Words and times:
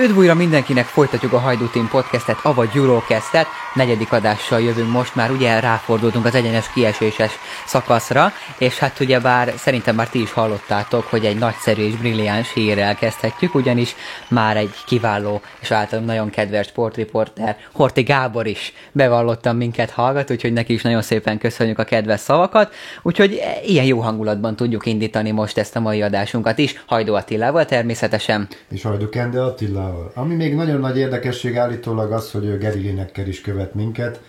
Üdv 0.00 0.16
újra 0.16 0.34
mindenkinek, 0.34 0.84
folytatjuk 0.84 1.32
a 1.32 1.38
Hajdú 1.38 1.66
Team 1.66 1.88
podcastet, 1.88 2.38
avagy 2.42 2.70
Eurocastet. 2.74 3.46
Negyedik 3.74 4.12
adással 4.12 4.60
jövünk 4.60 4.90
most 4.90 5.14
már, 5.14 5.30
ugye 5.30 5.60
ráfordultunk 5.60 6.24
az 6.24 6.34
egyenes 6.34 6.72
kieséses 6.72 7.32
szakaszra, 7.66 8.32
és 8.58 8.78
hát 8.78 9.00
ugye 9.00 9.20
bár 9.20 9.52
szerintem 9.56 9.94
már 9.94 10.08
ti 10.08 10.20
is 10.20 10.32
hallottátok, 10.32 11.04
hogy 11.04 11.24
egy 11.24 11.38
nagyszerű 11.38 11.82
és 11.82 11.96
brilliáns 11.96 12.52
hírrel 12.52 12.94
kezdhetjük, 12.94 13.54
ugyanis 13.54 13.94
már 14.28 14.56
egy 14.56 14.74
kiváló 14.86 15.40
és 15.60 15.70
általában 15.70 16.14
nagyon 16.14 16.30
kedves 16.30 16.66
sportriporter 16.66 17.56
Horti 17.72 18.02
Gábor 18.02 18.46
is 18.46 18.72
bevallottam 18.92 19.56
minket 19.56 19.90
hallgat, 19.90 20.30
úgyhogy 20.30 20.52
neki 20.52 20.72
is 20.72 20.82
nagyon 20.82 21.02
szépen 21.02 21.38
köszönjük 21.38 21.78
a 21.78 21.84
kedves 21.84 22.20
szavakat, 22.20 22.74
úgyhogy 23.02 23.40
ilyen 23.64 23.84
jó 23.84 24.00
hangulatban 24.00 24.56
tudjuk 24.56 24.86
indítani 24.86 25.30
most 25.30 25.58
ezt 25.58 25.76
a 25.76 25.80
mai 25.80 26.02
adásunkat 26.02 26.58
is, 26.58 26.82
Hajdó 26.86 27.14
Attilával 27.14 27.64
természetesen. 27.64 28.48
És 28.70 28.82
Hajdó 28.82 29.08
Kende 29.08 29.42
Attilával. 29.42 29.87
Ami 30.14 30.34
még 30.34 30.54
nagyon 30.54 30.80
nagy 30.80 30.98
érdekesség 30.98 31.56
állítólag 31.56 32.12
az, 32.12 32.30
hogy 32.30 32.44
ő 32.44 32.58
Geri 32.58 32.80
Lineker 32.80 33.28
is 33.28 33.40
követ 33.40 33.74
minket. 33.74 34.20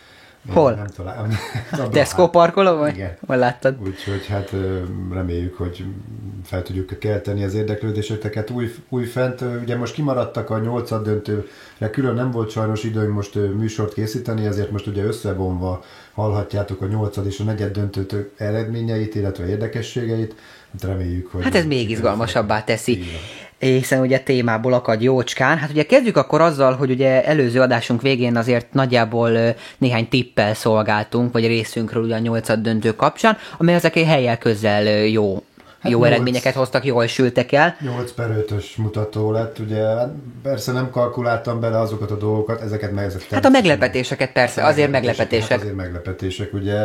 Hol? 0.48 0.74
Nem 0.74 0.88
találom. 0.96 1.30
Tesco 1.92 2.30
parkoló 2.30 2.76
vagy? 2.78 2.96
Igen. 2.96 3.18
Hol 3.26 3.38
láttad? 3.38 3.76
Úgyhogy 3.82 4.26
hát 4.28 4.52
reméljük, 5.12 5.58
hogy 5.58 5.86
fel 6.44 6.64
tudjuk 6.64 7.00
kelteni 7.00 7.44
az 7.44 7.54
érdeklődéseteket 7.54 8.50
új, 8.50 8.74
új 8.90 9.06
fent. 9.06 9.42
Ugye 9.62 9.78
most 9.78 9.94
kimaradtak 9.94 10.50
a 10.50 10.60
nyolcad 10.60 11.04
döntőre, 11.04 11.90
külön 11.92 12.16
nem 12.16 12.32
volt 12.32 12.50
sajnos 12.50 12.84
időnk 12.84 13.14
most 13.14 13.36
műsort 13.36 13.94
készíteni, 13.94 14.46
ezért 14.46 14.72
most 14.72 14.88
ugye 14.88 15.04
összevonva 15.04 15.84
hallhatjátok 16.14 16.82
a 16.82 16.88
nyolcad 16.88 17.26
és 17.26 17.40
a 17.40 17.44
negyed 17.44 17.72
döntő 17.72 18.32
eredményeit, 18.38 19.16
illetve 19.16 19.48
érdekességeit. 19.48 20.36
Hát 20.72 20.84
reméljük, 20.92 21.32
hogy... 21.32 21.44
Hát 21.44 21.56
ez 21.56 21.66
még 21.66 21.90
izgalmasabbá 21.90 22.64
teszi. 22.64 22.92
Igen 22.92 23.48
hiszen 23.60 24.02
ugye 24.02 24.20
témából 24.20 24.74
akad 24.74 25.02
jócskán. 25.02 25.58
Hát 25.58 25.70
ugye 25.70 25.84
kezdjük 25.84 26.18
akkor 26.18 26.42
azzal, 26.42 26.76
hogy 26.76 26.92
ugye 26.92 27.26
előző 27.26 27.62
adásunk 27.62 28.02
végén 28.02 28.36
azért 28.36 28.74
nagyjából 28.74 29.56
néhány 29.78 30.08
tippel 30.08 30.54
szolgáltunk, 30.54 31.34
vagy 31.34 31.48
részünkről 31.48 32.04
ugye 32.04 32.16
a 32.16 32.20
nyolcad 32.20 32.60
döntő 32.60 32.96
kapcsán, 32.96 33.38
amely 33.58 33.76
ezek 33.76 33.96
egy 33.96 34.06
helyel 34.06 34.38
közel 34.38 34.84
jó 35.06 35.44
Hát 35.80 35.92
jó 35.92 36.00
8, 36.00 36.12
eredményeket 36.12 36.54
hoztak, 36.54 36.86
jól 36.86 37.08
sültek 37.08 37.52
el. 37.52 37.76
8 37.80 38.12
per 38.12 38.30
5 38.30 38.78
mutató 38.78 39.32
lett, 39.32 39.60
ugye 39.60 39.84
hát 39.84 40.10
persze 40.44 40.72
nem 40.72 40.90
kalkuláltam 40.90 41.60
bele 41.60 41.80
azokat 41.80 42.12
a 42.12 42.16
dolgokat, 42.18 42.62
ezeket 42.62 42.92
meg 42.92 43.06
ezek 43.06 43.30
Hát 43.30 43.46
a 43.46 43.50
meglepetéseket 43.50 44.32
persze, 44.32 44.64
azért 44.66 44.92
meglepetések. 44.92 45.50
Hát 45.50 45.60
azért 45.60 45.76
meglepetések, 45.76 46.54
ugye 46.54 46.78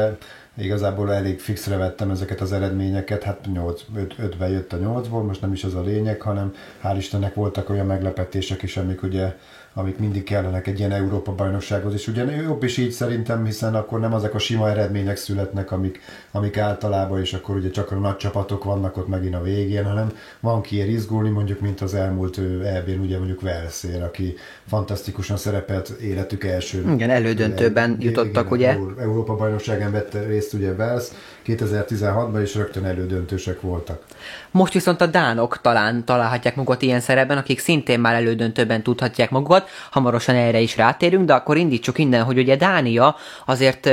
Igazából 0.56 1.12
elég 1.12 1.41
fixre 1.41 1.77
vettem 1.77 2.10
ezeket 2.10 2.41
az 2.41 2.52
eredményeket, 2.52 3.22
hát 3.22 3.47
8, 3.52 3.83
5, 3.97 4.14
5 4.19 4.36
jött 4.50 4.72
a 4.72 4.78
8-ból, 4.78 5.27
most 5.27 5.41
nem 5.41 5.52
is 5.52 5.64
az 5.64 5.74
a 5.74 5.83
lényeg, 5.83 6.20
hanem 6.20 6.55
hál' 6.83 6.94
Istennek 6.96 7.34
voltak 7.34 7.70
olyan 7.70 7.86
meglepetések 7.86 8.62
is, 8.62 8.77
amik 8.77 9.02
ugye 9.02 9.34
amik 9.77 9.98
mindig 9.98 10.24
kellenek 10.24 10.66
egy 10.66 10.78
ilyen 10.78 10.92
Európa-bajnoksághoz, 10.92 11.92
és 11.92 12.08
ugye 12.08 12.24
jobb 12.24 12.62
is 12.62 12.77
így 12.77 12.91
szerintem, 12.91 13.44
hiszen 13.44 13.74
akkor 13.74 14.00
nem 14.00 14.14
azok 14.14 14.34
a 14.34 14.38
sima 14.38 14.70
eredmények 14.70 15.16
születnek, 15.16 15.72
amik, 15.72 16.00
amik 16.30 16.56
általában, 16.56 17.20
és 17.20 17.33
akkor 17.33 17.56
ugye 17.56 17.70
csak 17.70 17.91
a 17.91 17.94
nagy 17.94 18.16
csapatok 18.16 18.64
vannak 18.64 18.96
ott 18.96 19.08
megint 19.08 19.34
a 19.34 19.42
végén, 19.42 19.84
hanem 19.84 20.12
van 20.41 20.61
kiért 20.61 20.89
izgulni, 20.89 21.28
mondjuk, 21.28 21.61
mint 21.61 21.80
az 21.80 21.94
elmúlt 21.94 22.39
eb 22.64 22.89
ugye 23.00 23.18
mondjuk 23.18 23.41
Velszér, 23.41 24.02
aki 24.02 24.34
fantasztikusan 24.66 25.36
szerepelt 25.36 25.89
életük 25.89 26.44
első. 26.44 26.92
Igen, 26.92 27.11
elődöntőben 27.11 27.91
el, 27.91 27.96
jutottak, 27.98 28.56
igen, 28.56 28.80
ugye? 28.80 29.02
Európa-bajnokságon 29.02 29.92
vette 29.92 30.24
részt 30.24 30.44
ugye 30.53 30.75
Velsz, 30.75 31.12
2016-ban 31.47 32.41
is 32.42 32.55
rögtön 32.55 32.84
elődöntősek 32.84 33.61
voltak. 33.61 34.03
Most 34.51 34.73
viszont 34.73 35.01
a 35.01 35.06
dánok 35.06 35.61
talán 35.61 36.05
találhatják 36.05 36.56
magukat 36.56 36.83
ilyen 36.83 37.01
szerepben, 37.01 37.39
akik 37.39 37.59
szintén 37.59 38.01
már 38.01 38.14
elődöntőben 38.14 38.83
tudhatják 38.83 39.30
magukat, 39.30 39.68
hamarosan 39.91 40.35
erre 40.35 40.61
is 40.61 40.77
rátérünk, 40.77 41.27
de 41.27 41.35
akkor 41.35 41.57
indítsuk 41.57 41.98
innen, 41.98 42.23
hogy 42.23 42.39
ugye 42.39 42.57
Dánia 42.57 43.17
azért 43.46 43.91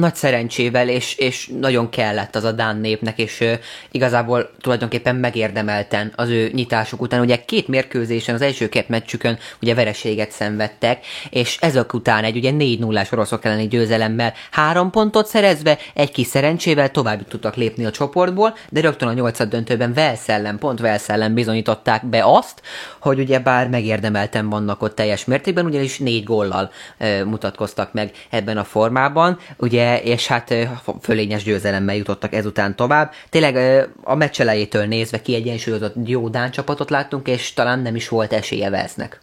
nagy 0.00 0.14
szerencsével, 0.14 0.88
és, 0.88 1.14
és 1.14 1.50
nagyon 1.60 1.88
kellett 1.88 2.36
az 2.36 2.44
a 2.44 2.52
Dán 2.52 2.76
népnek, 2.76 3.18
és 3.18 3.40
uh, 3.40 3.52
igazából 3.90 4.50
tulajdonképpen 4.60 5.16
megérdemelten 5.16 6.12
az 6.16 6.28
ő 6.28 6.50
nyitásuk 6.52 7.00
után. 7.00 7.20
Ugye 7.20 7.44
két 7.44 7.68
mérkőzésen, 7.68 8.34
az 8.34 8.42
első 8.42 8.68
két 8.68 8.88
meccsükön 8.88 9.38
ugye 9.62 9.74
vereséget 9.74 10.30
szenvedtek, 10.30 11.06
és 11.30 11.58
ezek 11.60 11.92
után 11.92 12.24
egy 12.24 12.36
ugye 12.36 12.50
4 12.50 12.78
0 12.78 13.02
oroszok 13.10 13.44
elleni 13.44 13.68
győzelemmel 13.68 14.34
három 14.50 14.90
pontot 14.90 15.26
szerezve, 15.26 15.78
egy 15.94 16.10
kis 16.10 16.26
szerencsével 16.26 16.90
tovább 16.90 17.28
tudtak 17.28 17.54
lépni 17.54 17.84
a 17.84 17.90
csoportból, 17.90 18.56
de 18.70 18.80
rögtön 18.80 19.08
a 19.08 19.12
nyolcad 19.12 19.48
döntőben 19.48 19.92
Velszellen, 19.92 20.58
pont 20.58 20.80
Velszellen 20.80 21.34
bizonyították 21.34 22.06
be 22.06 22.24
azt, 22.24 22.62
hogy 23.00 23.18
ugye 23.18 23.38
bár 23.38 23.68
megérdemelten 23.68 24.48
vannak 24.48 24.82
ott 24.82 24.94
teljes 24.94 25.24
mértékben, 25.24 25.64
ugyanis 25.64 25.98
négy 25.98 26.24
góllal 26.24 26.70
uh, 27.00 27.24
mutatkoztak 27.24 27.92
meg 27.92 28.10
ebben 28.30 28.56
a 28.56 28.64
formában. 28.64 29.38
Ugye, 29.56 29.89
és 29.96 30.26
hát 30.26 30.54
fölényes 31.00 31.42
győzelemmel 31.42 31.94
jutottak 31.94 32.34
ezután 32.34 32.76
tovább. 32.76 33.12
Tényleg 33.28 33.86
a 34.02 34.14
meccs 34.14 34.40
elejétől 34.40 34.86
nézve 34.86 35.22
kiegyensúlyozott 35.22 35.94
jó 36.04 36.28
Dán 36.28 36.50
csapatot 36.50 36.90
láttunk, 36.90 37.28
és 37.28 37.52
talán 37.52 37.78
nem 37.80 37.94
is 37.94 38.08
volt 38.08 38.32
esélye 38.32 38.70
Velsznek. 38.70 39.20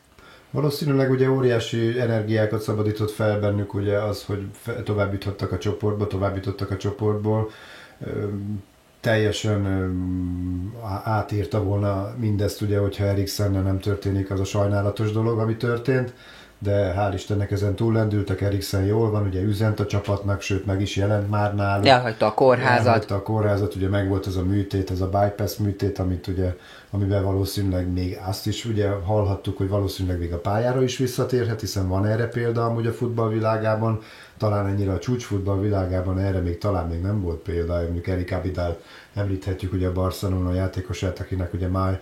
Valószínűleg 0.52 1.12
ugye 1.12 1.30
óriási 1.30 2.00
energiákat 2.00 2.62
szabadított 2.62 3.12
fel 3.12 3.40
bennük 3.40 3.74
ugye 3.74 3.98
az, 3.98 4.24
hogy 4.24 4.46
tovább 4.84 5.12
jutottak 5.12 5.52
a 5.52 5.58
csoportba, 5.58 6.08
tovább 6.08 6.36
jutottak 6.36 6.72
a 6.72 6.78
csoportból. 6.78 7.50
Teljesen 9.02 9.92
átírta 11.04 11.64
volna 11.64 12.16
mindezt, 12.18 12.62
ugye, 12.62 12.78
hogyha 12.78 13.06
Eriksennel 13.06 13.62
nem 13.62 13.80
történik 13.80 14.32
az 14.32 14.40
a 14.40 14.44
sajnálatos 14.44 15.12
dolog, 15.12 15.40
ami 15.40 15.56
történt 15.56 16.14
de 16.60 16.94
hál' 16.94 17.14
Istennek 17.14 17.52
ezen 17.52 17.76
túllendültek, 17.76 18.42
Eriksen 18.42 18.86
jól 18.86 19.12
van, 19.12 19.26
ugye 19.26 19.42
üzent 19.42 19.80
a 19.80 19.86
csapatnak, 19.86 20.42
sőt 20.42 20.66
meg 20.66 20.82
is 20.82 20.96
jelent 20.96 21.30
már 21.30 21.56
náluk. 21.56 21.88
Elhagyta 21.88 22.26
a 22.26 22.34
kórházat. 22.34 22.86
Elhagyta 22.86 23.16
a 23.16 23.22
kórházat, 23.22 23.76
ugye 23.76 23.90
meg 23.90 24.08
volt 24.08 24.28
ez 24.28 24.36
a 24.36 24.44
műtét, 24.44 24.92
ez 24.92 25.02
a 25.02 25.10
bypass 25.10 25.56
műtét, 25.58 26.00
amit 26.00 26.28
ugye, 26.28 26.56
amiben 26.92 27.24
valószínűleg 27.24 27.92
még 27.92 28.20
azt 28.26 28.48
is 28.48 28.66
ugye 28.66 28.90
hallhattuk, 28.90 29.58
hogy 29.58 29.70
valószínűleg 29.70 30.20
még 30.20 30.34
a 30.34 30.40
pályára 30.40 30.84
is 30.84 30.98
visszatérhet, 30.98 31.60
hiszen 31.60 31.88
van 31.88 32.06
erre 32.06 32.28
példa 32.28 32.66
amúgy 32.66 32.88
a 32.88 32.94
futballvilágában, 32.94 34.00
talán 34.38 34.68
ennyire 34.68 34.92
a 34.92 35.00
csúcsfutball 35.00 35.60
világában 35.60 36.20
erre 36.20 36.40
még 36.40 36.58
talán 36.58 36.88
még 36.88 37.02
nem 37.02 37.22
volt 37.22 37.40
példa, 37.40 37.82
mondjuk 37.82 38.08
Erik 38.08 38.32
Abidal 38.32 38.80
említhetjük 39.14 39.74
ugye 39.74 39.88
a 39.88 39.92
Barcelona 39.92 40.54
játékosát, 40.54 41.20
akinek 41.20 41.54
ugye 41.54 41.68
már 41.68 42.02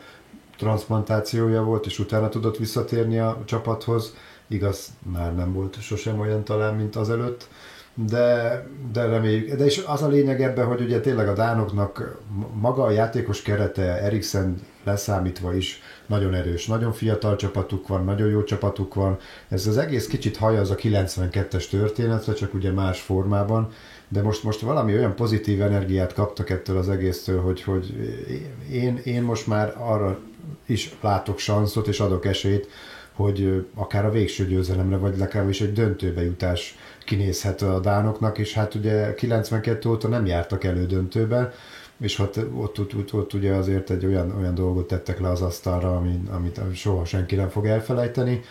transplantációja 0.57 1.63
volt, 1.63 1.85
és 1.85 1.99
utána 1.99 2.29
tudott 2.29 2.57
visszatérni 2.57 3.19
a 3.19 3.41
csapathoz 3.45 4.13
Igaz, 4.47 4.87
már 5.11 5.35
nem 5.35 5.53
volt 5.53 5.81
sosem 5.81 6.19
olyan 6.19 6.43
talán, 6.43 6.75
mint 6.75 6.95
azelőtt, 6.95 7.47
de, 7.93 8.67
de 8.93 9.05
reméljük. 9.05 9.55
De 9.55 9.65
és 9.65 9.83
az 9.87 10.01
a 10.01 10.07
lényeg 10.07 10.41
ebben, 10.41 10.65
hogy 10.65 10.81
ugye 10.81 10.99
tényleg 10.99 11.27
a 11.27 11.33
Dánoknak 11.33 12.19
maga 12.53 12.83
a 12.83 12.91
játékos 12.91 13.41
kerete 13.41 14.01
Eriksen 14.01 14.61
leszámítva 14.83 15.55
is 15.55 15.81
nagyon 16.05 16.33
erős, 16.33 16.65
nagyon 16.65 16.93
fiatal 16.93 17.35
csapatuk 17.35 17.87
van, 17.87 18.03
nagyon 18.03 18.29
jó 18.29 18.43
csapatuk 18.43 18.93
van. 18.93 19.17
Ez 19.47 19.67
az 19.67 19.77
egész 19.77 20.07
kicsit 20.07 20.37
haja 20.37 20.59
az 20.59 20.69
a 20.69 20.75
92-es 20.75 21.69
történetre, 21.69 22.33
csak 22.33 22.53
ugye 22.53 22.71
más 22.71 23.01
formában, 23.01 23.71
de 24.07 24.21
most, 24.21 24.43
most 24.43 24.59
valami 24.59 24.93
olyan 24.93 25.15
pozitív 25.15 25.61
energiát 25.61 26.13
kaptak 26.13 26.49
ettől 26.49 26.77
az 26.77 26.89
egésztől, 26.89 27.41
hogy, 27.41 27.61
hogy 27.61 27.93
én, 28.71 29.01
én 29.03 29.23
most 29.23 29.47
már 29.47 29.75
arra 29.77 30.19
is 30.65 30.95
látok 31.01 31.39
sanszot 31.39 31.87
és 31.87 31.99
adok 31.99 32.25
esélyt, 32.25 32.67
hogy 33.15 33.67
akár 33.75 34.05
a 34.05 34.11
végső 34.11 34.47
győzelemre, 34.47 34.97
vagy 34.97 35.17
legalábbis 35.17 35.61
egy 35.61 35.73
döntőbe 35.73 36.23
jutás 36.23 36.77
kinézhet 37.05 37.61
a 37.61 37.79
dánoknak, 37.79 38.37
és 38.37 38.53
hát 38.53 38.75
ugye 38.75 39.13
92 39.13 39.89
óta 39.89 40.07
nem 40.07 40.25
jártak 40.25 40.63
elődöntőben, 40.63 41.51
és 41.97 42.19
ott, 42.19 42.37
ott, 42.37 42.79
ott, 42.79 42.95
ott, 42.95 43.13
ott 43.13 43.33
ugye 43.33 43.53
azért 43.53 43.89
egy 43.89 44.05
olyan, 44.05 44.35
olyan 44.37 44.55
dolgot 44.55 44.87
tettek 44.87 45.19
le 45.19 45.29
az 45.29 45.41
asztalra, 45.41 45.95
amit, 45.95 46.29
amit 46.29 46.75
soha 46.75 47.05
senki 47.05 47.35
nem 47.35 47.49
fog 47.49 47.65
elfelejteni 47.65 48.41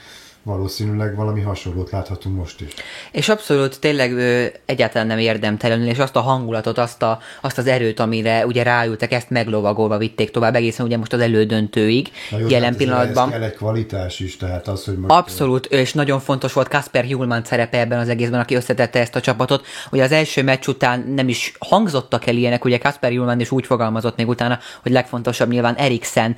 valószínűleg 0.44 1.16
valami 1.16 1.40
hasonlót 1.40 1.90
láthatunk 1.90 2.36
most 2.36 2.60
is. 2.60 2.74
És 3.12 3.28
abszolút 3.28 3.80
tényleg 3.80 4.12
ő, 4.12 4.52
egyáltalán 4.64 5.06
nem 5.06 5.18
érdemtelenül, 5.18 5.86
és 5.86 5.98
azt 5.98 6.16
a 6.16 6.20
hangulatot, 6.20 6.78
azt, 6.78 7.02
a, 7.02 7.18
azt 7.40 7.58
az 7.58 7.66
erőt, 7.66 8.00
amire 8.00 8.46
ugye 8.46 8.62
ráültek, 8.62 9.12
ezt 9.12 9.30
meglovagolva 9.30 9.98
vitték 9.98 10.30
tovább 10.30 10.54
egészen 10.54 10.86
ugye 10.86 10.96
most 10.96 11.12
az 11.12 11.20
elődöntőig 11.20 12.10
jó, 12.30 12.48
jelen 12.48 12.68
hát 12.68 12.76
pillanatban. 12.76 13.32
Ez 13.32 13.40
egy 13.40 13.54
kvalitás 13.54 14.20
is, 14.20 14.36
tehát 14.36 14.68
az, 14.68 14.84
hogy 14.84 14.96
most... 14.96 15.14
Abszolút, 15.14 15.66
és 15.66 15.92
nagyon 15.92 16.20
fontos 16.20 16.52
volt 16.52 16.68
Kasper 16.68 17.04
Julman 17.08 17.44
szerepe 17.44 17.78
ebben 17.78 17.98
az 17.98 18.08
egészben, 18.08 18.40
aki 18.40 18.54
összetette 18.54 19.00
ezt 19.00 19.16
a 19.16 19.20
csapatot. 19.20 19.66
Ugye 19.92 20.02
az 20.02 20.12
első 20.12 20.42
meccs 20.42 20.66
után 20.66 21.12
nem 21.14 21.28
is 21.28 21.52
hangzottak 21.58 22.26
el 22.26 22.36
ilyenek, 22.36 22.64
ugye 22.64 22.78
Kasper 22.78 23.12
Julman 23.12 23.40
is 23.40 23.50
úgy 23.50 23.66
fogalmazott 23.66 24.16
még 24.16 24.28
utána, 24.28 24.58
hogy 24.82 24.92
legfontosabb 24.92 25.48
nyilván 25.48 25.74
Eriksen 25.74 26.36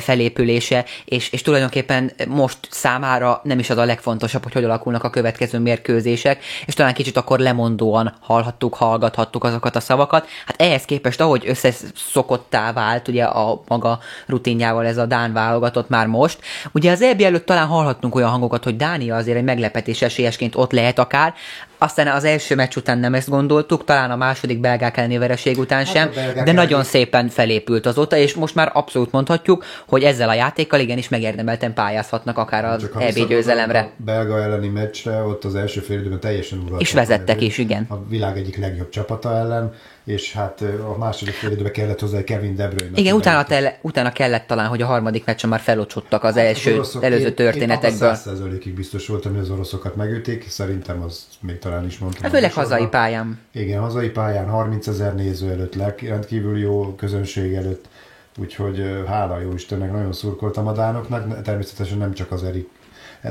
felépülése, 0.00 0.84
és, 1.04 1.32
és 1.32 1.42
tulajdonképpen 1.42 2.12
most 2.28 2.58
számára 2.70 3.40
nem 3.46 3.58
is 3.58 3.70
az 3.70 3.76
a 3.76 3.84
legfontosabb, 3.84 4.42
hogy 4.42 4.52
hogy 4.52 4.64
alakulnak 4.64 5.04
a 5.04 5.10
következő 5.10 5.58
mérkőzések, 5.58 6.44
és 6.66 6.74
talán 6.74 6.94
kicsit 6.94 7.16
akkor 7.16 7.38
lemondóan 7.38 8.14
hallhattuk, 8.20 8.74
hallgathattuk 8.74 9.44
azokat 9.44 9.76
a 9.76 9.80
szavakat. 9.80 10.26
Hát 10.46 10.60
ehhez 10.60 10.84
képest, 10.84 11.20
ahogy 11.20 11.42
összeszokottá 11.46 12.72
vált 12.72 13.08
ugye 13.08 13.24
a 13.24 13.62
maga 13.68 13.98
rutinjával 14.26 14.86
ez 14.86 14.98
a 14.98 15.06
Dán 15.06 15.32
válogatott 15.32 15.88
már 15.88 16.06
most, 16.06 16.38
ugye 16.72 16.90
az 16.90 17.02
EB 17.02 17.20
előtt 17.20 17.46
talán 17.46 17.66
hallhattunk 17.66 18.14
olyan 18.14 18.30
hangokat, 18.30 18.64
hogy 18.64 18.76
Dánia 18.76 19.16
azért 19.16 19.36
egy 19.38 19.44
meglepetés 19.44 20.02
esélyesként 20.02 20.56
ott 20.56 20.72
lehet 20.72 20.98
akár, 20.98 21.34
aztán 21.78 22.06
az 22.06 22.24
első 22.24 22.54
meccs 22.54 22.76
után 22.76 22.98
nem 22.98 23.14
ezt 23.14 23.28
gondoltuk, 23.28 23.84
talán 23.84 24.10
a 24.10 24.16
második 24.16 24.58
belgák 24.58 24.96
elleni 24.96 25.18
vereség 25.18 25.58
után 25.58 25.84
hát 25.84 25.94
sem, 25.94 26.10
de 26.44 26.52
nagyon 26.52 26.84
szépen 26.84 27.28
felépült 27.28 27.86
azóta, 27.86 28.16
és 28.16 28.34
most 28.34 28.54
már 28.54 28.70
abszolút 28.72 29.12
mondhatjuk, 29.12 29.64
hogy 29.86 30.02
ezzel 30.02 30.28
a 30.28 30.34
játékkal 30.34 30.80
igenis 30.80 31.08
megérdemelten 31.08 31.74
pályázhatnak 31.74 32.38
akár 32.38 32.64
az 32.64 32.90
EB 32.98 33.28
győzelemre. 33.28 33.80
A 33.80 34.02
belga 34.04 34.42
elleni 34.42 34.68
meccsre, 34.68 35.22
ott 35.22 35.44
az 35.44 35.54
első 35.54 35.80
fél 35.80 35.98
időben 35.98 36.20
teljesen 36.20 36.58
uraltak. 36.58 36.80
És 36.80 36.92
vezettek 36.92 37.40
is, 37.40 37.58
igen. 37.58 37.86
A 37.88 38.08
világ 38.08 38.36
egyik 38.36 38.56
legjobb 38.58 38.88
csapata 38.88 39.36
ellen, 39.36 39.72
és 40.06 40.32
hát 40.32 40.60
a 40.60 40.96
második 40.98 41.34
fél 41.34 41.50
időben 41.50 41.72
kellett 41.72 42.00
hozzá 42.00 42.24
Kevin 42.24 42.56
De 42.56 42.68
Bruyne. 42.68 42.98
Igen, 42.98 43.14
utána, 43.14 43.44
tele, 43.44 43.78
utána 43.82 44.12
kellett 44.12 44.46
talán, 44.46 44.68
hogy 44.68 44.82
a 44.82 44.86
harmadik 44.86 45.24
meccsen 45.24 45.50
már 45.50 45.60
felocsottak 45.60 46.24
az 46.24 46.34
hát 46.34 46.44
első, 46.44 46.70
az 46.70 46.76
oroszok, 46.76 47.04
előző 47.04 47.30
történetekből. 47.30 48.16
Én, 48.26 48.58
én 48.66 48.74
biztos 48.74 49.06
voltam, 49.06 49.32
hogy 49.32 49.40
az 49.40 49.50
oroszokat 49.50 49.96
megütik, 49.96 50.48
szerintem 50.48 51.02
az 51.02 51.26
még 51.40 51.58
talán 51.58 51.86
is 51.86 51.98
mondtam. 51.98 52.22
Hát 52.22 52.32
főleg 52.32 52.52
hazai 52.52 52.86
pályán. 52.86 53.40
Igen, 53.52 53.80
hazai 53.80 54.08
pályán, 54.08 54.48
30 54.48 54.86
ezer 54.86 55.14
néző 55.14 55.50
előtt, 55.50 55.74
rendkívül 56.00 56.58
jó 56.58 56.94
közönség 56.94 57.54
előtt, 57.54 57.88
úgyhogy 58.38 59.02
hála 59.06 59.40
jó 59.40 59.52
Istennek, 59.52 59.92
nagyon 59.92 60.12
szurkoltam 60.12 60.66
a 60.66 60.72
dánoknak, 60.72 61.42
természetesen 61.42 61.98
nem 61.98 62.12
csak 62.12 62.32
az 62.32 62.44
Erik 62.44 62.68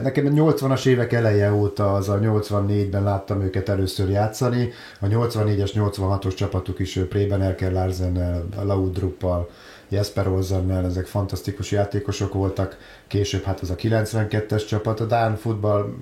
Nekem 0.01 0.25
a 0.25 0.29
80-as 0.29 0.85
évek 0.85 1.13
eleje 1.13 1.53
óta, 1.53 1.93
az 1.93 2.09
a 2.09 2.19
84-ben 2.19 3.03
láttam 3.03 3.41
őket 3.41 3.69
először 3.69 4.09
játszani. 4.09 4.69
A 4.99 5.05
84-es, 5.05 5.71
86-os 5.75 6.35
csapatuk 6.35 6.79
is 6.79 6.99
Prében 7.09 7.41
Elker 7.41 7.71
Larsennel, 7.71 8.45
Laudruppal, 8.63 9.49
Jesper 9.89 10.27
Olsennel, 10.27 10.85
ezek 10.85 11.05
fantasztikus 11.05 11.71
játékosok 11.71 12.33
voltak. 12.33 12.77
Később 13.07 13.43
hát 13.43 13.59
az 13.59 13.69
a 13.69 13.75
92-es 13.75 14.67
csapat, 14.67 14.99
a 14.99 15.05
Dán 15.05 15.35
futball 15.35 15.93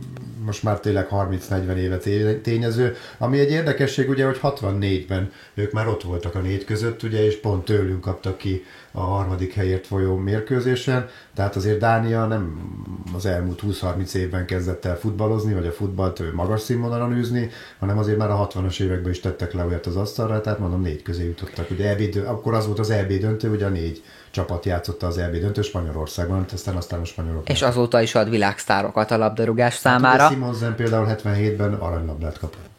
most 0.46 0.64
már 0.64 0.80
tényleg 0.80 1.08
30-40 1.12 1.76
éve 1.76 1.98
tényező, 2.42 2.96
ami 3.18 3.40
egy 3.40 3.52
érdekesség 3.52 4.10
ugye, 4.10 4.26
hogy 4.26 4.40
64-ben 4.44 5.32
ők 5.54 5.72
már 5.72 5.88
ott 5.88 6.04
voltak 6.04 6.36
a 6.36 6.40
négy 6.40 6.66
között, 6.66 7.04
ugye, 7.04 7.26
és 7.26 7.40
pont 7.40 7.66
tőlünk 7.66 8.02
kaptak 8.02 8.38
ki 8.38 8.64
a 8.92 9.00
harmadik 9.00 9.54
helyért 9.54 9.88
folyó 9.88 10.16
mérkőzésen, 10.16 11.08
tehát 11.36 11.56
azért 11.56 11.80
Dánia 11.80 12.26
nem 12.26 12.72
az 13.16 13.26
elmúlt 13.26 13.62
20-30 13.68 14.14
évben 14.14 14.46
kezdett 14.46 14.86
el 14.86 14.98
futballozni, 14.98 15.54
vagy 15.54 15.66
a 15.66 15.72
futballt 15.72 16.34
magas 16.34 16.62
színvonalon 16.62 17.14
űzni, 17.14 17.50
hanem 17.80 17.98
azért 17.98 18.18
már 18.18 18.30
a 18.30 18.48
60-as 18.48 18.82
években 18.82 19.12
is 19.12 19.20
tettek 19.20 19.54
le 19.54 19.66
olyat 19.66 19.86
az 19.86 19.96
asztalra, 19.96 20.42
tehát 20.42 20.60
mondom 20.60 20.82
négy 20.82 21.02
közé 21.02 21.26
jutottak. 21.26 21.70
Ugye 21.70 21.90
EB, 21.90 22.28
akkor 22.28 22.54
az 22.54 22.66
volt 22.66 22.80
az 22.80 22.90
EB 22.90 23.14
döntő, 23.14 23.50
ugye 23.50 23.66
a 23.66 23.70
négy 23.70 24.04
csapat 24.32 24.66
játszotta 24.66 25.08
az 25.08 25.18
EB 25.18 25.36
döntő 25.36 25.62
Spanyolországban, 25.62 26.46
aztán 26.54 26.76
aztán 26.76 26.93
a 27.02 27.06
spanyolok. 27.06 27.50
És 27.50 27.62
azóta 27.62 28.02
is 28.02 28.16
ad 28.16 28.30
világsztárokat 28.30 29.12
a 29.12 29.18
labdarúgás 29.18 29.74
számára. 29.74 30.22
Hát, 30.22 30.32
Simonsen 30.32 30.76
például 30.76 31.08
77-ben 31.10 31.74
aranylabdát 31.74 32.40
kapott. 32.40 32.72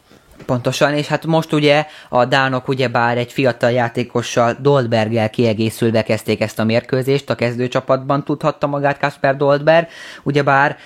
Pontosan, 0.46 0.94
és 0.94 1.06
hát 1.06 1.26
most 1.26 1.52
ugye 1.52 1.86
a 2.08 2.24
Dánok 2.24 2.68
ugyebár 2.68 3.18
egy 3.18 3.32
fiatal 3.32 3.70
játékossal 3.70 4.56
Dolberggel 4.60 5.30
kiegészülve 5.30 6.02
kezdték 6.02 6.40
ezt 6.40 6.58
a 6.58 6.64
mérkőzést, 6.64 7.30
a 7.30 7.34
kezdőcsapatban 7.34 8.24
tudhatta 8.24 8.66
magát 8.66 8.98
Kasper 8.98 9.36
Dolberg, 9.36 9.88
ugyebár, 10.22 10.76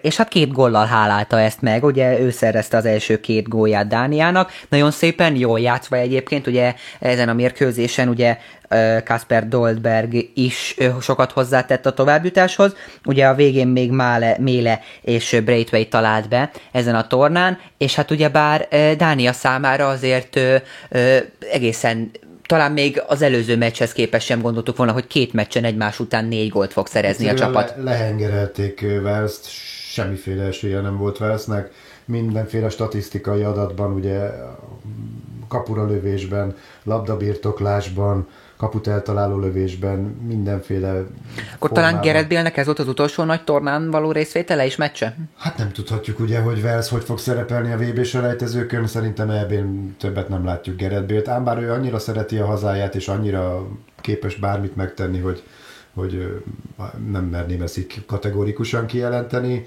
és 0.00 0.16
hát 0.16 0.28
két 0.28 0.52
gollal 0.52 0.86
hálálta 0.86 1.40
ezt 1.40 1.60
meg, 1.60 1.84
ugye 1.84 2.20
ő 2.20 2.30
szerezte 2.30 2.76
az 2.76 2.84
első 2.84 3.20
két 3.20 3.48
gólját 3.48 3.88
Dániának, 3.88 4.52
nagyon 4.68 4.90
szépen, 4.90 5.36
jól 5.36 5.60
játszva 5.60 5.96
egyébként, 5.96 6.46
ugye 6.46 6.74
ezen 7.00 7.28
a 7.28 7.32
mérkőzésen 7.32 8.08
ugye 8.08 8.38
Kasper 9.04 9.48
Doldberg 9.48 10.14
is 10.34 10.76
sokat 11.00 11.32
hozzátett 11.32 11.86
a 11.86 11.92
továbbjutáshoz. 11.92 12.74
Ugye 13.04 13.26
a 13.26 13.34
végén 13.34 13.68
még 13.68 13.90
Mále, 13.90 14.36
Méle 14.38 14.80
és 15.00 15.40
Braithwaite 15.44 15.88
talált 15.88 16.28
be 16.28 16.50
ezen 16.72 16.94
a 16.94 17.06
tornán, 17.06 17.58
és 17.78 17.94
hát 17.94 18.10
ugyebár 18.10 18.68
Dánia 18.96 19.32
számára 19.32 19.88
azért 19.88 20.40
egészen 21.52 22.10
talán 22.46 22.72
még 22.72 23.02
az 23.06 23.22
előző 23.22 23.56
meccshez 23.56 23.92
képest 23.92 24.26
sem 24.26 24.40
gondoltuk 24.40 24.76
volna, 24.76 24.92
hogy 24.92 25.06
két 25.06 25.32
meccsen 25.32 25.64
egymás 25.64 26.00
után 26.00 26.24
négy 26.24 26.48
gólt 26.48 26.72
fog 26.72 26.86
szerezni 26.86 27.28
a 27.28 27.34
csapat. 27.34 27.74
Le, 27.76 27.82
lehengerelték 27.82 29.00
Velszt, 29.02 29.46
semmiféle 29.92 30.44
esélye 30.44 30.80
nem 30.80 30.96
volt 30.96 31.18
Velsznek, 31.18 31.70
mindenféle 32.04 32.68
statisztikai 32.68 33.42
adatban, 33.42 33.92
ugye 33.92 34.18
kapura 35.48 35.86
lövésben, 35.86 36.56
labdabirtoklásban, 36.84 38.28
kaput 38.62 38.86
eltaláló 38.86 39.38
lövésben, 39.38 39.98
mindenféle 40.26 40.88
Akkor 40.88 41.08
formában. 41.58 41.74
talán 41.74 42.00
Gerett 42.00 42.28
Bélnek 42.28 42.56
ez 42.56 42.64
volt 42.66 42.78
az 42.78 42.88
utolsó 42.88 43.22
nagy 43.22 43.44
tornán 43.44 43.90
való 43.90 44.12
részvétele 44.12 44.64
és 44.64 44.76
meccse? 44.76 45.16
Hát 45.36 45.58
nem 45.58 45.72
tudhatjuk 45.72 46.20
ugye, 46.20 46.40
hogy 46.40 46.60
Wales 46.62 46.88
hogy 46.88 47.04
fog 47.04 47.18
szerepelni 47.18 47.72
a 47.72 47.76
VB 47.76 48.04
selejtezőkön, 48.04 48.86
szerintem 48.86 49.30
ebben 49.30 49.96
többet 49.98 50.28
nem 50.28 50.44
látjuk 50.44 50.76
Gerett 50.76 51.06
Bélt, 51.06 51.28
ám 51.28 51.44
bár 51.44 51.62
ő 51.62 51.70
annyira 51.72 51.98
szereti 51.98 52.38
a 52.38 52.46
hazáját, 52.46 52.94
és 52.94 53.08
annyira 53.08 53.66
képes 54.00 54.34
bármit 54.34 54.76
megtenni, 54.76 55.18
hogy, 55.18 55.42
hogy 55.94 56.42
nem 57.10 57.24
merném 57.24 57.62
ezt 57.62 57.78
így 57.78 58.04
kategórikusan 58.06 58.86
kijelenteni, 58.86 59.66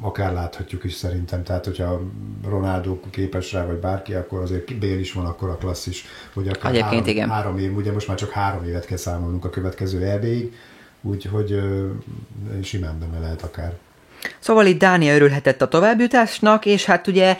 akár 0.00 0.32
láthatjuk 0.32 0.84
is 0.84 0.92
szerintem, 0.92 1.42
tehát 1.42 1.64
hogyha 1.64 2.00
Ronaldo 2.44 3.00
képes 3.10 3.52
rá, 3.52 3.66
vagy 3.66 3.76
bárki, 3.76 4.14
akkor 4.14 4.40
azért 4.40 4.78
Bél 4.78 4.98
is 4.98 5.12
van 5.12 5.26
akkor 5.26 5.48
a 5.48 5.56
klasszis, 5.56 6.04
hogy 6.32 6.48
akár 6.48 6.74
három, 6.74 7.06
igen. 7.06 7.30
három 7.30 7.58
év, 7.58 7.76
ugye 7.76 7.92
most 7.92 8.08
már 8.08 8.16
csak 8.16 8.30
három 8.30 8.64
évet 8.64 8.84
kell 8.84 8.96
számolnunk 8.96 9.44
a 9.44 9.50
következő 9.50 10.06
EB-ig, 10.06 10.54
úgyhogy 11.00 11.60
simán 12.62 12.98
benne 12.98 13.18
lehet 13.18 13.42
akár. 13.42 13.74
Szóval 14.38 14.66
itt 14.66 14.78
Dánia 14.78 15.14
örülhetett 15.14 15.62
a 15.62 15.68
továbbjutásnak, 15.68 16.66
és 16.66 16.84
hát 16.84 17.06
ugye 17.06 17.36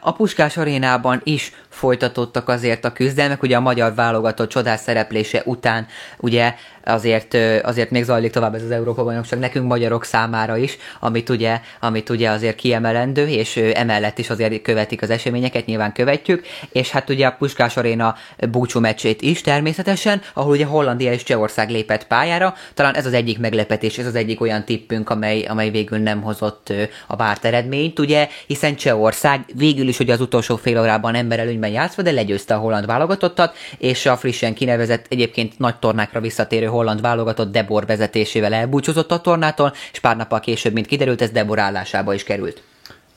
a 0.00 0.12
Puskás 0.12 0.56
arénában 0.56 1.20
is 1.24 1.52
folytatottak 1.76 2.48
azért 2.48 2.84
a 2.84 2.92
küzdelmek, 2.92 3.42
ugye 3.42 3.56
a 3.56 3.60
magyar 3.60 3.94
válogatott 3.94 4.48
csodás 4.48 4.80
szereplése 4.80 5.42
után 5.44 5.86
ugye 6.18 6.54
azért, 6.84 7.36
azért 7.62 7.90
még 7.90 8.04
zajlik 8.04 8.30
tovább 8.30 8.54
ez 8.54 8.62
az 8.62 8.70
Európa 8.70 9.04
bajnokság 9.04 9.38
nekünk 9.38 9.66
magyarok 9.66 10.04
számára 10.04 10.56
is, 10.56 10.76
amit 11.00 11.28
ugye, 11.28 11.60
amit 11.80 12.10
ugye 12.10 12.30
azért 12.30 12.56
kiemelendő, 12.56 13.26
és 13.26 13.56
emellett 13.56 14.18
is 14.18 14.30
azért 14.30 14.62
követik 14.62 15.02
az 15.02 15.10
eseményeket, 15.10 15.66
nyilván 15.66 15.92
követjük, 15.92 16.46
és 16.72 16.90
hát 16.90 17.10
ugye 17.10 17.26
a 17.26 17.36
Puskás 17.38 17.76
Aréna 17.76 18.14
búcsú 18.50 18.80
meccsét 18.80 19.22
is 19.22 19.40
természetesen, 19.40 20.22
ahol 20.34 20.52
ugye 20.52 20.64
Hollandia 20.64 21.12
és 21.12 21.22
Csehország 21.22 21.70
lépett 21.70 22.06
pályára, 22.06 22.54
talán 22.74 22.94
ez 22.94 23.06
az 23.06 23.12
egyik 23.12 23.38
meglepetés, 23.38 23.98
ez 23.98 24.06
az 24.06 24.14
egyik 24.14 24.40
olyan 24.40 24.64
tippünk, 24.64 25.10
amely, 25.10 25.42
amely 25.42 25.70
végül 25.70 25.98
nem 25.98 26.22
hozott 26.22 26.72
a 27.06 27.16
várt 27.16 27.44
eredményt, 27.44 27.98
ugye, 27.98 28.28
hiszen 28.46 28.76
Csehország 28.76 29.44
végül 29.54 29.88
is 29.88 29.98
ugye 29.98 30.12
az 30.12 30.20
utolsó 30.20 30.56
fél 30.56 30.80
órában 30.80 31.14
ember 31.14 31.40
előnyben 31.66 31.82
játszva, 31.82 32.02
de 32.02 32.10
legyőzte 32.10 32.54
a 32.54 32.58
holland 32.58 32.86
válogatottat, 32.86 33.54
és 33.78 34.06
a 34.06 34.16
frissen 34.16 34.54
kinevezett 34.54 35.06
egyébként 35.08 35.58
nagy 35.58 35.78
tornákra 35.78 36.20
visszatérő 36.20 36.66
holland 36.66 37.00
válogatott 37.00 37.52
Debor 37.52 37.86
vezetésével 37.86 38.52
elbúcsúzott 38.52 39.10
a 39.10 39.20
tornától, 39.20 39.72
és 39.92 40.00
pár 40.00 40.16
nappal 40.16 40.40
később, 40.40 40.72
mint 40.72 40.86
kiderült, 40.86 41.22
ez 41.22 41.30
Debor 41.30 41.58
állásába 41.58 42.14
is 42.14 42.24
került. 42.24 42.62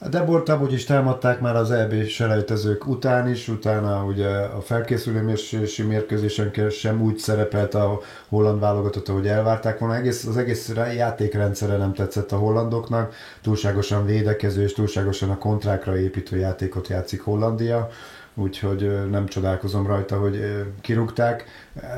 A 0.01 0.07
Debort 0.07 0.49
amúgy 0.49 0.73
is 0.73 0.85
támadták 0.85 1.39
már 1.39 1.55
az 1.55 1.71
EB 1.71 2.05
selejtezők 2.05 2.87
után 2.87 3.29
is, 3.29 3.47
utána 3.47 4.03
ugye 4.03 4.27
a 4.29 4.61
felkészülő 4.61 5.21
mérsési 5.21 5.83
mérkőzésen 5.83 6.51
sem 6.69 7.01
úgy 7.01 7.17
szerepelt 7.17 7.73
a 7.73 7.99
holland 8.29 8.59
válogatott, 8.59 9.07
ahogy 9.07 9.27
elvárták 9.27 9.79
volna. 9.79 9.95
Egész, 9.95 10.25
az 10.25 10.37
egész 10.37 10.73
játékrendszere 10.95 11.77
nem 11.77 11.93
tetszett 11.93 12.31
a 12.31 12.37
hollandoknak, 12.37 13.13
túlságosan 13.41 14.05
védekező 14.05 14.63
és 14.63 14.73
túlságosan 14.73 15.29
a 15.29 15.37
kontrákra 15.37 15.97
építő 15.97 16.37
játékot 16.37 16.87
játszik 16.87 17.21
Hollandia 17.21 17.89
úgyhogy 18.39 19.09
nem 19.11 19.25
csodálkozom 19.25 19.87
rajta, 19.87 20.17
hogy 20.17 20.65
kirúgták. 20.81 21.43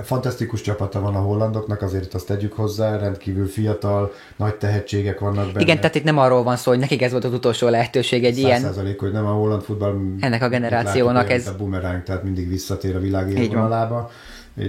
Fantasztikus 0.03 0.61
csapata 0.61 1.01
van 1.01 1.15
a 1.15 1.19
hollandoknak, 1.19 1.81
azért 1.81 2.03
itt 2.03 2.13
azt 2.13 2.27
tegyük 2.27 2.53
hozzá, 2.53 2.97
rendkívül 2.97 3.47
fiatal, 3.47 4.13
nagy 4.35 4.55
tehetségek 4.55 5.19
vannak 5.19 5.45
benne. 5.45 5.61
Igen, 5.61 5.75
tehát 5.75 5.95
itt 5.95 6.03
nem 6.03 6.17
arról 6.17 6.43
van 6.43 6.55
szó, 6.55 6.71
hogy 6.71 6.79
nekik 6.79 7.01
ez 7.01 7.11
volt 7.11 7.23
az 7.23 7.33
utolsó 7.33 7.67
lehetőség 7.67 8.25
egy 8.25 8.33
100 8.33 8.43
ilyen... 8.43 8.61
százalék, 8.61 8.99
hogy 8.99 9.11
nem 9.11 9.25
a 9.25 9.31
holland 9.31 9.61
futball... 9.61 9.95
Ennek 10.19 10.41
a 10.41 10.49
generációnak 10.49 11.29
ez... 11.29 11.47
A 11.47 11.55
bumeráng, 11.55 12.03
tehát 12.03 12.23
mindig 12.23 12.49
visszatér 12.49 12.95
a 12.95 12.99
világ 12.99 13.31
élvonalába. 13.31 14.11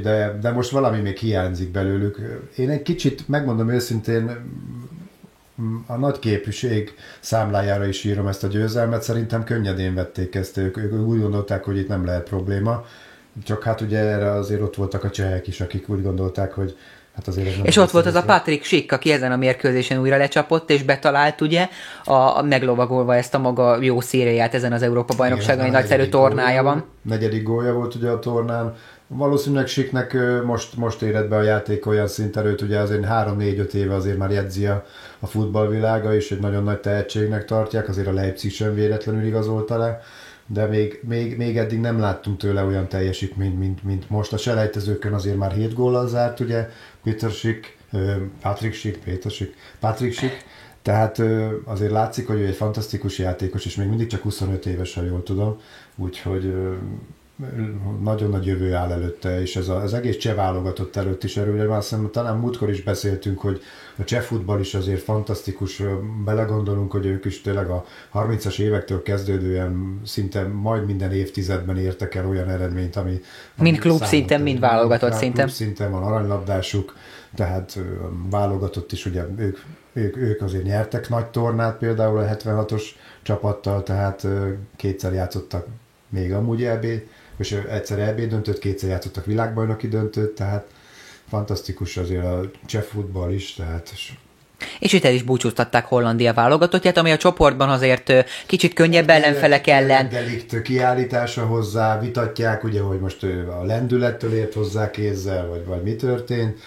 De, 0.03 0.39
de 0.41 0.51
most 0.51 0.71
valami 0.71 1.01
még 1.01 1.17
hiányzik 1.17 1.71
belőlük. 1.71 2.19
Én 2.57 2.71
egy 2.71 2.83
kicsit, 2.83 3.29
megmondom 3.29 3.71
őszintén, 3.71 4.31
a 5.87 5.97
nagy 5.97 6.19
képűség 6.19 6.95
számlájára 7.21 7.87
is 7.87 8.05
írom 8.05 8.27
ezt 8.27 8.45
a 8.45 8.47
győzelmet, 8.47 9.03
szerintem 9.03 9.45
könnyedén 9.45 9.95
vették 9.95 10.35
ezt, 10.35 10.57
ők, 10.57 10.77
ők 10.77 10.93
úgy 10.93 11.21
gondolták, 11.21 11.65
hogy 11.65 11.77
itt 11.77 11.89
nem 11.89 12.05
lehet 12.05 12.29
probléma, 12.29 12.85
csak 13.45 13.63
hát 13.63 13.81
ugye 13.81 13.99
erre 13.99 14.31
azért 14.31 14.61
ott 14.61 14.77
voltak 14.77 15.05
a 15.05 15.11
csehek 15.11 15.47
is, 15.47 15.61
akik 15.61 15.89
úgy 15.89 16.03
gondolták, 16.03 16.53
hogy 16.53 16.77
Hát 17.15 17.29
azért 17.29 17.47
ez 17.47 17.57
nem 17.57 17.65
és 17.65 17.77
ott 17.77 17.91
volt 17.91 18.07
az 18.07 18.15
a 18.15 18.23
Patrick 18.23 18.65
Schick, 18.65 18.93
aki 18.93 19.13
ezen 19.13 19.33
a 19.33 19.37
mérkőzésen 19.37 20.01
újra 20.01 20.17
lecsapott, 20.17 20.71
és 20.71 20.83
betalált 20.83 21.41
ugye, 21.41 21.69
a, 22.05 22.13
a 22.13 22.43
meglovagolva 22.43 23.17
ezt 23.17 23.35
a 23.35 23.39
maga 23.39 23.83
jó 23.83 24.01
szériáját 24.01 24.55
ezen 24.55 24.73
az 24.73 24.83
Európa 24.83 25.15
bajnokságon, 25.17 25.65
egy 25.65 25.71
nagyszerű 25.71 26.07
tornája 26.07 26.63
van. 26.63 26.85
Negyedik 27.03 27.43
gólja 27.43 27.73
volt 27.73 27.95
ugye 27.95 28.11
a 28.11 28.19
tornán, 28.19 28.75
Valószínűleg 29.15 29.67
Siknek 29.67 30.17
most, 30.45 30.77
most 30.77 31.03
éred 31.03 31.29
be 31.29 31.37
a 31.37 31.43
játék 31.43 31.87
olyan 31.87 32.07
szinten, 32.07 32.47
őt 32.47 32.61
ugye 32.61 32.79
azért 32.79 33.07
3-4-5 33.09 33.73
éve 33.73 33.95
azért 33.95 34.17
már 34.17 34.31
jegyzi 34.31 34.67
a, 34.67 34.85
a 35.21 35.27
futballvilága, 35.27 36.15
és 36.15 36.31
egy 36.31 36.41
nagyon 36.41 36.63
nagy 36.63 36.81
tehetségnek 36.81 37.45
tartják, 37.45 37.89
azért 37.89 38.07
a 38.07 38.13
Leipzig 38.13 38.51
sem 38.53 38.75
véletlenül 38.75 39.25
igazolta 39.25 39.77
le, 39.77 40.01
de 40.47 40.67
még, 40.67 41.01
még, 41.09 41.37
még 41.37 41.59
eddig 41.59 41.81
nem 41.81 41.99
láttunk 42.01 42.39
tőle 42.39 42.65
olyan 42.65 42.89
teljesítményt, 42.89 43.59
mint, 43.59 43.85
mint 43.85 44.11
most. 44.11 44.33
A 44.33 44.37
selejtezőkön 44.37 45.13
azért 45.13 45.37
már 45.37 45.53
7 45.53 45.75
góllal 45.75 46.09
zárt, 46.09 46.41
ugye, 46.41 46.69
Peter 47.03 47.31
Schick, 47.31 47.77
Patrick 48.41 48.75
Schick, 48.75 49.05
Peter 49.05 49.31
Schick, 49.31 49.55
Patrick 49.81 50.15
Schick, 50.15 50.45
tehát 50.83 51.23
azért 51.65 51.91
látszik, 51.91 52.27
hogy 52.27 52.41
ő 52.41 52.47
egy 52.47 52.55
fantasztikus 52.55 53.19
játékos, 53.19 53.65
és 53.65 53.77
még 53.77 53.89
mindig 53.89 54.07
csak 54.07 54.23
25 54.23 54.67
éves, 54.67 54.95
ha 54.95 55.03
jól 55.03 55.23
tudom, 55.23 55.61
úgyhogy 55.97 56.55
nagyon 58.03 58.31
nagy 58.31 58.47
jövő 58.47 58.75
áll 58.75 58.91
előtte, 58.91 59.41
és 59.41 59.57
ez 59.57 59.69
a, 59.69 59.77
az 59.77 59.95
egész 59.95 60.17
cseh 60.17 60.35
válogatott 60.35 60.97
előtt 60.97 61.25
is 61.25 61.37
erről, 61.37 61.73
azt 61.73 61.89
hiszem, 61.89 62.11
talán 62.13 62.37
múltkor 62.37 62.71
is 62.71 62.83
beszéltünk, 62.83 63.39
hogy 63.39 63.61
a 63.99 64.05
cseh 64.05 64.21
futball 64.21 64.61
is 64.61 64.75
azért 64.75 65.03
fantasztikus, 65.03 65.83
belegondolunk, 66.25 66.93
hogy 66.93 67.07
ők 67.07 67.25
is 67.25 67.41
tényleg 67.41 67.71
a 67.71 67.85
30-as 68.15 68.59
évektől 68.59 69.03
kezdődően 69.03 70.01
szinte 70.05 70.47
majd 70.47 70.87
minden 70.87 71.13
évtizedben 71.13 71.79
értek 71.79 72.15
el 72.15 72.29
olyan 72.29 72.49
eredményt, 72.49 72.97
ami... 72.97 73.21
Mind 73.55 73.79
klub 73.79 74.03
szinten, 74.03 74.41
mind 74.41 74.61
válogatott 74.61 75.13
szinten. 75.13 75.45
Klub 75.45 75.57
szinten 75.57 75.91
van 75.91 76.03
aranylabdásuk, 76.03 76.97
tehát 77.35 77.79
válogatott 78.31 78.93
is, 78.93 79.07
ugye 79.07 79.25
ők, 79.37 79.59
ők, 79.93 80.17
ők 80.17 80.43
azért 80.43 80.65
nyertek 80.65 81.09
nagy 81.09 81.27
tornát, 81.27 81.79
például 81.79 82.19
a 82.19 82.25
76-os 82.25 82.83
csapattal, 83.23 83.83
tehát 83.83 84.27
kétszer 84.77 85.13
játszottak 85.13 85.67
még 86.13 86.33
amúgy 86.33 86.65
EB 86.65 86.87
és 87.39 87.53
egyszer 87.53 87.99
EB 87.99 88.21
döntött, 88.21 88.59
kétszer 88.59 88.91
játszottak 88.91 89.27
világbajnoki 89.27 89.89
döntőt, 89.89 90.35
tehát 90.35 90.67
fantasztikus 91.29 91.97
azért 91.97 92.25
a 92.25 92.51
cseh 92.67 92.83
futball 92.83 93.33
is, 93.33 93.55
tehát 93.55 93.93
és 94.79 94.93
itt 94.93 95.05
el 95.05 95.13
is 95.13 95.23
búcsúztatták 95.23 95.85
Hollandia 95.85 96.35
válogatottját, 96.35 96.97
ami 96.97 97.11
a 97.11 97.17
csoportban 97.17 97.69
azért 97.69 98.13
kicsit 98.47 98.75
könnyebb 98.75 99.09
ellenfelek 99.09 99.67
ellen. 99.67 100.09
Delikt 100.09 100.63
kiállítása 100.63 101.47
hozzá, 101.47 102.01
vitatják, 102.01 102.65
ugye, 102.65 102.81
hogy 102.81 103.01
most 103.01 103.23
a 103.61 103.65
lendülettől 103.65 104.35
ért 104.35 104.55
hozzá 104.55 104.91
kézzel, 104.91 105.47
vagy, 105.47 105.65
vagy 105.65 105.83
mi 105.83 105.97
történt. 105.97 106.61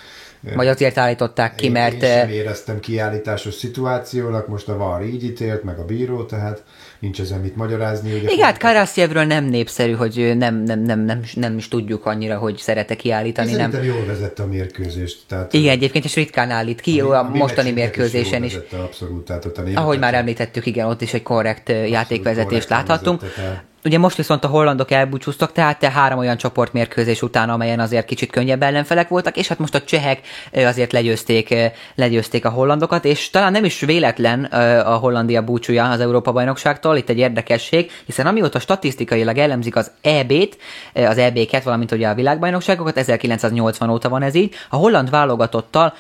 Vagy 0.56 0.68
azért 0.68 0.98
állították 0.98 1.56
ki, 1.56 1.70
mert... 1.70 2.04
Én 2.04 2.20
sem 2.20 2.30
éreztem 2.30 2.80
kiállításos 2.80 3.54
szituációnak, 3.54 4.48
most 4.48 4.68
a 4.68 4.78
VAR 4.78 5.04
így 5.04 5.24
ítélt, 5.24 5.64
meg 5.64 5.80
a 5.80 5.86
bíró, 5.86 6.24
tehát 6.24 6.64
nincs 7.00 7.20
ezen 7.20 7.40
mit 7.40 7.56
magyarázni. 7.56 8.14
Ugye 8.14 8.32
Igen, 8.32 8.46
hát 8.46 8.58
Karaszjevről 8.58 9.24
nem 9.24 9.46
népszerű, 9.46 9.92
hogy 9.92 10.34
nem, 10.38 10.64
nem, 10.64 10.80
nem, 10.80 11.00
nem, 11.00 11.22
nem 11.34 11.58
is 11.58 11.68
tudjuk 11.68 12.06
annyira, 12.06 12.38
hogy 12.38 12.58
szerete 12.58 12.96
kiállítani. 12.96 13.52
Én 13.52 13.58
nem. 13.58 13.84
jól 13.84 14.06
vezette 14.06 14.44
a 14.44 14.48
mérkőzést. 14.48 15.20
Tehát 15.28 15.54
Igen, 15.54 15.72
egyébként 15.72 16.06
is 16.06 16.16
ritkán 16.16 16.50
állít 16.50 16.82
ki, 16.82 17.02
a, 17.02 17.20
a 17.20 17.24
mostani 17.24 17.72
mérkőzésen 17.72 18.44
is. 18.44 18.54
Vezette, 18.54 18.78
abszolút, 18.78 19.26
tehát 19.26 19.46
ott 19.46 19.58
a 19.58 19.64
Ahogy 19.76 20.00
már 20.00 20.14
említettük, 20.14 20.66
igen, 20.66 20.88
ott 20.88 21.02
is 21.02 21.14
egy 21.14 21.24
korrekt 21.24 21.70
abszolút 21.70 21.92
játékvezetést 21.92 22.50
korrekt 22.50 22.70
láthattunk. 22.70 23.22
Vezette, 23.22 23.64
Ugye 23.86 23.98
most 23.98 24.18
viszont 24.18 24.44
a 24.44 24.48
hollandok 24.48 24.92
elbúcsúztak, 24.92 25.52
tehát 25.52 25.80
te 25.80 25.90
három 25.90 26.20
olyan 26.20 26.38
csoportmérkőzés 26.38 27.22
után, 27.22 27.50
amelyen 27.50 27.80
azért 27.80 28.06
kicsit 28.06 28.32
könnyebb 28.32 28.62
ellenfelek 28.64 29.08
voltak, 29.08 29.38
és 29.38 29.48
hát 29.48 29.60
most 29.60 29.76
a 29.76 29.82
csehek 29.82 30.20
azért 30.54 30.92
legyőzték, 30.92 31.56
legyőzték 31.96 32.46
a 32.46 32.50
hollandokat, 32.50 33.06
és 33.06 33.30
talán 33.30 33.52
nem 33.52 33.66
is 33.66 33.80
véletlen 33.80 34.44
a 34.84 34.96
Hollandia 34.96 35.44
búcsúja 35.44 35.90
az 35.90 36.00
Európa 36.00 36.32
bajnokságtól, 36.32 36.98
itt 36.98 37.10
egy 37.10 37.18
érdekesség, 37.18 37.92
hiszen 38.06 38.28
amióta 38.28 38.60
statisztikailag 38.60 39.38
elemzik 39.38 39.76
az 39.76 39.92
EB-t, 40.02 40.58
az 40.94 41.18
EB-ket, 41.18 41.64
valamint 41.64 41.92
ugye 41.92 42.08
a 42.08 42.14
világbajnokságokat, 42.14 42.98
1980 42.98 43.90
óta 43.90 44.10
van 44.10 44.22
ez 44.22 44.36
így, 44.36 44.56
a 44.70 44.76
holland 44.76 45.10
válogatottal 45.10 45.94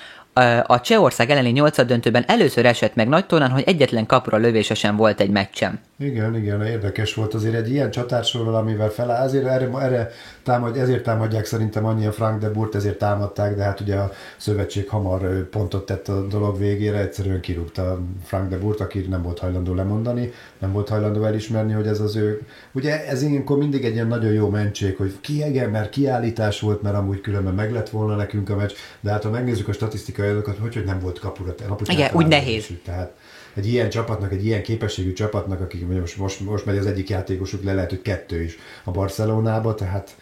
a 0.64 0.82
Csehország 0.82 1.30
elleni 1.30 1.50
nyolcad 1.50 1.88
döntőben 1.88 2.24
először 2.28 2.66
esett 2.66 2.96
meg 2.96 3.08
nagy 3.08 3.26
tornán, 3.26 3.52
hogy 3.52 3.64
egyetlen 3.66 4.06
kapura 4.06 4.38
lövése 4.38 4.74
sem 4.74 4.96
volt 4.96 5.20
egy 5.20 5.30
meccsen. 5.30 5.80
Igen, 5.98 6.36
igen, 6.36 6.62
érdekes 6.62 7.14
volt 7.14 7.34
azért 7.34 7.56
egy 7.56 7.70
ilyen 7.70 7.92
csatársorral, 7.92 8.56
amivel 8.56 8.90
feláll, 8.90 9.24
azért 9.24 9.46
erre, 9.46 9.70
erre 9.80 10.12
támad, 10.44 10.78
ezért 10.78 11.04
támadják 11.04 11.46
szerintem 11.46 11.86
annyi 11.86 12.06
a 12.06 12.12
Frank 12.12 12.42
de 12.42 12.50
Burt, 12.50 12.76
ezért 12.76 12.98
támadták, 12.98 13.56
de 13.56 13.64
hát 13.64 13.80
ugye 13.80 13.96
a 13.96 14.12
szövetség 14.38 14.90
hamar 14.90 15.50
pontot 15.50 15.86
tett 15.86 16.08
a 16.08 16.28
dolog 16.28 16.58
végére, 16.58 16.98
egyszerűen 17.00 17.40
kirúgta 17.40 18.00
Frank 18.24 18.50
de 18.50 18.58
Burt, 18.58 18.80
aki 18.80 19.00
nem 19.00 19.22
volt 19.22 19.40
hajlandó 19.40 19.74
lemondani, 19.74 20.32
nem 20.60 20.72
volt 20.72 20.90
hajlandó 20.90 21.24
elismerni, 21.24 21.74
hogy 21.74 21.88
ez 21.88 22.00
az 22.00 22.16
ő, 22.16 22.42
ugye 22.72 23.08
ez 23.08 23.22
ilyenkor 23.22 23.58
mindig 23.58 23.86
egy 23.86 23.94
ilyen 23.94 24.08
nagyon 24.08 24.34
jó 24.34 24.50
mentség, 24.50 24.98
hogy 24.98 25.14
ki 25.22 25.46
igen, 25.46 25.70
mert 25.70 25.90
kiállítás 25.90 26.60
volt, 26.60 26.82
mert 26.82 26.96
amúgy 26.96 27.22
különben 27.22 27.54
meg 27.54 27.72
lett 27.72 27.90
volna 27.90 28.16
nekünk 28.16 28.50
a 28.50 28.56
meccs, 28.56 28.72
de 29.00 29.12
hát 29.12 29.24
ha 29.24 29.30
megnézzük 29.30 29.68
a 29.68 29.74
statisztikai 29.74 30.28
adatokat, 30.28 30.58
hogy, 30.58 30.74
hogy 30.74 30.86
nem 30.86 31.00
volt 31.00 31.20
kapura. 31.20 31.54
Igen, 31.86 32.10
úgy 32.14 32.28
nehéz. 32.28 32.68
Tehát 32.86 33.14
egy 33.56 33.68
ilyen 33.68 33.90
csapatnak, 33.90 34.32
egy 34.32 34.46
ilyen 34.46 34.64
képességű 34.64 35.14
csapatnak, 35.14 35.62
akik 35.62 35.88
most, 35.88 36.18
most, 36.18 36.40
most 36.40 36.66
megy 36.66 36.78
az 36.78 36.86
egyik 36.86 37.10
játékosuk, 37.10 37.64
le 37.64 37.74
lehet, 37.74 37.90
hogy 37.90 38.02
kettő 38.02 38.44
is 38.44 38.58
a 38.84 38.92
Barcelonába, 38.92 39.76
tehát 39.76 40.16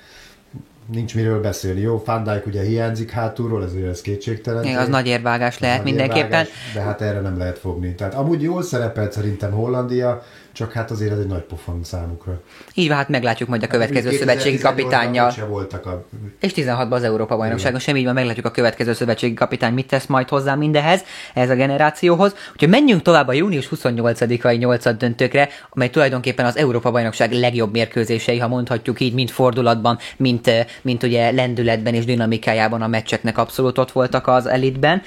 nincs 0.92 1.16
miről 1.16 1.42
beszélni. 1.42 1.82
Jó, 1.82 2.04
Van 2.06 2.24
Dijk 2.24 2.46
ugye 2.46 2.62
hiányzik 2.62 3.12
hátulról, 3.12 3.64
ezért 3.64 3.88
ez 3.88 4.02
kétségtelen. 4.02 4.64
Igen, 4.64 4.78
az 4.78 4.88
nagy 4.88 5.08
érvágás 5.08 5.60
lehet 5.60 5.84
nagy 5.84 5.86
mindenképpen. 5.86 6.24
Érvágás, 6.24 6.50
de 6.74 6.82
hát 6.82 7.02
erre 7.02 7.20
nem 7.20 7.38
lehet 7.38 7.58
fogni. 7.58 7.96
Tehát 7.96 8.14
amúgy 8.14 8.42
jól 8.42 8.62
szerepelt 8.62 9.12
szerintem 9.12 9.52
Hollandia, 9.52 10.24
csak 10.54 10.72
hát 10.72 10.92
azért 10.92 11.12
ez 11.12 11.20
egy 11.20 11.28
nagy 11.28 11.42
pofon 11.42 11.84
számukra. 11.84 12.42
Így 12.74 12.88
van, 12.88 12.98
hát 12.98 13.10
meglátjuk 13.10 13.50
majd 13.50 13.62
a 13.62 13.66
hát 13.66 13.74
következő 13.74 14.10
hát, 14.10 14.18
szövetségi 14.18 14.58
kapitányjal. 14.58 15.34
voltak 15.48 15.86
a... 15.86 16.06
És 16.40 16.52
16-ban 16.56 16.92
az 16.92 17.04
Európa 17.04 17.38
bajnokságon 17.38 17.80
sem 17.80 17.96
így 17.96 18.06
van, 18.06 18.14
meglátjuk 18.14 18.46
a 18.46 18.52
következő 18.52 18.94
szövetségi 18.94 19.34
kapitány 19.34 19.74
mit 19.74 19.88
tesz 19.88 20.06
majd 20.06 20.30
hozzá 20.30 20.56
mindehez, 20.56 21.04
ez 21.34 21.50
a 21.50 21.56
generációhoz. 21.56 22.36
Úgyhogy 22.54 22.70
menjünk 22.70 23.02
tovább 23.02 23.28
a 23.28 23.34
június 23.34 23.70
28-ai 23.76 24.58
8 24.58 24.96
döntőkre, 24.98 25.50
amely 25.70 25.90
tulajdonképpen 25.90 26.46
az 26.46 26.58
Európa 26.58 26.92
bajnokság 26.92 27.32
legjobb 27.32 27.72
mérkőzései, 27.72 28.40
ha 28.40 28.48
mondhatjuk 28.48 29.00
így, 29.00 29.14
mint 29.14 29.32
fordulatban, 29.32 29.98
mint, 30.18 30.48
eh, 30.48 30.66
mint 30.82 31.04
ugye 31.04 31.32
lendületben 31.32 31.94
és 31.94 32.06
dinamikájában 32.06 32.82
a 32.82 32.88
meccseknek 32.88 33.38
abszolút 33.38 33.78
ott 33.78 33.92
voltak 33.92 34.28
az 34.28 34.46
elitben. 34.46 35.02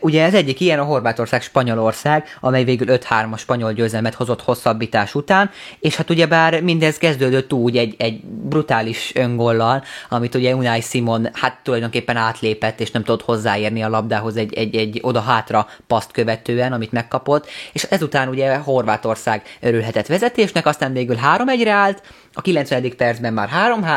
Ugye 0.00 0.24
ez 0.24 0.34
egyik 0.34 0.60
ilyen 0.60 0.78
a 0.78 0.84
Horvátország-Spanyolország, 0.84 2.24
amely 2.40 2.64
végül 2.64 2.86
5-3-as 2.90 3.38
spanyol 3.38 3.72
győzelmet 3.72 4.14
hozott 4.14 4.42
hosszabbítás 4.42 5.14
után, 5.14 5.50
és 5.80 5.96
hát 5.96 6.10
ugyebár 6.10 6.62
mindez 6.62 6.98
kezdődött 6.98 7.52
úgy 7.52 7.76
egy, 7.76 7.94
egy 7.98 8.20
brutális 8.24 9.12
öngollal, 9.14 9.82
amit 10.08 10.34
ugye 10.34 10.54
Unai 10.54 10.80
Simon 10.80 11.28
hát 11.32 11.58
tulajdonképpen 11.62 12.16
átlépett, 12.16 12.80
és 12.80 12.90
nem 12.90 13.04
tudott 13.04 13.22
hozzáérni 13.22 13.82
a 13.82 13.88
labdához 13.88 14.36
egy, 14.36 14.54
egy, 14.54 14.76
egy 14.76 14.98
oda-hátra 15.02 15.66
paszt 15.86 16.10
követően, 16.10 16.72
amit 16.72 16.92
megkapott, 16.92 17.46
és 17.72 17.82
ezután 17.82 18.28
ugye 18.28 18.56
Horvátország 18.56 19.42
örülhetett 19.60 20.06
vezetésnek, 20.06 20.66
aztán 20.66 20.92
végül 20.92 21.16
3-1-re 21.36 21.70
állt, 21.70 22.02
a 22.34 22.40
90. 22.40 22.96
percben 22.96 23.32
már 23.32 23.48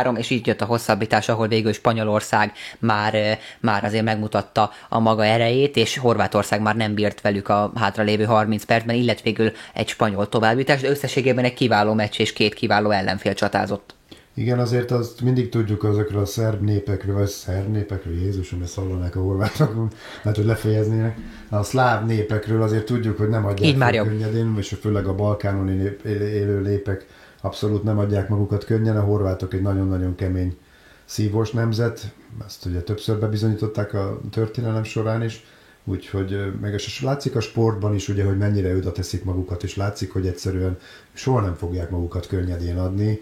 3-3, 0.06 0.18
és 0.18 0.30
így 0.30 0.48
jött 0.48 0.62
a 0.62 0.66
hosszabbítás, 0.66 1.30
ahol 1.30 1.48
végül 1.48 1.74
Spanyolország 1.74 2.52
már, 2.80 3.40
már 3.60 3.84
azért 3.84 4.04
megmutatta 4.04 4.72
a 4.90 5.00
maga 5.00 5.26
erejét, 5.26 5.76
és 5.76 5.98
Horvátország 5.98 6.62
már 6.62 6.76
nem 6.76 6.94
bírt 6.94 7.22
velük 7.22 7.50
a 7.50 7.72
hátralévő 7.76 8.24
30 8.24 8.64
percben, 8.64 8.96
illetve 8.96 9.22
végül 9.24 9.52
egy 9.74 9.88
spanyol 9.88 10.30
továbbítás, 10.30 10.82
de 10.82 10.90
összességében 10.90 11.44
egy 11.44 11.54
kiváló 11.54 11.94
meccs 11.94 12.20
és 12.20 12.34
két 12.34 12.54
kiváló 12.54 12.90
ellenfél 12.90 13.34
csatázott. 13.34 13.96
Igen, 14.34 14.60
azért 14.60 14.92
azt 14.92 15.22
mindig 15.22 15.50
tudjuk 15.50 15.84
azokról 15.84 16.22
a 16.22 16.26
szerb 16.26 16.64
népekről, 16.64 17.16
vagy 17.16 17.28
szerb 17.28 17.72
népekről, 17.72 18.14
Jézusom, 18.14 18.62
ezt 18.62 18.76
hallanák 18.76 19.16
a 19.16 19.20
horvátok, 19.20 19.90
lehet, 20.22 20.38
hogy 20.38 20.48
lefejeznének. 20.48 21.18
A 21.50 21.64
szláv 21.64 22.06
népekről 22.06 22.62
azért 22.62 22.86
tudjuk, 22.86 23.18
hogy 23.18 23.30
nem 23.30 23.46
adják 23.46 23.70
Így 23.70 23.78
már 23.78 23.96
könnyedén, 23.96 24.56
és 24.58 24.76
főleg 24.82 25.08
a 25.08 25.16
Balkánon 25.16 25.70
élő 26.06 26.62
népek 26.62 27.06
abszolút 27.42 27.84
nem 27.84 27.98
adják 27.98 28.30
magukat 28.30 28.66
könnyen. 28.66 28.98
A 28.98 29.02
horvátok 29.02 29.54
egy 29.54 29.62
nagyon-nagyon 29.62 30.16
kemény 30.16 30.58
szívós 31.06 31.52
nemzet, 31.52 32.14
ezt 32.46 32.66
ugye 32.66 32.82
többször 32.82 33.20
bebizonyították 33.20 33.94
a 33.94 34.20
történelem 34.32 34.84
során 34.84 35.24
is, 35.24 35.46
úgyhogy 35.84 36.60
meg 36.62 36.74
és 36.74 37.02
látszik 37.02 37.36
a 37.36 37.40
sportban 37.40 37.94
is, 37.94 38.10
ugye, 38.10 38.24
hogy 38.24 38.38
mennyire 38.38 38.76
oda 38.76 38.92
teszik 38.92 39.24
magukat, 39.24 39.64
és 39.64 39.76
látszik, 39.76 40.14
hogy 40.14 40.28
egyszerűen 40.28 40.78
soha 41.14 41.42
nem 41.42 41.54
fogják 41.56 41.90
magukat 41.90 42.28
könnyedén 42.28 42.78
adni. 42.78 43.22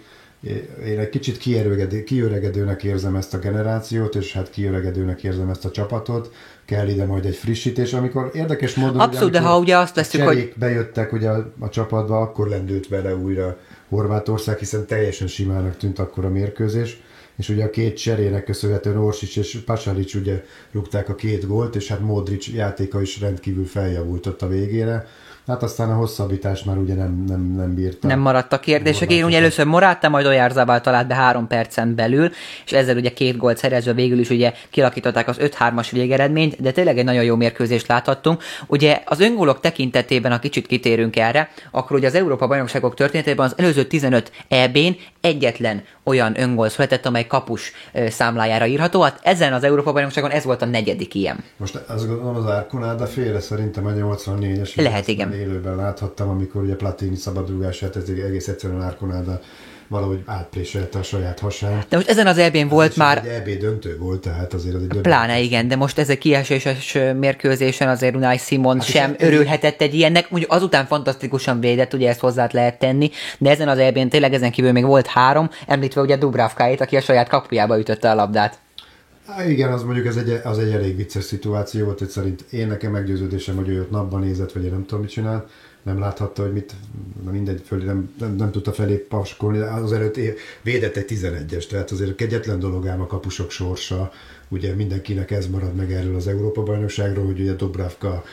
Én 0.86 1.00
egy 1.00 1.10
kicsit 1.10 1.38
kiöregedőnek 2.06 2.84
érzem 2.84 3.16
ezt 3.16 3.34
a 3.34 3.40
generációt, 3.40 4.16
és 4.16 4.34
hát 4.34 4.50
kiöregedőnek 4.50 5.24
érzem 5.24 5.50
ezt 5.50 5.66
a 5.66 5.72
csapatot. 5.72 6.34
Kell 6.66 6.88
ide 6.88 7.06
majd 7.06 7.26
egy 7.26 7.36
frissítés, 7.36 7.94
amikor 7.94 8.32
érdekes 8.34 8.76
módon... 8.76 9.00
Abszolút, 9.00 9.32
de 9.32 9.40
ha 9.40 9.60
ugye 9.60 9.78
azt 9.78 9.96
veszük, 9.96 10.22
hogy... 10.22 10.54
bejöttek 10.56 11.14
ugye 11.14 11.30
a, 11.30 11.54
a 11.60 11.70
csapatba, 11.70 12.22
akkor 12.22 12.48
lendült 12.48 12.88
vele 12.88 13.16
újra 13.16 13.58
Horvátország, 13.90 14.58
hiszen 14.58 14.86
teljesen 14.86 15.28
simának 15.28 15.78
tűnt 15.78 16.00
akkor 16.00 16.26
a 16.26 16.30
mérkőzés, 16.30 17.02
és 17.38 17.50
ugye 17.50 17.64
a 17.64 17.70
két 17.70 17.98
cserének 17.98 18.44
köszönhetően 18.44 18.98
Orsic 18.98 19.36
és 19.36 19.58
Pasalic 19.66 20.14
ugye 20.14 20.44
rúgták 20.72 21.10
a 21.10 21.16
két 21.16 21.48
gólt, 21.48 21.76
és 21.76 21.88
hát 21.88 22.00
Modric 22.00 22.48
játéka 22.48 23.02
is 23.02 23.20
rendkívül 23.20 23.66
feljavult 23.66 24.26
ott 24.26 24.42
a 24.42 24.48
végére. 24.48 25.08
Hát 25.48 25.64
aztán 25.64 25.90
a 25.90 25.96
hosszabbítás 25.96 26.64
már 26.64 26.78
ugye 26.78 26.94
nem, 26.94 27.24
nem, 27.28 27.54
nem 27.58 27.74
bírta. 27.74 28.08
Nem 28.08 28.20
maradtak 28.20 28.62
kérdések. 28.62 29.12
Én 29.12 29.24
ugye 29.24 29.38
először 29.38 29.66
Moráta, 29.66 30.10
majd 30.10 30.26
Ojárzabal 30.26 30.82
talált 30.82 31.08
be 31.08 31.16
három 31.16 31.48
percen 31.48 31.96
belül, 31.96 32.32
és 32.66 32.72
ezzel 32.72 32.98
ugye 32.98 33.14
két 33.14 33.38
gólt 33.38 33.58
szerezve 33.58 33.94
végül 33.94 34.20
is 34.20 34.30
ugye 34.30 34.54
kilakították 34.70 35.28
az 35.28 35.38
5-3-as 35.40 35.88
végeredményt, 35.92 36.62
de 36.62 36.72
tényleg 36.72 36.98
egy 36.98 37.04
nagyon 37.04 37.24
jó 37.24 37.36
mérkőzést 37.36 37.88
láthattunk. 37.88 38.44
Ugye 38.68 39.02
az 39.06 39.20
öngólok 39.20 39.60
tekintetében, 39.60 40.32
ha 40.32 40.40
kicsit 40.40 40.68
kitérünk 40.68 41.16
erre, 41.16 41.50
akkor 41.72 41.98
ugye 41.98 42.08
az 42.08 42.16
Európa 42.16 42.48
bajnokságok 42.48 42.96
történetében 42.96 43.46
az 43.46 43.54
előző 43.58 43.84
15 43.84 44.32
EB-n 44.48 44.98
egyetlen 45.22 45.84
olyan 46.04 46.40
öngól 46.40 46.70
született, 46.70 47.06
amely 47.06 47.28
kapus 47.28 47.72
számlájára 48.10 48.66
írható. 48.66 49.02
Hát 49.02 49.20
ezen 49.24 49.54
az 49.54 49.64
Európa 49.64 49.92
bajnokságon 49.92 50.32
ez 50.32 50.44
volt 50.44 50.62
a 50.62 50.66
negyedik 50.66 51.16
ilyen. 51.16 51.44
Most 51.58 51.76
az 51.88 52.08
gondolom 52.08 52.36
az 52.36 52.46
Árkonáda 52.50 53.06
féle 53.06 53.40
szerintem 53.40 53.86
a 53.86 53.92
84-es. 53.92 54.76
Lehet, 54.76 55.08
igen 55.08 55.35
élőben 55.36 55.76
láthattam, 55.76 56.30
amikor 56.30 56.64
ugye 56.64 56.76
Platini 56.76 57.16
szabadrugását, 57.16 57.96
ez 57.96 58.10
egész 58.10 58.48
egyszerűen 58.48 58.82
Árkonáda 58.82 59.40
valahogy 59.88 60.22
átpréselte 60.26 61.00
a 61.00 61.04
saját 61.04 61.40
hasán. 61.40 61.84
De 61.90 61.96
most 61.96 62.10
ezen 62.10 62.28
az 62.28 62.38
EB-n 62.38 62.68
volt 62.68 62.90
ez 62.90 62.96
már... 62.96 63.18
Egy 63.18 63.28
EB 63.28 63.60
döntő 63.60 63.98
volt, 63.98 64.22
tehát 64.22 64.54
azért 64.54 64.76
az 64.76 64.82
egy 64.82 65.02
Pláne 65.02 65.40
igen, 65.40 65.68
de 65.68 65.76
most 65.76 65.98
ez 65.98 66.10
egy 66.10 66.18
kieséses 66.18 66.98
mérkőzésen 67.20 67.90
azért 67.90 68.16
Unai 68.16 68.38
Simon 68.38 68.80
hát 68.80 68.88
sem 68.88 69.16
örülhetett 69.20 69.82
egy 69.82 69.94
ilyennek. 69.94 70.30
Mondjuk 70.30 70.52
azután 70.52 70.86
fantasztikusan 70.86 71.60
védett, 71.60 71.94
ugye 71.94 72.10
ezt 72.10 72.20
hozzá 72.20 72.50
lehet 72.52 72.80
tenni, 72.80 73.10
de 73.38 73.50
ezen 73.50 73.68
az 73.68 73.78
EB-n 73.78 74.08
tényleg 74.08 74.34
ezen 74.34 74.52
kívül 74.52 74.72
még 74.72 74.86
volt 74.86 75.08
három, 75.08 75.50
említve 75.68 76.02
ugye 76.02 76.18
Dubravkáit, 76.18 76.82
aki 76.82 76.96
a 76.96 77.02
saját 77.02 77.30
kapujába 77.30 77.80
ütötte 77.80 78.12
a 78.12 78.16
labdát. 78.16 78.64
Igen, 79.48 79.72
az 79.72 79.84
mondjuk 79.84 80.06
ez 80.06 80.16
egy, 80.16 80.40
az 80.44 80.58
egy 80.58 80.72
elég 80.72 80.96
vicces 80.96 81.24
szituáció 81.24 81.86
volt, 81.86 82.00
hogy 82.00 82.10
szerint 82.10 82.46
én 82.50 82.68
nekem 82.68 82.92
meggyőződésem, 82.92 83.56
hogy 83.56 83.70
ő 83.70 83.82
ott 83.82 83.92
napban 83.92 84.20
nézett, 84.20 84.52
vagy 84.52 84.64
én 84.64 84.72
nem 84.72 84.86
tudom, 84.86 85.02
mit 85.02 85.10
csinált, 85.10 85.50
nem 85.86 86.00
láthatta, 86.00 86.42
hogy 86.42 86.54
mit, 86.54 86.74
na 87.24 87.32
mindegy, 87.32 87.62
föl, 87.66 87.84
nem, 87.84 88.14
nem, 88.20 88.36
nem, 88.36 88.52
tudta 88.52 88.72
felé 88.72 88.96
paskolni, 88.96 89.58
az 89.58 89.94
előtt 89.94 90.20
védett 90.62 90.96
egy 90.96 91.06
11-es, 91.08 91.68
tehát 91.68 91.92
azért 91.92 92.16
kegyetlen 92.16 92.60
dolog 92.60 92.88
ám 92.88 93.02
a 93.02 93.08
kapusok 93.08 93.52
sorsa, 93.52 94.12
ugye 94.48 94.74
mindenkinek 94.74 95.32
ez 95.32 95.48
marad 95.48 95.76
meg 95.76 95.92
erről 95.92 96.16
az 96.16 96.28
Európa-bajnokságról, 96.28 97.26
hogy 97.26 97.40
ugye 97.40 97.54
Dobravka 97.54 98.24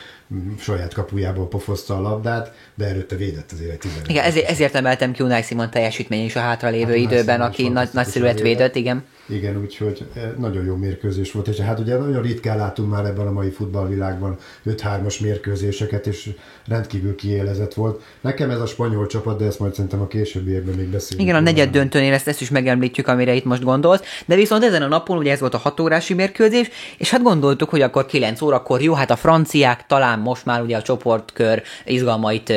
saját 0.59 0.93
kapujából 0.93 1.47
pofozta 1.47 1.97
a 1.97 2.01
labdát, 2.01 2.53
de 2.75 2.85
előtte 2.85 3.15
védett 3.15 3.51
azért 3.51 3.71
egy 3.71 3.77
11 3.77 4.09
Igen, 4.09 4.23
ezért, 4.23 4.49
ezért 4.49 4.75
emeltem 4.75 5.11
ki 5.11 5.23
Unai 5.23 5.41
Simon 5.41 5.69
teljesítmény 5.69 6.25
is 6.25 6.35
a 6.35 6.39
hátralévő 6.39 6.91
hát, 6.91 7.01
időben, 7.01 7.41
aki 7.41 7.69
nagy, 7.69 7.89
nagyszerűet 7.93 8.39
védett, 8.39 8.75
igen. 8.75 9.03
Igen, 9.29 9.57
úgyhogy 9.61 10.05
eh, 10.13 10.31
nagyon 10.37 10.65
jó 10.65 10.75
mérkőzés 10.75 11.31
volt, 11.31 11.47
és 11.47 11.57
hát 11.57 11.79
ugye 11.79 11.97
nagyon 11.97 12.21
ritkán 12.21 12.57
látunk 12.57 12.89
már 12.89 13.05
ebben 13.05 13.27
a 13.27 13.31
mai 13.31 13.49
futballvilágban 13.49 14.37
5-3-as 14.65 15.21
mérkőzéseket, 15.21 16.07
és 16.07 16.29
rendkívül 16.67 17.15
kiélezett 17.15 17.73
volt. 17.73 18.01
Nekem 18.21 18.49
ez 18.49 18.59
a 18.59 18.65
spanyol 18.65 19.07
csapat, 19.07 19.37
de 19.37 19.45
ezt 19.45 19.59
majd 19.59 19.73
szerintem 19.73 20.01
a 20.01 20.07
későbbiekben 20.07 20.75
még 20.75 20.87
beszélünk. 20.87 21.27
Igen, 21.27 21.35
a 21.35 21.43
negyed 21.43 21.69
döntőnél 21.69 22.13
ezt, 22.13 22.27
ezt 22.27 22.41
is 22.41 22.49
megemlítjük, 22.49 23.07
amire 23.07 23.33
itt 23.33 23.45
most 23.45 23.63
gondolsz, 23.63 24.01
de 24.25 24.35
viszont 24.35 24.63
ezen 24.63 24.81
a 24.81 24.87
napon 24.87 25.17
ugye 25.17 25.31
ez 25.31 25.39
volt 25.39 25.53
a 25.53 25.57
hatórási 25.57 26.13
mérkőzés, 26.13 26.69
és 26.97 27.09
hát 27.09 27.21
gondoltuk, 27.21 27.69
hogy 27.69 27.81
akkor 27.81 28.05
9 28.05 28.41
órakor 28.41 28.81
jó, 28.81 28.93
hát 28.93 29.11
a 29.11 29.15
franciák 29.15 29.85
talán 29.85 30.12
most 30.19 30.45
már 30.45 30.61
ugye 30.61 30.77
a 30.77 30.81
csoportkör 30.81 31.63
izgalmait 31.85 32.53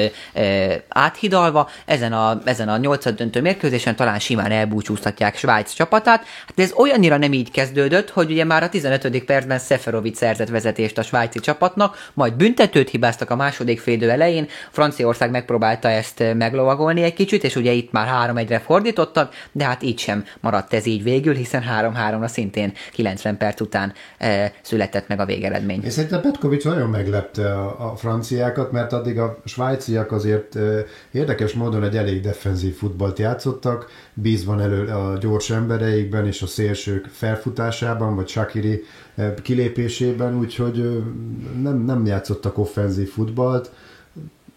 áthidalva, 0.88 1.68
ezen 1.84 2.12
a, 2.12 2.40
ezen 2.44 2.68
a 2.68 2.76
nyolcad 2.76 3.14
döntő 3.14 3.40
mérkőzésen 3.40 3.96
talán 3.96 4.18
simán 4.18 4.50
elbúcsúztatják 4.50 5.36
Svájc 5.36 5.72
csapatát. 5.72 6.24
Hát 6.46 6.58
ez 6.58 6.72
olyannyira 6.76 7.16
nem 7.16 7.32
így 7.32 7.50
kezdődött, 7.50 8.10
hogy 8.10 8.30
ugye 8.30 8.44
már 8.44 8.62
a 8.62 8.68
15. 8.68 9.24
percben 9.24 9.58
Seferovic 9.58 10.16
szerzett 10.16 10.48
vezetést 10.48 10.98
a 10.98 11.02
svájci 11.02 11.38
csapatnak, 11.38 12.10
majd 12.14 12.34
büntetőt 12.34 12.90
hibáztak 12.90 13.30
a 13.30 13.36
második 13.36 13.80
félidő 13.80 14.10
elején, 14.10 14.48
Franciaország 14.70 15.30
megpróbálta 15.30 15.88
ezt 15.88 16.24
meglovagolni 16.34 17.02
egy 17.02 17.14
kicsit, 17.14 17.44
és 17.44 17.56
ugye 17.56 17.72
itt 17.72 17.92
már 17.92 18.32
3-1-re 18.32 18.58
fordítottak, 18.58 19.34
de 19.52 19.64
hát 19.64 19.82
így 19.82 19.98
sem 19.98 20.24
maradt 20.40 20.72
ez 20.72 20.86
így 20.86 21.02
végül, 21.02 21.34
hiszen 21.34 21.64
3-3-ra 21.80 22.28
szintén 22.28 22.72
90 22.92 23.36
perc 23.36 23.60
után 23.60 23.92
e, 24.18 24.52
született 24.62 25.08
meg 25.08 25.20
a 25.20 25.24
végeredmény. 25.24 25.84
És 25.84 25.92
szerintem 25.92 26.20
Petkovics 26.20 26.64
nagyon 26.64 26.88
meglepte 26.88 27.45
a, 27.52 27.94
franciákat, 27.96 28.72
mert 28.72 28.92
addig 28.92 29.18
a 29.18 29.38
svájciak 29.44 30.12
azért 30.12 30.58
érdekes 31.10 31.52
módon 31.52 31.82
egy 31.82 31.96
elég 31.96 32.20
defenzív 32.20 32.76
futballt 32.76 33.18
játszottak, 33.18 33.86
bízva 34.14 34.60
elő 34.60 34.86
a 34.86 35.16
gyors 35.18 35.50
embereikben 35.50 36.26
és 36.26 36.42
a 36.42 36.46
szélsők 36.46 37.06
felfutásában, 37.06 38.14
vagy 38.14 38.28
Shakiri 38.28 38.82
kilépésében, 39.42 40.38
úgyhogy 40.38 41.02
nem, 41.62 41.84
nem 41.84 42.06
játszottak 42.06 42.58
offenzív 42.58 43.10
futballt. 43.10 43.70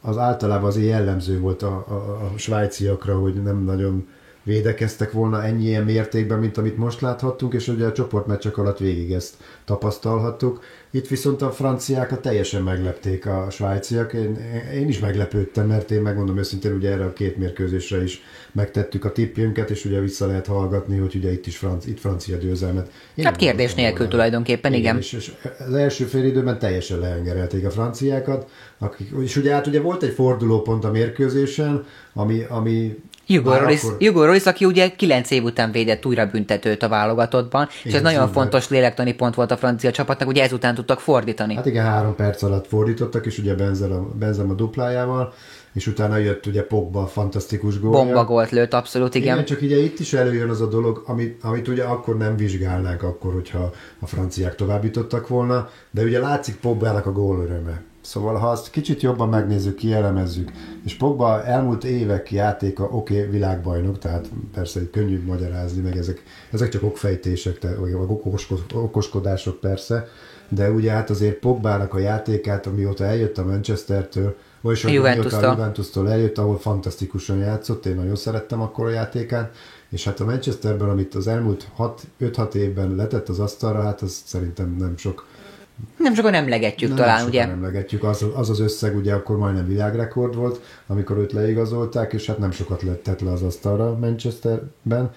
Az 0.01 0.17
általában 0.17 0.67
azért 0.67 0.87
jellemző 0.87 1.39
volt 1.39 1.61
a, 1.61 1.85
a, 1.87 1.93
a 1.93 2.37
svájciakra, 2.37 3.19
hogy 3.19 3.43
nem 3.43 3.63
nagyon 3.63 4.07
védekeztek 4.43 5.11
volna 5.11 5.43
ennyi 5.43 5.63
ilyen 5.63 5.83
mértékben, 5.83 6.39
mint 6.39 6.57
amit 6.57 6.77
most 6.77 7.01
láthattunk, 7.01 7.53
és 7.53 7.67
ugye 7.67 7.85
a 7.85 7.91
csoportmeccsek 7.91 8.57
alatt 8.57 8.77
végig 8.77 9.11
ezt 9.11 9.35
tapasztalhattuk. 9.65 10.61
Itt 10.91 11.07
viszont 11.07 11.41
a 11.41 11.51
franciákat 11.51 12.21
teljesen 12.21 12.63
meglepték 12.63 13.25
a 13.25 13.47
svájciak. 13.49 14.13
Én, 14.13 14.37
én 14.73 14.87
is 14.87 14.99
meglepődtem, 14.99 15.67
mert 15.67 15.91
én 15.91 16.01
megmondom 16.01 16.37
őszintén, 16.37 16.73
ugye 16.73 16.91
erre 16.91 17.03
a 17.03 17.13
két 17.13 17.37
mérkőzésre 17.37 18.03
is 18.03 18.21
megtettük 18.51 19.05
a 19.05 19.11
tippjünket, 19.11 19.69
és 19.69 19.85
ugye 19.85 19.99
vissza 19.99 20.27
lehet 20.27 20.47
hallgatni, 20.47 20.97
hogy 20.97 21.15
ugye 21.15 21.31
itt 21.31 21.47
is 21.47 21.57
franc, 21.57 21.85
itt 21.85 21.99
francia 21.99 22.37
győzelmet. 22.37 22.91
Én 23.15 23.25
hát 23.25 23.35
kérdés 23.35 23.73
nélkül 23.73 23.97
volna. 23.97 24.11
tulajdonképpen, 24.11 24.73
igen. 24.73 24.83
igen. 24.83 24.97
És, 24.97 25.13
és 25.13 25.31
az 25.67 25.73
első 25.73 26.05
fél 26.05 26.23
időben 26.23 26.59
teljesen 26.59 26.99
lehengerelték 26.99 27.65
a 27.65 27.69
franciákat, 27.69 28.49
akik, 28.77 29.09
és 29.23 29.35
ugye 29.35 29.53
hát 29.53 29.67
ugye 29.67 29.81
volt 29.81 30.03
egy 30.03 30.13
fordulópont 30.13 30.85
a 30.85 30.91
mérkőzésen, 30.91 31.85
ami, 32.13 32.45
ami 32.49 33.03
Hugo 33.35 33.57
Roris, 33.57 33.83
akkor... 33.83 33.95
Hugo 33.99 34.25
Roris, 34.25 34.45
aki 34.45 34.65
ugye 34.65 34.89
9 34.95 35.31
év 35.31 35.43
után 35.43 35.71
védett 35.71 36.05
újra 36.05 36.25
büntetőt 36.25 36.83
a 36.83 36.87
válogatottban, 36.87 37.67
és 37.83 37.93
ez 37.93 38.01
nagyon 38.01 38.31
fontos 38.31 38.69
lélektani 38.69 39.13
pont 39.13 39.35
volt 39.35 39.51
a 39.51 39.57
francia 39.57 39.91
csapatnak, 39.91 40.27
ugye 40.27 40.43
ezután 40.43 40.75
tudtak 40.75 40.99
fordítani. 40.99 41.55
Hát 41.55 41.65
igen, 41.65 41.85
három 41.85 42.15
perc 42.15 42.43
alatt 42.43 42.67
fordítottak, 42.67 43.25
és 43.25 43.37
ugye 43.37 43.55
Benzema, 43.55 44.07
Benzema 44.19 44.53
duplájával, 44.53 45.33
és 45.73 45.87
utána 45.87 46.17
jött 46.17 46.45
ugye 46.45 46.63
Pogba 46.63 47.07
fantasztikus 47.07 47.79
gólja. 47.79 48.03
Bomba 48.03 48.25
gólt 48.25 48.49
lőtt, 48.49 48.73
abszolút, 48.73 49.15
igen. 49.15 49.33
igen. 49.33 49.45
csak 49.45 49.61
ugye 49.61 49.77
itt 49.77 49.99
is 49.99 50.13
előjön 50.13 50.49
az 50.49 50.61
a 50.61 50.67
dolog, 50.67 51.03
amit, 51.05 51.43
amit 51.43 51.67
ugye 51.67 51.83
akkor 51.83 52.17
nem 52.17 52.35
vizsgálnák, 52.35 53.03
akkor, 53.03 53.33
hogyha 53.33 53.71
a 53.99 54.07
franciák 54.07 54.55
továbbítottak 54.55 55.27
volna, 55.27 55.69
de 55.91 56.01
ugye 56.01 56.19
látszik 56.19 56.55
Pogbának 56.55 57.05
a 57.05 57.11
gól 57.11 57.39
öröme. 57.39 57.81
Szóval 58.09 58.35
ha 58.35 58.49
azt 58.49 58.69
kicsit 58.69 59.01
jobban 59.01 59.29
megnézzük, 59.29 59.75
kielemezzük, 59.75 60.51
és 60.85 60.93
Pogba 60.93 61.43
elmúlt 61.43 61.83
évek 61.83 62.31
játéka, 62.31 62.83
oké, 62.83 63.17
okay, 63.17 63.29
világbajnok, 63.29 63.97
tehát 63.97 64.29
persze 64.53 64.79
egy 64.79 64.89
könnyű 64.89 65.23
magyarázni, 65.25 65.81
meg 65.81 65.97
ezek, 65.97 66.23
ezek 66.51 66.69
csak 66.69 66.83
okfejtések, 66.83 67.67
vagy 67.79 67.93
okoskodások 68.73 69.59
persze, 69.59 70.07
de 70.47 70.71
ugye 70.71 70.91
hát 70.91 71.09
azért 71.09 71.39
Pogbának 71.39 71.93
a 71.93 71.99
játékát, 71.99 72.65
amióta 72.65 73.03
eljött 73.03 73.37
a 73.37 73.45
Manchestertől, 73.45 74.35
vagyis 74.61 74.85
a 74.85 74.89
Juventus-tól. 74.89 75.43
a 75.43 75.51
Juventus-tól 75.51 76.11
eljött, 76.11 76.37
ahol 76.37 76.57
fantasztikusan 76.57 77.37
játszott, 77.37 77.85
én 77.85 77.95
nagyon 77.95 78.15
szerettem 78.15 78.61
akkor 78.61 78.85
a 78.85 78.89
játékát, 78.89 79.55
és 79.89 80.03
hát 80.03 80.19
a 80.19 80.25
Manchesterben, 80.25 80.89
amit 80.89 81.15
az 81.15 81.27
elmúlt 81.27 81.67
5-6 82.21 82.53
évben 82.53 82.95
letett 82.95 83.29
az 83.29 83.39
asztalra, 83.39 83.81
hát 83.81 84.01
az 84.01 84.21
szerintem 84.25 84.75
nem 84.79 84.97
sok 84.97 85.25
nem 85.97 86.13
sokan 86.13 86.33
emlegetjük 86.33 86.89
nem 86.89 86.97
talán, 86.97 87.27
ugye? 87.27 87.45
Nem 87.45 87.53
emlegetjük, 87.53 88.03
az, 88.03 88.25
az 88.35 88.49
az 88.49 88.59
összeg 88.59 88.95
ugye 88.95 89.13
akkor 89.13 89.37
majdnem 89.37 89.67
világrekord 89.67 90.35
volt, 90.35 90.61
amikor 90.87 91.17
őt 91.17 91.31
leigazolták, 91.31 92.13
és 92.13 92.25
hát 92.25 92.37
nem 92.37 92.51
sokat 92.51 92.81
lett 92.81 93.21
le 93.21 93.31
az 93.31 93.41
asztalra 93.41 93.97
Manchesterben. 93.97 95.11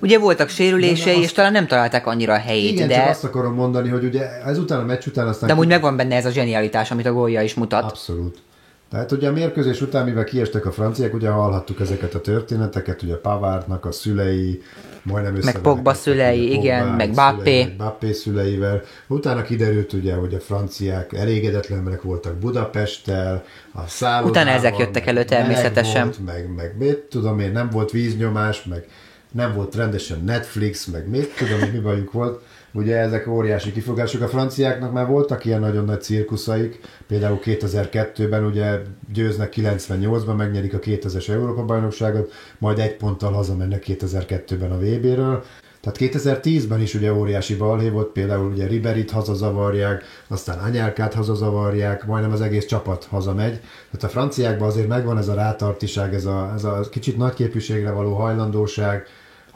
Ugye 0.00 0.18
voltak 0.18 0.48
sérülései, 0.48 1.20
és 1.20 1.32
talán 1.32 1.52
nem 1.52 1.66
találták 1.66 2.06
annyira 2.06 2.32
a 2.32 2.38
helyét, 2.38 2.72
igen, 2.72 2.88
de... 2.88 2.94
csak 2.94 3.08
azt 3.08 3.24
akarom 3.24 3.54
mondani, 3.54 3.88
hogy 3.88 4.04
ugye 4.04 4.42
ezután 4.44 4.80
a 4.80 4.84
meccs 4.84 5.06
után 5.06 5.28
aztán... 5.28 5.48
De 5.48 5.54
úgy 5.54 5.68
megvan 5.68 5.96
benne 5.96 6.16
ez 6.16 6.26
a 6.26 6.30
zsenialitás, 6.30 6.90
amit 6.90 7.06
a 7.06 7.12
gólja 7.12 7.42
is 7.42 7.54
mutat. 7.54 7.82
Abszolút. 7.82 8.42
Tehát 8.90 9.12
ugye 9.12 9.28
a 9.28 9.32
mérkőzés 9.32 9.80
után, 9.80 10.04
mivel 10.04 10.24
kiestek 10.24 10.66
a 10.66 10.72
franciák, 10.72 11.14
ugye 11.14 11.28
hallhattuk 11.28 11.80
ezeket 11.80 12.14
a 12.14 12.20
történeteket, 12.20 13.02
ugye 13.02 13.14
Pavártnak 13.14 13.84
a 13.84 13.92
szülei, 13.92 14.62
majdnem 15.02 15.38
Meg 15.44 15.58
Pogba 15.58 15.94
szülei, 15.94 16.46
Pogba, 16.48 16.62
igen, 16.62 16.86
meg 16.86 17.10
Bappé. 17.10 17.74
Bappé 17.76 18.12
szüleivel. 18.12 18.82
Utána 19.06 19.42
kiderült 19.42 19.92
ugye, 19.92 20.14
hogy 20.14 20.34
a 20.34 20.40
franciák 20.40 21.12
elégedetlenek 21.12 22.02
voltak 22.02 22.34
Budapesttel, 22.34 23.44
a 23.72 23.86
szállodával. 23.86 24.30
Utána 24.30 24.50
ezek 24.50 24.78
jöttek 24.78 25.06
elő 25.06 25.24
természetesen. 25.24 26.04
Volt, 26.04 26.24
meg, 26.24 26.54
meg 26.56 26.74
mit 26.78 26.98
tudom 26.98 27.38
én, 27.38 27.52
nem 27.52 27.70
volt 27.70 27.90
víznyomás, 27.90 28.64
meg 28.64 28.86
nem 29.32 29.54
volt 29.54 29.74
rendesen 29.74 30.24
Netflix, 30.24 30.84
meg 30.84 31.08
mit 31.08 31.36
tudom, 31.36 31.70
mi 31.72 31.78
bajuk 31.78 32.12
volt. 32.12 32.42
Ugye 32.76 32.96
ezek 32.96 33.28
óriási 33.28 33.72
kifogások. 33.72 34.22
A 34.22 34.28
franciáknak 34.28 34.92
már 34.92 35.06
voltak 35.06 35.44
ilyen 35.44 35.60
nagyon 35.60 35.84
nagy 35.84 36.02
cirkuszaik, 36.02 36.80
például 37.06 37.38
2002-ben 37.44 38.44
ugye 38.44 38.80
győznek 39.12 39.52
98-ban, 39.56 40.36
megnyerik 40.36 40.74
a 40.74 40.78
2000-es 40.78 41.28
Európa-bajnokságot, 41.28 42.32
majd 42.58 42.78
egy 42.78 42.96
ponttal 42.96 43.32
hazamennek 43.32 43.84
2002-ben 43.86 44.70
a 44.70 44.78
VB-ről. 44.78 45.44
Tehát 45.80 46.14
2010-ben 46.14 46.80
is 46.80 46.94
ugye 46.94 47.14
óriási 47.14 47.56
balhé 47.56 47.88
volt, 47.88 48.12
például 48.12 48.50
ugye 48.50 48.66
Riberit 48.66 49.10
hazazavarják, 49.10 50.04
aztán 50.28 50.58
Anyálkát 50.58 51.14
hazazavarják, 51.14 52.06
majdnem 52.06 52.32
az 52.32 52.40
egész 52.40 52.66
csapat 52.66 53.04
hazamegy. 53.04 53.60
Tehát 53.90 54.02
a 54.02 54.08
franciákban 54.08 54.68
azért 54.68 54.88
megvan 54.88 55.18
ez 55.18 55.28
a 55.28 55.34
rátartiság, 55.34 56.14
ez 56.14 56.24
a, 56.24 56.52
ez 56.54 56.64
a 56.64 56.80
kicsit 56.90 57.16
nagyképűségre 57.16 57.90
való 57.90 58.14
hajlandóság, 58.14 59.06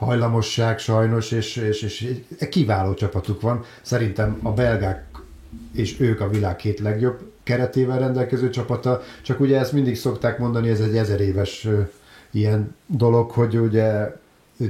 hajlamosság 0.05 0.79
sajnos, 0.79 1.31
és, 1.31 1.55
és, 1.55 1.81
és 1.81 2.21
egy 2.39 2.49
kiváló 2.49 2.93
csapatuk 2.93 3.41
van. 3.41 3.63
Szerintem 3.81 4.39
a 4.43 4.51
belgák 4.51 5.05
és 5.73 5.99
ők 5.99 6.21
a 6.21 6.29
világ 6.29 6.55
két 6.55 6.79
legjobb 6.79 7.31
keretével 7.43 7.99
rendelkező 7.99 8.49
csapata, 8.49 9.01
csak 9.21 9.39
ugye 9.39 9.59
ezt 9.59 9.71
mindig 9.71 9.97
szokták 9.97 10.37
mondani, 10.37 10.69
ez 10.69 10.79
egy 10.79 10.97
ezer 10.97 11.21
éves 11.21 11.67
ilyen 12.31 12.75
dolog, 12.85 13.31
hogy 13.31 13.57
ugye 13.57 14.17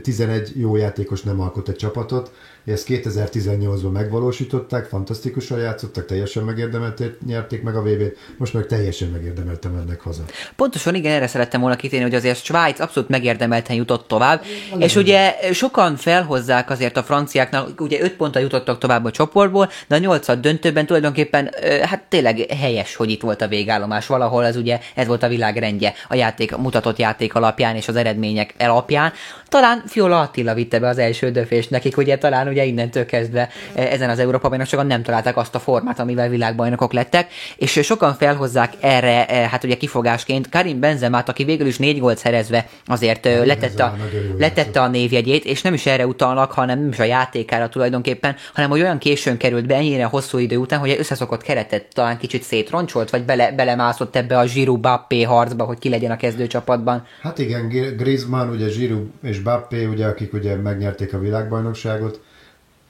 11 0.01 0.59
jó 0.59 0.75
játékos 0.75 1.21
nem 1.21 1.39
alkot 1.39 1.69
egy 1.69 1.75
csapatot, 1.75 2.31
ezt 2.65 2.85
2018-ban 2.89 3.91
megvalósították, 3.91 4.85
fantasztikusan 4.85 5.59
játszottak, 5.59 6.05
teljesen 6.05 6.43
megérdemelték, 6.43 7.17
nyerték 7.25 7.63
meg 7.63 7.75
a 7.75 7.81
VB-t, 7.81 8.17
most 8.37 8.53
meg 8.53 8.65
teljesen 8.65 9.09
megérdemeltem 9.09 9.75
ennek 9.75 10.01
haza. 10.01 10.23
Pontosan 10.55 10.95
igen, 10.95 11.11
erre 11.11 11.27
szerettem 11.27 11.61
volna 11.61 11.75
kitérni, 11.75 12.05
hogy 12.05 12.15
azért 12.15 12.43
Svájc 12.43 12.79
abszolút 12.79 13.09
megérdemelten 13.09 13.75
jutott 13.75 14.07
tovább, 14.07 14.41
a 14.71 14.75
és 14.77 14.95
ugye 14.95 15.35
sokan 15.53 15.95
felhozzák 15.95 16.69
azért 16.69 16.97
a 16.97 17.03
franciáknak, 17.03 17.81
ugye 17.81 18.01
5 18.01 18.15
ponttal 18.15 18.41
jutottak 18.41 18.77
tovább 18.77 19.05
a 19.05 19.11
csoportból, 19.11 19.69
de 19.87 19.95
a 19.95 19.99
8 19.99 20.39
döntőben 20.39 20.85
tulajdonképpen 20.85 21.49
hát 21.81 22.03
tényleg 22.09 22.37
helyes, 22.59 22.95
hogy 22.95 23.09
itt 23.09 23.21
volt 23.21 23.41
a 23.41 23.47
végállomás. 23.47 24.07
Valahol 24.07 24.45
ez 24.45 24.55
ugye 24.55 24.79
ez 24.95 25.07
volt 25.07 25.23
a 25.23 25.27
világ 25.27 25.57
rendje 25.57 25.93
a 26.07 26.15
játék, 26.15 26.53
a 26.53 26.57
mutatott 26.57 26.97
játék 26.97 27.35
alapján 27.35 27.75
és 27.75 27.87
az 27.87 27.95
eredmények 27.95 28.53
alapján. 28.59 29.11
Talán 29.47 29.83
Fiola 29.87 30.19
Attila 30.19 30.53
vitte 30.53 30.79
be 30.79 30.87
az 30.87 30.97
első 30.97 31.31
döfést 31.31 31.69
nekik, 31.69 31.97
ugye 31.97 32.17
talán 32.17 32.47
ugye 32.47 32.58
innentől 32.63 33.05
kezdve 33.05 33.49
eh, 33.73 33.91
ezen 33.91 34.09
az 34.09 34.19
Európa 34.19 34.49
bajnokságon 34.49 34.87
nem 34.87 35.03
találták 35.03 35.37
azt 35.37 35.55
a 35.55 35.59
formát, 35.59 35.99
amivel 35.99 36.29
világbajnokok 36.29 36.93
lettek, 36.93 37.31
és 37.57 37.79
sokan 37.83 38.13
felhozzák 38.13 38.73
erre, 38.79 39.25
eh, 39.25 39.49
hát 39.49 39.63
ugye 39.63 39.77
kifogásként 39.77 40.49
Karim 40.49 40.79
Benzemát, 40.79 41.29
aki 41.29 41.43
végül 41.43 41.67
is 41.67 41.77
négy 41.77 41.99
gólt 41.99 42.17
szerezve 42.17 42.67
azért 42.85 43.25
eh, 43.25 43.45
letette 43.45 43.83
a, 43.83 43.95
letette 44.37 44.81
a 44.81 44.87
névjegyét, 44.87 45.45
és 45.45 45.61
nem 45.61 45.73
is 45.73 45.85
erre 45.85 46.07
utalnak, 46.07 46.51
hanem 46.51 46.79
nem 46.79 46.89
is 46.89 46.99
a 46.99 47.03
játékára 47.03 47.69
tulajdonképpen, 47.69 48.35
hanem 48.53 48.69
hogy 48.69 48.81
olyan 48.81 48.97
későn 48.97 49.37
került 49.37 49.67
be 49.67 49.75
ennyire 49.75 50.03
hosszú 50.03 50.37
idő 50.37 50.57
után, 50.57 50.79
hogy 50.79 50.95
összeszokott 50.99 51.41
keretet 51.41 51.85
talán 51.93 52.17
kicsit 52.17 52.43
szétroncsolt, 52.43 53.09
vagy 53.09 53.23
bele, 53.23 53.51
belemászott 53.51 54.15
ebbe 54.15 54.37
a 54.37 54.45
Giroud 54.45 54.79
Bappé 54.79 55.21
harcba, 55.21 55.63
hogy 55.63 55.79
ki 55.79 55.89
legyen 55.89 56.11
a 56.11 56.17
kezdőcsapatban. 56.17 57.05
Hát 57.21 57.39
igen, 57.39 57.67
Griezmann, 57.97 58.49
ugye 58.49 58.67
Giroud 58.67 59.07
és 59.23 59.39
Bappé, 59.39 59.85
ugye, 59.85 60.05
akik 60.05 60.33
ugye 60.33 60.55
megnyerték 60.55 61.13
a 61.13 61.19
világbajnokságot, 61.19 62.21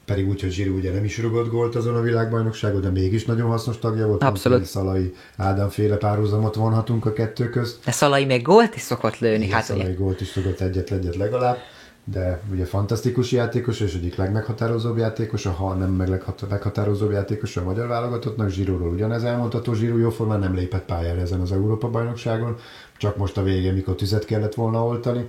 pedig 0.09 0.27
úgy, 0.27 0.41
hogy 0.41 0.51
Zsiri 0.51 0.69
ugye 0.69 0.91
nem 0.91 1.03
is 1.03 1.19
rugott 1.19 1.49
gólt 1.49 1.75
azon 1.75 1.95
a 1.95 2.01
világbajnokságon, 2.01 2.81
de 2.81 2.89
mégis 2.89 3.25
nagyon 3.25 3.49
hasznos 3.49 3.79
tagja 3.79 4.07
volt. 4.07 4.23
Abszolút. 4.23 4.65
Szalai 4.65 5.13
Ádám 5.37 5.69
féle 5.69 5.95
párhuzamot 5.95 6.55
vonhatunk 6.55 7.05
a 7.05 7.13
kettő 7.13 7.49
közt. 7.49 7.85
De 7.85 7.91
Szalai 7.91 8.25
még 8.25 8.41
gólt 8.41 8.75
is 8.75 8.81
szokott 8.81 9.19
lőni. 9.19 9.43
Igen, 9.43 9.55
hát 9.55 9.63
Szalai 9.63 9.85
ugye. 9.85 9.93
gólt 9.93 10.21
is 10.21 10.27
szokott 10.27 10.59
egyet-egyet 10.59 11.15
legalább, 11.15 11.57
de 12.03 12.41
ugye 12.51 12.65
fantasztikus 12.65 13.31
játékos, 13.31 13.79
és 13.79 13.93
egyik 13.93 14.15
legmeghatározóbb 14.15 14.97
játékos, 14.97 15.45
ha 15.45 15.73
nem 15.73 15.89
meg 15.89 16.07
leghatározóbb 16.49 17.11
játékos 17.11 17.57
a 17.57 17.63
magyar 17.63 17.87
válogatottnak, 17.87 18.49
Zsíróról 18.49 18.91
ugyanez 18.91 19.23
elmondható, 19.23 19.73
Zsíró 19.73 19.97
jóformán 19.97 20.39
nem 20.39 20.55
lépett 20.55 20.85
pályára 20.85 21.21
ezen 21.21 21.39
az 21.39 21.51
Európa-bajnokságon, 21.51 22.55
csak 22.97 23.17
most 23.17 23.37
a 23.37 23.43
végén, 23.43 23.73
mikor 23.73 23.95
tüzet 23.95 24.25
kellett 24.25 24.53
volna 24.53 24.85
oltani 24.85 25.25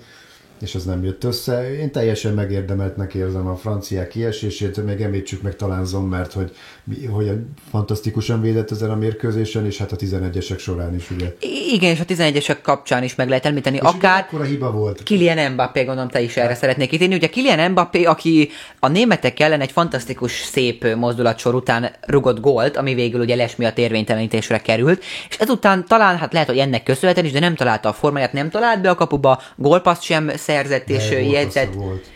és 0.63 0.75
ez 0.75 0.85
nem 0.85 1.05
jött 1.05 1.25
össze. 1.25 1.79
Én 1.79 1.93
teljesen 1.93 2.35
megérdemeltnek 2.35 3.15
érzem 3.15 3.47
a 3.47 3.57
franciák 3.57 4.09
kiesését, 4.09 4.85
még 4.85 5.01
említsük 5.01 5.43
meg 5.43 5.57
talán 5.57 5.85
Zommert, 5.85 6.33
hogy, 6.33 6.51
hogy 7.09 7.33
fantasztikusan 7.71 8.41
védett 8.41 8.71
ezen 8.71 8.91
a 8.91 8.97
mérkőzésen, 8.97 9.67
és 9.67 9.79
hát 9.79 9.93
a 9.93 9.97
11-esek 9.97 10.59
során 10.59 10.95
is, 10.95 11.11
ugye. 11.11 11.35
Igen, 11.73 11.91
és 11.91 12.01
a 12.01 12.05
11-esek 12.05 12.57
kapcsán 12.63 13.03
is 13.03 13.15
meg 13.15 13.29
lehet 13.29 13.47
említeni, 13.47 13.77
és 13.77 13.83
akár 13.83 14.25
akkor 14.29 14.41
a 14.41 14.45
hiba 14.45 14.71
volt. 14.71 15.03
Kylian 15.03 15.53
Mbappé, 15.53 15.85
gondolom 15.85 16.09
te 16.09 16.21
is 16.21 16.37
erre 16.37 16.49
hát. 16.49 16.57
szeretnék 16.57 16.93
ítélni. 16.93 17.15
Ugye 17.15 17.29
Kylian 17.29 17.71
Mbappé, 17.71 18.05
aki 18.05 18.51
a 18.79 18.89
németek 18.89 19.41
ellen 19.41 19.61
egy 19.61 19.73
fantasztikus 19.73 20.33
szép 20.33 20.95
mozdulatsor 20.95 21.55
után 21.55 21.91
rugott 22.01 22.41
gólt, 22.41 22.77
ami 22.77 22.95
végül 22.95 23.21
ugye 23.21 23.35
les 23.35 23.57
miatt 23.57 23.79
érvénytelenítésre 23.79 24.59
került, 24.59 25.03
és 25.29 25.37
ezután 25.39 25.85
talán, 25.89 26.17
hát 26.17 26.33
lehet, 26.33 26.49
hogy 26.49 26.59
ennek 26.59 26.83
köszönhetően 26.83 27.27
is, 27.27 27.33
de 27.33 27.41
nem 27.41 27.55
találta 27.55 27.89
a 27.89 27.93
formáját, 27.93 28.33
nem 28.33 28.51
talált 28.51 28.81
be 28.81 28.91
a 28.91 28.95
kapuba, 28.95 29.43
gólpaszt 29.57 30.03
sem 30.03 30.31
szerzett 30.51 30.89
és 30.89 31.11
jegyzett. 31.11 31.75
Volt. 31.75 32.11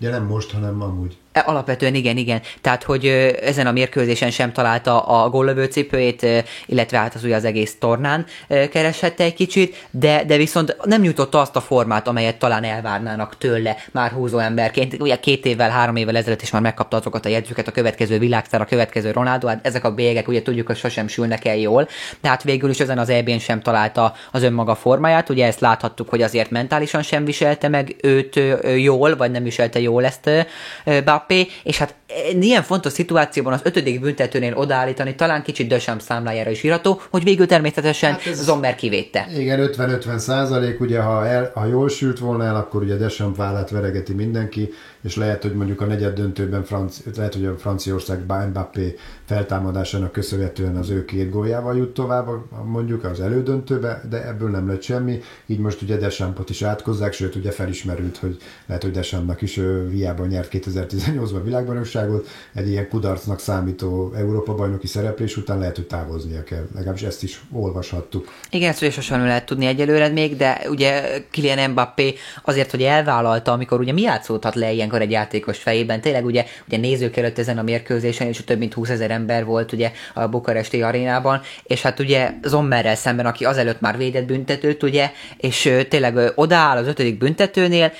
De 0.00 0.10
nem 0.10 0.24
most, 0.24 0.50
hanem 0.50 0.82
amúgy. 0.82 1.16
E, 1.32 1.42
alapvetően 1.46 1.94
igen, 1.94 2.16
igen. 2.16 2.40
Tehát, 2.60 2.82
hogy 2.82 3.06
ezen 3.42 3.66
a 3.66 3.72
mérkőzésen 3.72 4.30
sem 4.30 4.52
találta 4.52 5.00
a 5.00 5.28
góllövő 5.28 5.64
cipőjét, 5.64 6.26
illetve 6.66 6.98
hát 6.98 7.14
az 7.14 7.24
ugye 7.24 7.34
az 7.34 7.44
egész 7.44 7.76
tornán 7.78 8.26
kereshette 8.48 9.24
egy 9.24 9.34
kicsit, 9.34 9.86
de, 9.90 10.24
de 10.24 10.36
viszont 10.36 10.76
nem 10.84 11.00
nyújtotta 11.00 11.40
azt 11.40 11.56
a 11.56 11.60
formát, 11.60 12.08
amelyet 12.08 12.38
talán 12.38 12.64
elvárnának 12.64 13.38
tőle 13.38 13.76
már 13.92 14.10
húzó 14.10 14.38
emberként. 14.38 14.96
Ugye 15.00 15.16
két 15.16 15.46
évvel, 15.46 15.70
három 15.70 15.96
évvel 15.96 16.16
ezelőtt 16.16 16.42
is 16.42 16.50
már 16.50 16.62
megkapta 16.62 16.96
azokat 16.96 17.26
a 17.26 17.28
jegyzőket, 17.28 17.68
a 17.68 17.72
következő 17.72 18.18
világszár, 18.18 18.60
a 18.60 18.64
következő 18.64 19.10
Ronaldo, 19.10 19.46
hát 19.46 19.66
ezek 19.66 19.84
a 19.84 19.94
bélyegek 19.94 20.28
ugye 20.28 20.42
tudjuk, 20.42 20.66
hogy 20.66 20.76
sosem 20.76 21.08
sülnek 21.08 21.44
el 21.44 21.56
jól, 21.56 21.88
de 22.20 22.28
hát 22.28 22.42
végül 22.42 22.70
is 22.70 22.80
ezen 22.80 22.98
az 22.98 23.08
eb 23.08 23.38
sem 23.38 23.60
találta 23.60 24.14
az 24.32 24.42
önmaga 24.42 24.74
formáját, 24.74 25.28
ugye 25.28 25.46
ezt 25.46 25.60
láthattuk, 25.60 26.08
hogy 26.08 26.22
azért 26.22 26.50
mentálisan 26.50 27.02
sem 27.02 27.24
viselte 27.24 27.68
meg 27.68 27.96
őt 28.02 28.40
jól, 28.76 29.16
vagy 29.16 29.30
nem 29.30 29.42
viselte 29.42 29.80
jól 29.80 30.04
ezt 30.04 30.30
Mbappé, 31.20 31.48
és 31.62 31.78
hát 31.78 31.94
ilyen 32.40 32.62
fontos 32.62 32.92
szituációban 32.92 33.52
az 33.52 33.60
ötödik 33.62 34.00
büntetőnél 34.00 34.54
odaállítani 34.54 35.14
talán 35.14 35.42
kicsit 35.42 35.68
Dösem 35.68 35.98
számlájára 35.98 36.50
is 36.50 36.62
írható, 36.62 37.00
hogy 37.10 37.24
végül 37.24 37.46
természetesen 37.46 38.10
hát 38.10 38.26
ez, 38.26 38.42
Zommer 38.42 38.74
kivétte. 38.74 39.26
Igen, 39.38 39.70
50-50 39.72 40.18
százalék, 40.18 40.80
ugye 40.80 41.00
ha, 41.00 41.26
el, 41.26 41.50
ha 41.54 41.66
jól 41.66 41.88
sült 41.88 42.18
volna 42.18 42.44
el, 42.44 42.56
akkor 42.56 42.82
ugye 42.82 42.96
Dösem 42.96 43.34
vállát 43.34 43.70
veregeti 43.70 44.12
mindenki, 44.12 44.68
és 45.02 45.16
lehet, 45.16 45.42
hogy 45.42 45.54
mondjuk 45.54 45.80
a 45.80 45.84
negyed 45.84 46.14
döntőben 46.14 46.64
Franci, 46.64 47.02
lehet, 47.16 47.34
hogy 47.34 47.44
a 47.44 47.56
Franciaország 47.58 48.20
Mbappé 48.48 48.96
feltámadásának 49.24 50.12
köszönhetően 50.12 50.76
az 50.76 50.90
ő 50.90 51.04
két 51.04 51.30
góljával 51.30 51.76
jut 51.76 51.94
tovább, 51.94 52.26
mondjuk 52.64 53.04
az 53.04 53.20
elődöntőbe, 53.20 54.02
de 54.10 54.26
ebből 54.26 54.50
nem 54.50 54.68
lett 54.68 54.82
semmi, 54.82 55.20
így 55.46 55.58
most 55.58 55.82
ugye 55.82 55.96
Desampot 55.96 56.50
is 56.50 56.62
átkozzák, 56.62 57.12
sőt 57.12 57.34
ugye 57.34 57.50
felismerült, 57.50 58.16
hogy 58.16 58.36
lehet, 58.66 58.82
hogy 58.82 58.92
Desampnak 58.92 59.42
is 59.42 59.60
hiába 59.90 60.26
nyert 60.26 60.48
2018-ban 60.52 61.42
világbajnokságot, 62.00 62.28
egy 62.54 62.68
ilyen 62.68 62.88
kudarcnak 62.88 63.40
számító 63.40 64.12
Európa-bajnoki 64.16 64.86
szereplés 64.86 65.36
után 65.36 65.58
lehet, 65.58 65.76
hogy 65.76 65.86
távoznia 65.86 66.44
kell. 66.44 66.66
Legalábbis 66.74 67.02
ezt 67.02 67.22
is 67.22 67.40
olvashattuk. 67.52 68.32
Igen, 68.50 68.68
ezt 68.68 68.82
ugye 68.82 68.90
sosem 68.90 69.24
lehet 69.24 69.46
tudni 69.46 69.66
egyelőre 69.66 70.08
még, 70.08 70.36
de 70.36 70.60
ugye 70.68 71.22
Kylian 71.30 71.70
Mbappé 71.70 72.14
azért, 72.44 72.70
hogy 72.70 72.82
elvállalta, 72.82 73.52
amikor 73.52 73.80
ugye 73.80 73.92
mi 73.92 74.02
játszódhat 74.02 74.54
le 74.54 74.72
ilyenkor 74.72 75.00
egy 75.00 75.10
játékos 75.10 75.58
fejében. 75.58 76.00
Tényleg 76.00 76.24
ugye, 76.24 76.44
ugye 76.66 76.76
nézők 76.76 77.16
előtt 77.16 77.38
ezen 77.38 77.58
a 77.58 77.62
mérkőzésen, 77.62 78.26
és 78.26 78.44
több 78.44 78.58
mint 78.58 78.74
20 78.74 78.88
ezer 78.88 79.10
ember 79.10 79.44
volt 79.44 79.72
ugye 79.72 79.92
a 80.14 80.26
bukaresti 80.26 80.82
arénában, 80.82 81.40
és 81.62 81.82
hát 81.82 81.98
ugye 81.98 82.30
Zommerrel 82.42 82.94
szemben, 82.94 83.26
aki 83.26 83.44
azelőtt 83.44 83.80
már 83.80 83.96
védett 83.96 84.26
büntetőt, 84.26 84.82
ugye, 84.82 85.10
és 85.36 85.84
tényleg 85.88 86.32
odaáll 86.34 86.76
az 86.76 86.86
ötödik 86.86 87.18
büntetőnél, 87.18 87.92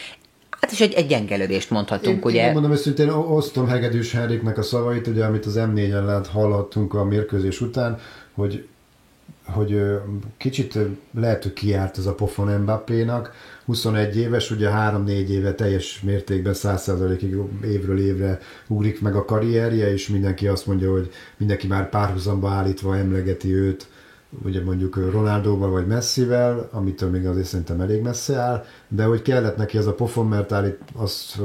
Hát 0.61 0.73
is 0.73 0.81
egy, 0.81 0.93
egy 0.93 1.07
gyengelődést 1.07 1.71
mondhatunk, 1.71 2.17
én, 2.17 2.23
ugye. 2.23 2.47
Én 2.47 2.53
mondom 2.53 2.73
őszintén, 2.73 3.09
osztom 3.09 3.69
Hegedűs 3.69 4.13
Henriknek 4.13 4.59
a 4.59 4.63
szavait, 4.63 5.07
ugye, 5.07 5.25
amit 5.25 5.47
az 5.47 5.55
M4-en 5.59 6.05
lát 6.05 6.27
hallhattunk 6.27 6.95
a 6.95 7.05
mérkőzés 7.05 7.61
után, 7.61 7.99
hogy 8.35 8.65
hogy 9.45 9.83
kicsit 10.37 10.79
lehet, 11.15 11.43
hogy 11.43 11.53
kiárt 11.53 11.99
ez 11.99 12.07
a 12.07 12.15
pofon 12.15 12.61
Mbappénak. 12.61 13.33
21 13.65 14.17
éves, 14.17 14.51
ugye 14.51 14.69
3-4 14.73 15.09
éve 15.29 15.55
teljes 15.55 16.01
mértékben 16.01 16.55
100%-ig 16.57 17.37
évről 17.65 18.01
évre 18.01 18.39
ugrik 18.67 19.01
meg 19.01 19.17
a 19.17 19.25
karrierje, 19.25 19.93
és 19.93 20.09
mindenki 20.09 20.47
azt 20.49 20.67
mondja, 20.67 20.91
hogy 20.91 21.11
mindenki 21.37 21.67
már 21.67 21.89
párhuzamba 21.89 22.51
állítva 22.51 22.97
emlegeti 22.97 23.55
őt 23.55 23.87
ugye 24.45 24.65
mondjuk 24.65 24.97
Ronaldóval 24.97 25.71
vagy 25.71 25.87
Messivel, 25.87 26.69
amitől 26.73 27.11
még 27.11 27.27
azért 27.27 27.47
szerintem 27.47 27.81
elég 27.81 28.03
messze 28.03 28.37
áll, 28.37 28.65
de 28.89 29.05
hogy 29.05 29.23
kellett 29.23 29.57
neki 29.57 29.79
ez 29.79 29.87
a 29.87 29.95
pofon, 29.95 30.29
mert 30.29 30.53
állít 30.53 30.79
azt 30.95 31.39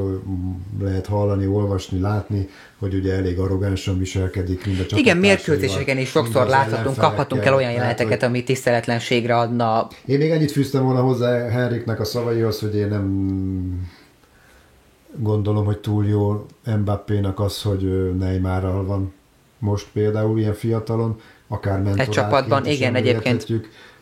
lehet 0.80 1.06
hallani, 1.06 1.48
olvasni, 1.48 2.00
látni, 2.00 2.50
hogy 2.80 2.94
ugye 2.94 3.14
elég 3.14 3.40
arrogánsan 3.40 3.98
viselkedik, 3.98 4.66
mind 4.66 4.86
a 4.90 4.98
Igen, 4.98 5.18
mérkőzéseken 5.18 5.98
is 5.98 6.10
sokszor 6.10 6.48
láthatunk, 6.48 6.98
kaphatunk 6.98 7.46
el 7.46 7.54
olyan 7.54 7.72
jeleneteket, 7.72 8.20
hogy... 8.20 8.30
ami 8.30 8.44
tiszteletlenségre 8.44 9.38
adna. 9.38 9.88
Én 10.06 10.18
még 10.18 10.32
ennyit 10.32 10.52
fűztem 10.52 10.84
volna 10.84 11.02
hozzá 11.02 11.50
Henriknek 11.50 12.00
a 12.00 12.04
szavaihoz, 12.04 12.60
hogy 12.60 12.76
én 12.76 12.88
nem 12.88 13.88
gondolom, 15.18 15.66
hogy 15.66 15.78
túl 15.78 16.06
jó 16.06 16.46
Mbappénak 16.64 17.40
az, 17.40 17.62
hogy 17.62 18.16
Neymarral 18.18 18.86
van 18.86 19.14
most 19.60 19.88
például 19.94 20.40
ilyen 20.40 20.54
fiatalon, 20.54 21.20
akár 21.48 21.82
mentorát. 21.82 22.08
Egy 22.08 22.14
csapatban, 22.14 22.66
igen, 22.66 22.96
egyébként. 22.96 23.46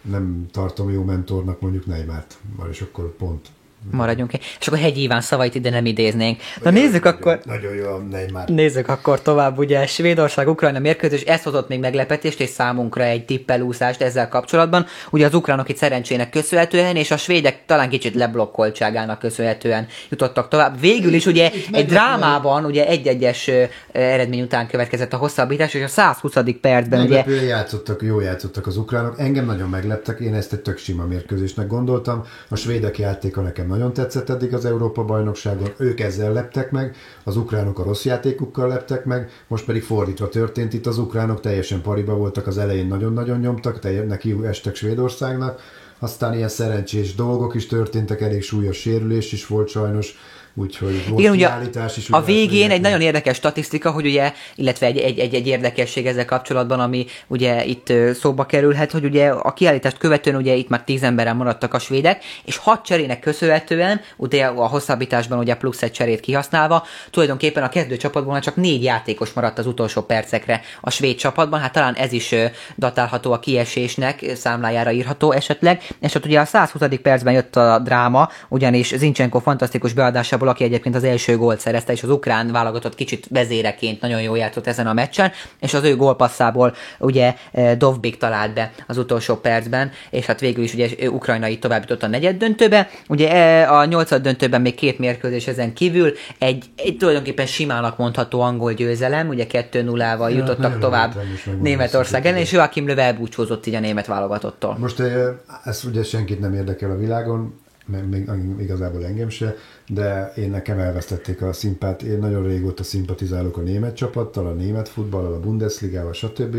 Nem 0.02 0.46
tartom 0.52 0.92
jó 0.92 1.04
mentornak 1.04 1.60
mondjuk 1.60 1.86
Neymart, 1.86 2.38
már 2.58 2.70
és 2.70 2.82
akkor 2.82 3.16
pont 3.16 3.48
maradjunk. 3.92 4.34
És 4.60 4.68
akkor 4.68 4.80
Hegy 4.80 4.98
Iván 4.98 5.22
szavait 5.22 5.56
ide 5.56 5.70
nem 5.70 5.86
idéznénk. 5.86 6.42
Na 6.64 6.70
nézzük 6.70 7.06
akkor... 7.06 7.40
Nagyon 7.46 7.76
jó 7.76 7.86
a 7.86 7.98
Neymar. 7.98 8.48
Nézzük 8.48 8.88
akkor 8.88 9.22
tovább, 9.22 9.58
ugye 9.58 9.86
Svédország-Ukrajna 9.86 10.80
mérkőzés, 10.80 11.22
ez 11.22 11.44
hozott 11.44 11.68
még 11.68 11.80
meglepetést 11.80 12.40
és 12.40 12.50
számunkra 12.50 13.04
egy 13.04 13.26
tippelúszást 13.26 14.02
ezzel 14.02 14.28
kapcsolatban. 14.28 14.86
Ugye 15.10 15.26
az 15.26 15.34
ukránok 15.34 15.70
itt 15.70 15.78
szerencsének 15.78 16.30
köszönhetően, 16.30 16.96
és 16.96 17.12
a 17.12 17.18
svédek 17.18 17.66
talán 17.66 17.90
kicsit 17.90 18.16
leblokkoltságának 18.16 19.20
köszönhetően 19.20 19.88
jutottak 20.10 20.48
tovább. 20.48 20.80
Végül 20.80 21.14
is 21.14 21.26
ugye 21.26 21.52
egy 21.72 21.86
drámában, 21.86 22.66
ugye 22.66 22.88
egy-egyes 22.88 23.50
eredmény 23.92 24.42
után 24.42 24.68
következett 24.68 25.14
a 25.14 25.18
hosszabbítás, 25.18 25.74
és 25.74 25.84
a 25.84 25.88
120. 25.88 26.34
percben 26.62 27.02
ugye... 27.02 27.24
játszottak, 27.46 28.02
jó 28.02 28.20
játszottak 28.20 28.68
az 28.68 28.78
ukránok. 28.78 29.20
Engem 29.20 29.46
nagyon 29.46 29.70
megleptek, 29.70 30.20
én 30.20 30.34
ezt 30.34 30.54
egy 30.54 30.60
tök 30.60 30.78
sima 30.78 31.06
mérkőzésnek 31.06 31.68
gondoltam. 31.68 32.26
A 32.50 32.56
svédek 32.56 32.98
játéka 32.98 33.42
nekem 33.42 33.72
nagyon 33.74 33.94
tetszett 33.94 34.30
eddig 34.30 34.54
az 34.54 34.66
Európa-bajnokságon, 34.66 35.74
ők 35.78 36.00
ezzel 36.00 36.34
leptek 36.34 36.72
meg, 36.72 36.96
az 37.24 37.38
ukránok 37.38 37.80
a 37.80 37.84
rossz 37.84 38.06
játékukkal 38.06 38.68
leptek 38.68 39.06
meg, 39.06 39.30
most 39.48 39.66
pedig 39.66 39.84
fordítva 39.84 40.30
történt, 40.30 40.74
itt 40.74 40.86
az 40.86 40.98
ukránok 40.98 41.40
teljesen 41.40 41.82
pariba 41.82 42.16
voltak 42.16 42.48
az 42.48 42.58
elején, 42.58 42.88
nagyon-nagyon 42.88 43.40
nyomtak, 43.40 44.08
neki 44.08 44.36
estek 44.44 44.76
Svédországnak, 44.76 45.62
aztán 46.00 46.34
ilyen 46.34 46.50
szerencsés 46.50 47.16
dolgok 47.16 47.56
is 47.56 47.68
történtek, 47.68 48.22
elég 48.22 48.42
súlyos 48.42 48.78
sérülés 48.78 49.32
is 49.32 49.48
volt 49.48 49.68
sajnos, 49.68 50.16
Úgyhogy 50.56 51.08
volt 51.08 51.20
Igen, 51.20 51.32
ugye 51.32 51.50
is. 51.98 52.10
A 52.10 52.22
végén 52.22 52.72
egy 52.72 52.82
nagyon 52.82 53.02
érdekes 53.02 53.36
statisztika, 53.36 53.92
hogy 53.92 54.06
ugye, 54.06 54.34
illetve 54.56 54.86
egy, 54.86 54.98
egy, 54.98 55.20
egy, 55.20 55.34
egy 55.34 55.48
érdekesség 55.48 56.06
ezzel 56.06 56.26
kapcsolatban, 56.26 56.80
ami 56.80 57.06
ugye 57.28 57.66
itt 57.66 57.94
szóba 58.14 58.46
kerülhet, 58.46 58.92
hogy 58.92 59.04
ugye 59.04 59.30
a 59.30 59.54
kiállítást 59.54 59.98
követően 59.98 60.36
ugye 60.36 60.54
itt 60.54 60.70
már 60.70 60.84
tíz 60.84 61.04
emberen 61.04 61.36
maradtak 61.36 61.74
a 61.74 61.80
svédek, 61.80 62.24
és 62.46 62.58
hat 62.58 62.86
cserének 62.86 63.20
köszönhetően, 63.20 64.02
ugye 64.18 64.46
a 64.46 64.68
hosszabbításban 64.68 65.40
ugye 65.40 65.56
plusz 65.56 65.82
egy 65.82 65.92
cserét 65.92 66.20
kihasználva, 66.20 66.86
tulajdonképpen 67.10 67.64
a 67.64 67.70
kezdő 67.70 67.98
csapatban 67.98 68.42
csak 68.42 68.56
négy 68.56 68.84
játékos 68.84 69.34
maradt 69.34 69.60
az 69.60 69.68
utolsó 69.68 70.02
percekre 70.02 70.62
a 70.82 70.90
svéd 70.90 71.16
csapatban, 71.16 71.60
hát 71.60 71.72
talán 71.72 71.94
ez 71.94 72.12
is 72.12 72.36
datálható 72.76 73.32
a 73.32 73.40
kiesésnek, 73.40 74.26
számlájára 74.36 74.92
írható 74.92 75.32
esetleg, 75.32 75.82
és 76.00 76.16
ott 76.16 76.26
ugye 76.26 76.40
a 76.40 76.46
120. 76.46 76.82
percben 77.02 77.34
jött 77.34 77.56
a 77.56 77.80
dráma, 77.80 78.30
ugyanis 78.50 78.96
Zincsenko 78.96 79.40
fantasztikus 79.40 79.94
beadásában 79.94 80.42
Ausztriából, 80.44 80.48
aki 80.48 80.64
egyébként 80.64 80.96
az 80.96 81.04
első 81.04 81.38
gólt 81.38 81.60
szerezte, 81.60 81.94
és 81.94 82.04
az 82.04 82.10
ukrán 82.10 82.52
válogatott 82.52 82.96
kicsit 82.96 83.28
vezéreként 83.30 84.02
nagyon 84.02 84.22
jól 84.22 84.38
játszott 84.38 84.68
ezen 84.68 84.88
a 84.88 84.94
meccsen, 84.94 85.32
és 85.60 85.74
az 85.74 85.84
ő 85.84 85.96
gólpasszából 85.96 86.76
ugye 87.00 87.36
eh, 87.52 87.76
Dovbik 87.76 88.18
talált 88.18 88.54
be 88.54 88.72
az 88.88 88.98
utolsó 88.98 89.36
percben, 89.36 89.92
és 90.10 90.26
hát 90.26 90.40
végül 90.40 90.64
is 90.64 90.74
ugye 90.74 91.10
ukrajnai 91.10 91.58
tovább 91.60 91.82
jutott 91.82 92.04
a 92.04 92.08
negyed 92.08 92.38
döntőbe. 92.38 92.90
Ugye 93.08 93.32
eh, 93.32 93.72
a 93.72 93.86
nyolcad 93.86 94.22
döntőben 94.22 94.62
még 94.62 94.76
két 94.76 95.00
mérkőzés 95.00 95.48
ezen 95.48 95.74
kívül, 95.74 96.14
egy, 96.40 96.66
egy 96.76 96.98
tulajdonképpen 96.98 97.46
simának 97.46 97.98
mondható 97.98 98.42
angol 98.42 98.74
győzelem, 98.74 99.28
ugye 99.28 99.46
2-0-val 99.50 100.30
ja, 100.30 100.38
jutottak 100.38 100.80
tovább 100.80 101.14
Németország 101.62 102.26
ellen, 102.26 102.40
és 102.40 102.52
Joachim 102.52 102.88
Löw 102.88 102.98
elbúcsúzott 102.98 103.66
így 103.66 103.76
a 103.76 103.80
német 103.80 104.06
válogatottól. 104.06 104.78
Most 104.80 105.00
eh, 105.00 105.28
ez 105.64 105.82
ugye 105.86 106.04
senkit 106.04 106.40
nem 106.40 106.54
érdekel 106.54 106.92
a 106.92 106.98
világon, 106.98 107.62
még 107.86 108.30
igazából 108.60 109.06
engem 109.06 109.30
se, 109.30 109.56
de 109.88 110.34
én 110.36 110.50
nekem 110.50 110.80
elvesztették 110.80 111.42
a 111.42 111.54
szimpát. 111.54 112.02
Én 112.02 112.20
nagyon 112.20 112.44
régóta 112.44 112.84
szimpatizálok 112.84 113.58
a 113.58 113.62
német 113.62 113.96
csapattal, 113.96 114.48
a 114.48 114.54
német 114.54 114.90
futballal, 114.90 115.34
a 115.34 115.40
Bundesligával, 115.40 116.14
stb. 116.14 116.58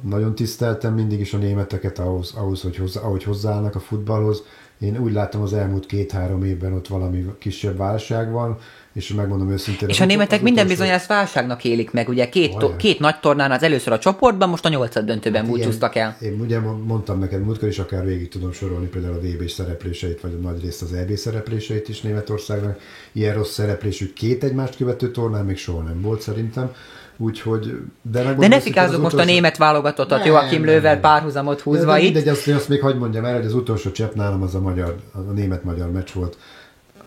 Nagyon 0.00 0.34
tiszteltem 0.34 0.94
mindig 0.94 1.20
is 1.20 1.34
a 1.34 1.38
németeket 1.38 1.98
ahhoz, 1.98 2.34
ahhoz 2.36 2.62
hogy 2.62 2.76
hozzá, 2.76 3.00
ahogy 3.00 3.22
hozzáállnak 3.22 3.74
a 3.74 3.80
futballhoz. 3.80 4.42
Én 4.78 4.98
úgy 4.98 5.12
látom 5.12 5.42
az 5.42 5.52
elmúlt 5.52 5.86
két-három 5.86 6.44
évben 6.44 6.72
ott 6.72 6.86
valami 6.86 7.24
kisebb 7.38 7.76
válság 7.76 8.30
van, 8.32 8.58
és 8.94 9.12
megmondom 9.12 9.50
őszintén. 9.50 9.88
És 9.88 10.00
a 10.00 10.04
németek 10.04 10.42
minden 10.42 10.66
bizony 10.66 10.88
ezt 10.88 11.06
válságnak 11.06 11.64
élik 11.64 11.90
meg, 11.90 12.08
ugye 12.08 12.28
két, 12.28 12.56
to, 12.56 12.76
két 12.76 12.98
nagy 12.98 13.20
tornán 13.20 13.50
az 13.50 13.62
először 13.62 13.92
a 13.92 13.98
csoportban, 13.98 14.48
most 14.48 14.64
a 14.64 14.68
nyolcad 14.68 15.04
döntőben 15.04 15.40
hát 15.40 15.50
búcsúztak 15.50 15.94
el. 15.96 16.16
Én 16.20 16.40
ugye 16.40 16.58
mondtam 16.60 17.18
neked 17.18 17.44
múltkor 17.44 17.68
is, 17.68 17.78
akár 17.78 18.04
végig 18.04 18.28
tudom 18.28 18.52
sorolni 18.52 18.86
például 18.86 19.14
a 19.14 19.18
VB 19.18 19.48
szerepléseit, 19.48 20.20
vagy 20.20 20.36
a 20.38 20.42
nagy 20.42 20.62
részt 20.62 20.82
az 20.82 20.92
EB 20.92 21.16
szerepléseit 21.16 21.88
is 21.88 22.00
Németországnak. 22.00 22.80
Ilyen 23.12 23.34
rossz 23.34 23.52
szereplésük 23.52 24.12
két 24.12 24.44
egymást 24.44 24.76
követő 24.76 25.10
tornán 25.10 25.44
még 25.44 25.56
soha 25.56 25.82
nem 25.82 26.00
volt 26.00 26.20
szerintem. 26.20 26.70
Úgyhogy, 27.16 27.80
de, 28.02 28.34
de 28.34 28.48
ne 28.48 28.60
fikázzuk 28.60 29.00
most 29.00 29.14
utolsó... 29.14 29.30
a 29.30 29.32
német 29.32 29.56
válogatottat 29.56 30.24
Joachim 30.24 30.64
Löwer 30.64 31.00
párhuzamot 31.00 31.60
húzva 31.60 31.84
de, 31.84 31.92
de 31.92 31.98
itt. 31.98 32.14
Mindegy, 32.14 32.28
azt, 32.28 32.48
azt 32.48 32.68
még 32.68 32.80
hagyd 32.80 32.98
mondjam 32.98 33.24
el, 33.24 33.36
hogy 33.36 33.46
az 33.46 33.54
utolsó 33.54 33.90
csepp 33.90 34.14
nálam 34.14 34.42
az 34.42 34.54
a, 34.54 34.60
magyar, 34.60 34.96
a 35.12 35.18
német-magyar 35.18 35.90
meccs 35.90 36.12
volt. 36.12 36.38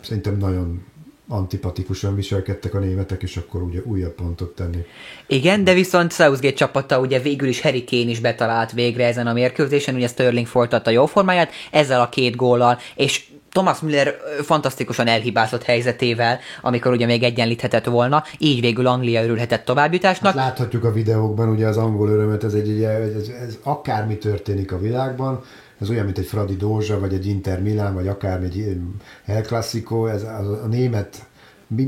Szerintem 0.02 0.38
nagyon 0.38 0.86
antipatikusan 1.28 2.16
viselkedtek 2.16 2.74
a 2.74 2.80
németek, 2.80 3.24
és 3.24 3.38
akkor 3.38 3.62
ugye 3.62 3.80
újabb 3.84 4.14
pontot 4.14 4.56
tenni. 4.56 4.86
Igen, 5.28 5.64
de 5.64 5.74
viszont 5.74 6.12
Southgate 6.12 6.54
csapata 6.54 7.00
ugye 7.00 7.20
végül 7.20 7.48
is 7.48 7.62
Harry 7.62 7.84
Kane 7.84 8.10
is 8.10 8.20
betalált 8.20 8.72
végre 8.72 9.06
ezen 9.06 9.28
a 9.28 9.34
mérkőzésen, 9.34 9.96
ugye 9.96 10.08
Sterling 10.08 10.48
folytatta 10.48 10.90
jó 10.90 11.06
formáját, 11.06 11.52
ezzel 11.72 12.02
a 12.02 12.10
két 12.10 12.36
góllal, 12.36 12.80
és 12.96 13.26
Thomas 13.52 13.80
Müller 13.80 14.16
fantasztikusan 14.42 15.08
elhibázott 15.08 15.64
helyzetével, 15.64 16.40
amikor 16.62 16.92
ugye 16.92 17.06
még 17.06 17.24
egyenlíthetett 17.24 17.86
volna, 17.86 18.24
így 18.38 18.62
végül 18.62 18.88
Anglia 18.88 19.24
örülhetett 19.24 19.66
továbbjutásnak. 19.66 20.36
Hát 20.36 20.46
láthatjuk 20.46 20.84
a 20.84 20.92
videókban 20.92 21.50
ugye 21.50 21.68
az 21.68 21.78
angol 21.78 22.10
örömet, 22.10 22.44
ez 22.44 22.54
egy, 22.54 22.84
ez, 22.84 23.14
ez, 23.16 23.28
ez 23.28 23.58
akármi 23.64 24.18
történik 24.18 24.72
a 24.72 24.80
világban, 24.80 25.44
ez 25.80 25.90
olyan, 25.90 26.06
mint 26.06 26.18
egy 26.18 26.26
Fradi 26.26 26.56
Dózsa, 26.56 27.00
vagy 27.00 27.14
egy 27.14 27.28
Inter 27.28 27.62
Milán, 27.62 27.94
vagy 27.94 28.08
akár 28.08 28.44
egy 28.44 28.78
El 29.26 29.42
Clasico, 29.42 30.06
ez 30.06 30.24
a, 30.24 30.64
a 30.64 30.68
német 30.68 31.26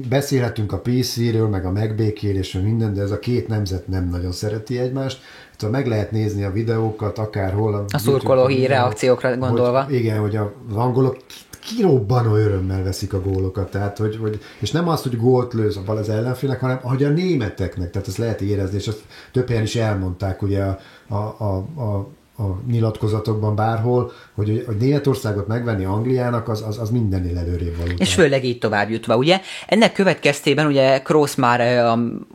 beszélhetünk 0.10 0.72
a 0.72 0.80
PC-ről, 0.80 1.48
meg 1.48 1.66
a 1.66 1.72
megbékélésről, 1.72 2.64
minden, 2.64 2.94
de 2.94 3.02
ez 3.02 3.12
a 3.12 3.20
két 3.20 3.48
nemzet 3.48 3.88
nem 3.88 4.10
nagyon 4.10 4.32
szereti 4.32 4.80
egymást. 4.80 5.22
Tehát 5.58 5.76
meg 5.76 5.88
lehet 5.88 6.12
nézni 6.12 6.44
a 6.44 6.52
videókat, 6.52 7.18
akárhol. 7.18 7.74
A, 7.74 7.86
a 7.88 7.98
szurkolói 7.98 8.66
reakciókra 8.66 9.38
gondolva. 9.38 9.84
Hogy, 9.84 9.94
igen, 9.94 10.20
hogy 10.20 10.36
az 10.36 10.76
angolok 10.76 11.18
kirobbanó 11.60 12.36
örömmel 12.36 12.84
veszik 12.84 13.14
a 13.14 13.22
gólokat, 13.22 13.72
tehát, 13.72 13.98
hogy, 13.98 14.18
hogy, 14.18 14.40
és 14.60 14.72
nem 14.72 14.88
az, 14.88 15.04
hogy 15.04 15.18
gólt 15.18 15.54
lőz 15.54 15.80
az 15.86 16.10
ellenfélnek, 16.10 16.60
hanem 16.60 16.80
hogy 16.82 17.04
a 17.04 17.10
németeknek, 17.10 17.90
tehát 17.90 18.08
ezt 18.08 18.18
lehet 18.18 18.42
érezni, 18.42 18.78
és 18.78 18.88
ezt 18.88 19.02
több 19.32 19.48
helyen 19.48 19.64
is 19.64 19.76
elmondták 19.76 20.42
ugye 20.42 20.64
a, 20.64 20.78
a, 21.08 21.36
a, 21.38 21.56
a 21.58 22.08
a 22.40 22.60
nyilatkozatokban 22.72 23.56
bárhol, 23.56 24.12
hogy, 24.36 24.64
hogy 24.68 24.78
Németországot 24.78 25.48
megvenni 25.48 25.86
Angliának, 25.86 26.50
az, 26.50 26.64
az, 26.68 26.78
az 26.78 26.90
mindennél 26.90 27.38
előrébb 27.38 27.78
való. 27.78 27.92
És 27.98 28.14
főleg 28.14 28.46
így 28.46 28.58
tovább 28.58 28.90
jutva, 28.90 29.16
ugye? 29.16 29.42
Ennek 29.68 29.94
következtében 29.94 30.66
ugye 30.66 31.02
Kroos 31.02 31.36
már 31.36 31.88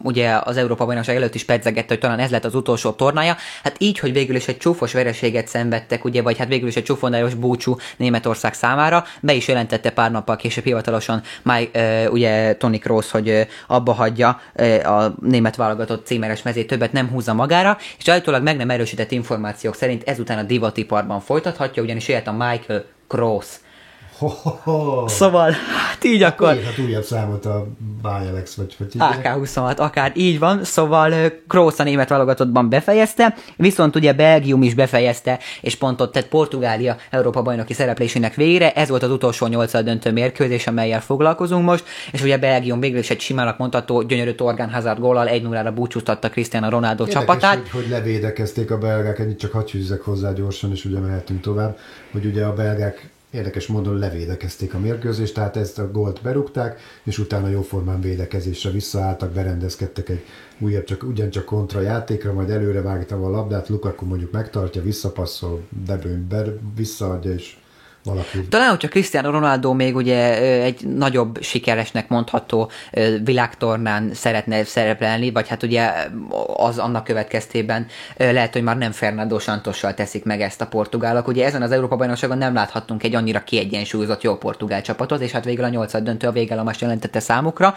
ugye 0.02 0.38
az 0.44 0.56
Európa 0.56 0.84
bajnokság 0.86 1.16
előtt 1.16 1.34
is 1.34 1.44
pedzegette, 1.44 1.86
hogy 1.88 1.98
talán 1.98 2.18
ez 2.18 2.30
lett 2.30 2.44
az 2.44 2.54
utolsó 2.54 2.90
tornája. 2.90 3.36
Hát 3.62 3.76
így, 3.78 3.98
hogy 3.98 4.12
végül 4.12 4.36
is 4.36 4.48
egy 4.48 4.56
csúfos 4.56 4.92
vereséget 4.92 5.48
szenvedtek, 5.48 6.04
ugye, 6.04 6.22
vagy 6.22 6.38
hát 6.38 6.48
végül 6.48 6.68
is 6.68 6.76
egy 6.76 6.82
csúfondályos 6.82 7.34
búcsú 7.34 7.76
Németország 7.96 8.54
számára, 8.54 9.04
be 9.20 9.32
is 9.32 9.48
jelentette 9.48 9.90
pár 9.90 10.10
nappal 10.10 10.36
később 10.36 10.64
hivatalosan 10.64 11.22
már 11.42 11.68
uh, 11.74 12.12
ugye 12.12 12.56
Tony 12.56 12.80
Kroos, 12.80 13.10
hogy 13.10 13.46
abba 13.66 13.92
hagyja 13.92 14.40
a 14.84 15.14
német 15.20 15.56
válogatott 15.56 16.06
címeres 16.06 16.42
mezét, 16.42 16.66
többet 16.66 16.92
nem 16.92 17.08
húzza 17.08 17.34
magára, 17.34 17.78
és 17.98 18.08
állítólag 18.08 18.42
meg 18.42 18.56
nem 18.56 18.70
erősített 18.70 19.10
információk 19.10 19.74
szerint 19.74 19.93
szerint 19.94 20.08
ezután 20.18 20.38
a 20.38 20.42
divatiparban 20.42 21.20
folytathatja, 21.20 21.82
ugyanis 21.82 22.08
jöhet 22.08 22.26
a 22.26 22.32
Michael 22.32 22.84
Cross. 23.06 23.46
Szóval, 25.06 25.50
hát 25.50 26.04
így 26.04 26.22
hát 26.22 26.32
akkor... 26.32 26.48
Hát 26.48 26.78
újabb 26.78 27.04
számot 27.04 27.46
a 27.46 27.66
Bajalex, 28.02 28.54
vagy 28.54 28.74
hogy 28.78 28.92
AK-26, 28.98 29.76
akár 29.76 30.12
így 30.14 30.38
van, 30.38 30.64
szóval 30.64 31.32
Kroos 31.48 31.78
a 31.78 31.82
német 31.82 32.08
válogatottban 32.08 32.68
befejezte, 32.68 33.34
viszont 33.56 33.96
ugye 33.96 34.12
Belgium 34.12 34.62
is 34.62 34.74
befejezte, 34.74 35.38
és 35.60 35.76
pont 35.76 36.00
ott 36.00 36.12
tett 36.12 36.28
Portugália 36.28 36.96
Európa 37.10 37.42
bajnoki 37.42 37.72
szereplésének 37.72 38.34
végére, 38.34 38.72
ez 38.72 38.88
volt 38.88 39.02
az 39.02 39.10
utolsó 39.10 39.46
nyolcad 39.46 39.84
döntő 39.84 40.12
mérkőzés, 40.12 40.66
amelyel 40.66 41.00
foglalkozunk 41.00 41.64
most, 41.64 41.84
és 42.12 42.22
ugye 42.22 42.38
Belgium 42.38 42.80
végül 42.80 42.98
is 42.98 43.10
egy 43.10 43.20
simának 43.20 43.58
mondható 43.58 44.02
gyönyörű 44.02 44.32
Torgán 44.32 44.72
Hazard 44.72 44.98
gólal 44.98 45.28
egy 45.28 45.42
0 45.42 45.70
búcsúztatta 45.70 46.28
Cristiano 46.28 46.68
Ronaldo 46.68 47.04
Érdekes, 47.04 47.26
csapatát. 47.26 47.58
Hogy, 47.58 47.70
hogy 47.70 47.88
levédekezték 47.88 48.70
a 48.70 48.78
belgák, 48.78 49.18
ennyit 49.18 49.38
csak 49.38 49.52
hadd 49.52 49.68
hozzá 50.04 50.32
gyorsan, 50.32 50.70
és 50.72 50.84
ugye 50.84 50.98
mehetünk 50.98 51.40
tovább, 51.40 51.78
hogy 52.12 52.24
ugye 52.24 52.44
a 52.44 52.52
belgák 52.52 53.12
érdekes 53.34 53.66
módon 53.66 53.98
levédekezték 53.98 54.74
a 54.74 54.78
mérkőzést, 54.78 55.34
tehát 55.34 55.56
ezt 55.56 55.78
a 55.78 55.90
gólt 55.90 56.22
berúgták, 56.22 56.80
és 57.02 57.18
utána 57.18 57.48
jóformán 57.48 58.00
védekezésre 58.00 58.70
visszaálltak, 58.70 59.32
berendezkedtek 59.32 60.08
egy 60.08 60.24
újabb, 60.58 60.84
csak 60.84 61.02
ugyancsak 61.02 61.44
kontra 61.44 61.80
játékra, 61.80 62.32
majd 62.32 62.50
előre 62.50 62.82
vágta 62.82 63.24
a 63.24 63.30
labdát, 63.30 63.68
Lukaku 63.68 64.06
mondjuk 64.06 64.32
megtartja, 64.32 64.82
visszapasszol, 64.82 65.62
Debőn 65.86 66.26
visszaadja, 66.76 67.32
és 67.32 67.56
valaki. 68.04 68.48
Talán, 68.48 68.70
hogyha 68.70 68.88
Cristiano 68.88 69.30
Ronaldo 69.30 69.72
még 69.72 69.96
ugye 69.96 70.42
egy 70.62 70.86
nagyobb 70.86 71.42
sikeresnek 71.42 72.08
mondható 72.08 72.70
világtornán 73.24 74.14
szeretne 74.14 74.64
szerepelni, 74.64 75.30
vagy 75.30 75.48
hát 75.48 75.62
ugye 75.62 75.92
az 76.56 76.78
annak 76.78 77.04
következtében 77.04 77.86
lehet, 78.16 78.52
hogy 78.52 78.62
már 78.62 78.78
nem 78.78 78.92
Fernando 78.92 79.38
Santossal 79.38 79.94
teszik 79.94 80.24
meg 80.24 80.40
ezt 80.40 80.60
a 80.60 80.66
portugálok. 80.66 81.28
Ugye 81.28 81.44
ezen 81.44 81.62
az 81.62 81.70
Európa 81.70 81.96
bajnokságon 81.96 82.38
nem 82.38 82.54
láthattunk 82.54 83.02
egy 83.02 83.14
annyira 83.14 83.44
kiegyensúlyozott 83.44 84.22
jó 84.22 84.36
portugál 84.36 84.82
csapatot, 84.82 85.20
és 85.20 85.30
hát 85.30 85.44
végül 85.44 85.64
a 85.64 85.68
nyolcad 85.68 86.02
döntő 86.02 86.26
a 86.26 86.32
végelomast 86.32 86.80
jelentette 86.80 87.20
számukra, 87.20 87.74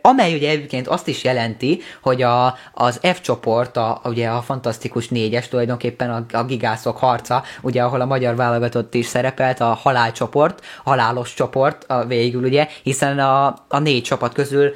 amely 0.00 0.34
ugye 0.34 0.50
egyébként 0.50 0.88
azt 0.88 1.08
is 1.08 1.24
jelenti, 1.24 1.80
hogy 2.02 2.22
a, 2.22 2.56
az 2.72 3.00
F 3.02 3.20
csoport, 3.20 3.76
a, 3.76 4.00
ugye 4.04 4.28
a 4.28 4.42
fantasztikus 4.42 5.08
négyes 5.08 5.48
tulajdonképpen 5.48 6.10
a, 6.10 6.36
a 6.36 6.44
gigászok 6.44 6.96
harca, 6.96 7.42
ugye 7.60 7.82
ahol 7.82 8.00
a 8.00 8.06
magyar 8.06 8.36
válogatott 8.36 8.94
is 8.94 9.06
szerepelt, 9.54 9.60
a 9.60 9.88
halálcsoport, 9.88 10.64
halálos 10.84 11.34
csoport 11.34 11.84
a 11.84 12.04
végül 12.04 12.44
ugye, 12.44 12.68
hiszen 12.82 13.18
a, 13.18 13.46
a 13.68 13.78
négy 13.78 14.02
csapat 14.02 14.32
közül 14.32 14.72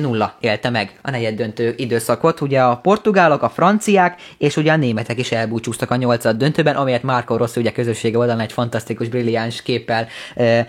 nulla 0.00 0.36
élte 0.40 0.70
meg 0.70 0.98
a 1.02 1.10
negyed 1.10 1.34
döntő 1.34 1.74
időszakot. 1.76 2.40
Ugye 2.40 2.62
a 2.62 2.76
portugálok, 2.76 3.42
a 3.42 3.48
franciák 3.48 4.20
és 4.38 4.56
ugye 4.56 4.72
a 4.72 4.76
németek 4.76 5.18
is 5.18 5.32
elbúcsúztak 5.32 5.90
a 5.90 5.96
nyolcad 5.96 6.36
döntőben, 6.36 6.76
amelyet 6.76 7.02
Marco 7.02 7.36
Rossi 7.36 7.60
ugye 7.60 7.72
közössége 7.72 8.18
oldalán 8.18 8.40
egy 8.40 8.52
fantasztikus, 8.52 9.08
brilliáns 9.08 9.62
képpel 9.62 10.06
e, 10.34 10.44
e, 10.44 10.66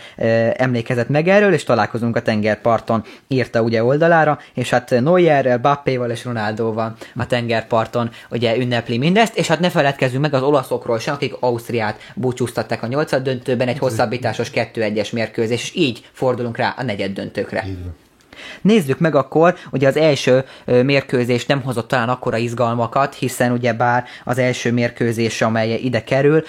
emlékezett 0.58 1.10
meg 1.10 1.28
erről, 1.28 1.54
és 1.54 1.64
találkozunk 1.64 2.16
a 2.16 2.22
tengerparton, 2.22 3.04
írta 3.28 3.62
ugye 3.62 3.84
oldalára, 3.84 4.40
és 4.54 4.70
hát 4.70 4.90
Neuerrel, 4.90 5.58
Bappéval 5.58 6.10
és 6.10 6.26
Ronaldóval 6.26 6.96
a 7.16 7.28
tengerparton 7.28 8.10
ugye 8.30 8.58
ünnepli 8.58 8.98
mindezt, 8.98 9.38
és 9.38 9.48
hát 9.48 9.60
ne 9.60 9.70
feledkezzünk 9.70 10.22
meg 10.22 10.34
az 10.34 10.42
olaszokról 10.42 11.00
sem, 11.00 11.14
akik 11.14 11.34
Ausztriát 11.40 12.00
búcsúztatták 12.16 12.84
a 12.84 12.88
nyolcad 12.88 13.24
döntőben, 13.24 13.68
egy 13.68 13.78
hosszabbításos 13.78 14.52
2-1-es 14.54 15.14
mérkőzés, 15.14 15.64
és 15.64 15.76
így 15.76 16.06
fordulunk 16.12 16.58
rá 16.58 16.74
a 16.78 16.84
negyed 16.84 17.14
döntőkre. 17.14 17.64
Így 17.68 17.78
Nézzük 18.62 19.00
meg 19.00 19.16
akkor, 19.16 19.56
ugye 19.72 19.88
az 19.88 19.98
első 19.98 20.44
mérkőzés 20.66 21.46
nem 21.46 21.62
hozott 21.62 21.88
talán 21.88 22.10
akkora 22.10 22.38
izgalmakat, 22.38 23.14
hiszen 23.14 23.52
ugye 23.52 23.74
bár 23.74 24.04
az 24.24 24.38
első 24.38 24.72
mérkőzés, 24.72 25.42
amely 25.42 25.74
ide 25.74 26.04
kerül, 26.04 26.44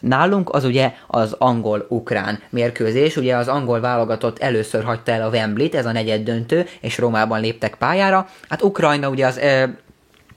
nálunk 0.00 0.54
az 0.54 0.64
ugye 0.64 0.92
az 1.06 1.34
angol-ukrán 1.38 2.42
mérkőzés, 2.50 3.16
ugye 3.16 3.36
az 3.36 3.48
angol 3.48 3.80
válogatott 3.80 4.38
először 4.38 4.84
hagyta 4.84 5.12
el 5.12 5.22
a 5.22 5.28
Wembley-t, 5.28 5.74
ez 5.74 5.86
a 5.86 5.92
negyed 5.92 6.22
döntő, 6.22 6.66
és 6.80 6.98
Rómában 6.98 7.40
léptek 7.40 7.74
pályára. 7.74 8.28
Hát 8.48 8.62
Ukrajna 8.62 9.08
ugye 9.08 9.26
az 9.26 9.40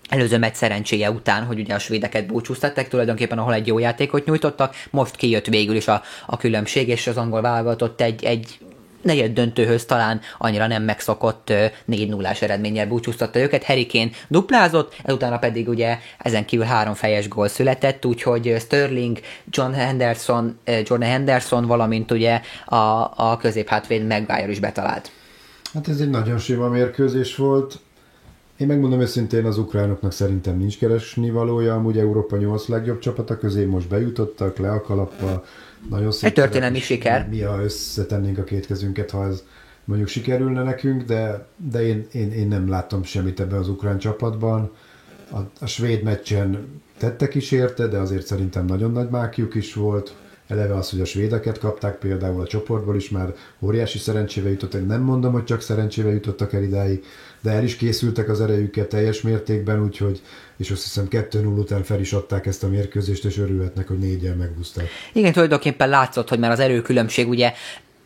előző 0.09 0.37
meccs 0.37 0.53
szerencséje 0.53 1.11
után, 1.11 1.43
hogy 1.43 1.59
ugye 1.59 1.73
a 1.73 1.79
svédeket 1.79 2.27
búcsúztatták 2.27 2.87
tulajdonképpen, 2.87 3.37
ahol 3.37 3.53
egy 3.53 3.67
jó 3.67 3.79
játékot 3.79 4.25
nyújtottak, 4.25 4.75
most 4.89 5.15
kijött 5.15 5.45
végül 5.45 5.75
is 5.75 5.87
a, 5.87 6.01
a 6.25 6.37
különbség, 6.37 6.87
és 6.87 7.07
az 7.07 7.17
angol 7.17 7.41
válogatott 7.41 8.01
egy, 8.01 8.23
egy 8.23 8.57
negyed 9.01 9.33
döntőhöz 9.33 9.85
talán 9.85 10.21
annyira 10.37 10.67
nem 10.67 10.83
megszokott 10.83 11.53
4 11.85 12.09
0 12.09 12.29
eredménnyel 12.39 12.87
búcsúztatta 12.87 13.39
őket. 13.39 13.63
Herikén 13.63 14.11
duplázott, 14.27 14.95
utána 15.07 15.37
pedig 15.37 15.67
ugye 15.67 15.97
ezen 16.17 16.45
kívül 16.45 16.65
három 16.65 16.93
fejes 16.93 17.27
gól 17.27 17.47
született, 17.47 18.05
úgyhogy 18.05 18.55
Sterling, 18.59 19.19
John 19.49 19.71
Henderson, 19.71 20.59
John 20.83 21.01
Henderson, 21.01 21.65
valamint 21.65 22.11
ugye 22.11 22.41
a, 22.65 22.75
a 23.15 23.37
középhátvéd 23.39 24.07
Maguire 24.07 24.49
is 24.49 24.59
betalált. 24.59 25.11
Hát 25.73 25.87
ez 25.87 25.99
egy 25.99 26.09
nagyon 26.09 26.37
sima 26.37 26.67
mérkőzés 26.67 27.35
volt. 27.35 27.79
Én 28.57 28.67
megmondom 28.67 29.01
őszintén, 29.01 29.45
az 29.45 29.57
ukránoknak 29.57 30.11
szerintem 30.11 30.57
nincs 30.57 30.77
keresni 30.77 31.29
valója, 31.29 31.73
amúgy 31.73 31.97
Európa 31.97 32.37
8 32.37 32.67
legjobb 32.67 32.99
csapata 32.99 33.37
közé 33.37 33.65
most 33.65 33.87
bejutottak, 33.87 34.57
le 34.57 34.71
a 34.71 34.81
kalappal, 34.81 35.45
nagyon 35.89 36.11
szép. 36.11 36.29
Egy 36.29 36.33
történelmi 36.33 36.79
siker. 36.79 37.27
Mi, 37.29 37.41
ha 37.41 37.63
összetennénk 37.63 38.37
a 38.37 38.43
két 38.43 38.65
kezünket, 38.65 39.11
ha 39.11 39.25
ez 39.25 39.43
mondjuk 39.85 40.09
sikerülne 40.09 40.63
nekünk, 40.63 41.03
de, 41.03 41.47
de 41.71 41.87
én, 41.87 42.07
én, 42.11 42.31
én 42.31 42.47
nem 42.47 42.69
láttam 42.69 43.03
semmit 43.03 43.39
ebben 43.39 43.59
az 43.59 43.69
ukrán 43.69 43.97
csapatban. 43.97 44.71
A, 45.31 45.37
a 45.59 45.65
svéd 45.65 46.03
meccsen 46.03 46.81
tettek 46.97 47.35
is 47.35 47.51
érte, 47.51 47.87
de 47.87 47.97
azért 47.97 48.25
szerintem 48.25 48.65
nagyon 48.65 48.91
nagy 48.91 49.09
mákjuk 49.09 49.55
is 49.55 49.73
volt. 49.73 50.15
Eleve 50.47 50.75
az, 50.75 50.89
hogy 50.89 51.01
a 51.01 51.05
svédeket 51.05 51.59
kapták 51.59 51.97
például 51.97 52.41
a 52.41 52.47
csoportból 52.47 52.95
is 52.95 53.09
már 53.09 53.33
óriási 53.59 53.97
szerencsével 53.97 54.51
jutottak. 54.51 54.87
Nem 54.87 55.01
mondom, 55.01 55.33
hogy 55.33 55.43
csak 55.43 55.61
szerencsével 55.61 56.11
jutottak 56.11 56.53
el 56.53 56.63
idáig, 56.63 57.03
de 57.47 57.53
el 57.53 57.63
is 57.63 57.75
készültek 57.75 58.29
az 58.29 58.41
erejükkel 58.41 58.87
teljes 58.87 59.21
mértékben, 59.21 59.83
úgyhogy 59.83 60.21
és 60.57 60.71
azt 60.71 60.83
hiszem 60.83 61.07
2-0 61.09 61.57
után 61.57 61.83
fel 61.83 61.99
is 61.99 62.13
adták 62.13 62.45
ezt 62.45 62.63
a 62.63 62.67
mérkőzést, 62.67 63.25
és 63.25 63.37
örülhetnek, 63.37 63.87
hogy 63.87 63.99
négyel 63.99 64.35
megúzták. 64.35 64.87
Igen, 65.13 65.31
tulajdonképpen 65.31 65.89
látszott, 65.89 66.29
hogy 66.29 66.39
már 66.39 66.51
az 66.51 66.59
erőkülönbség 66.59 67.27
ugye 67.29 67.53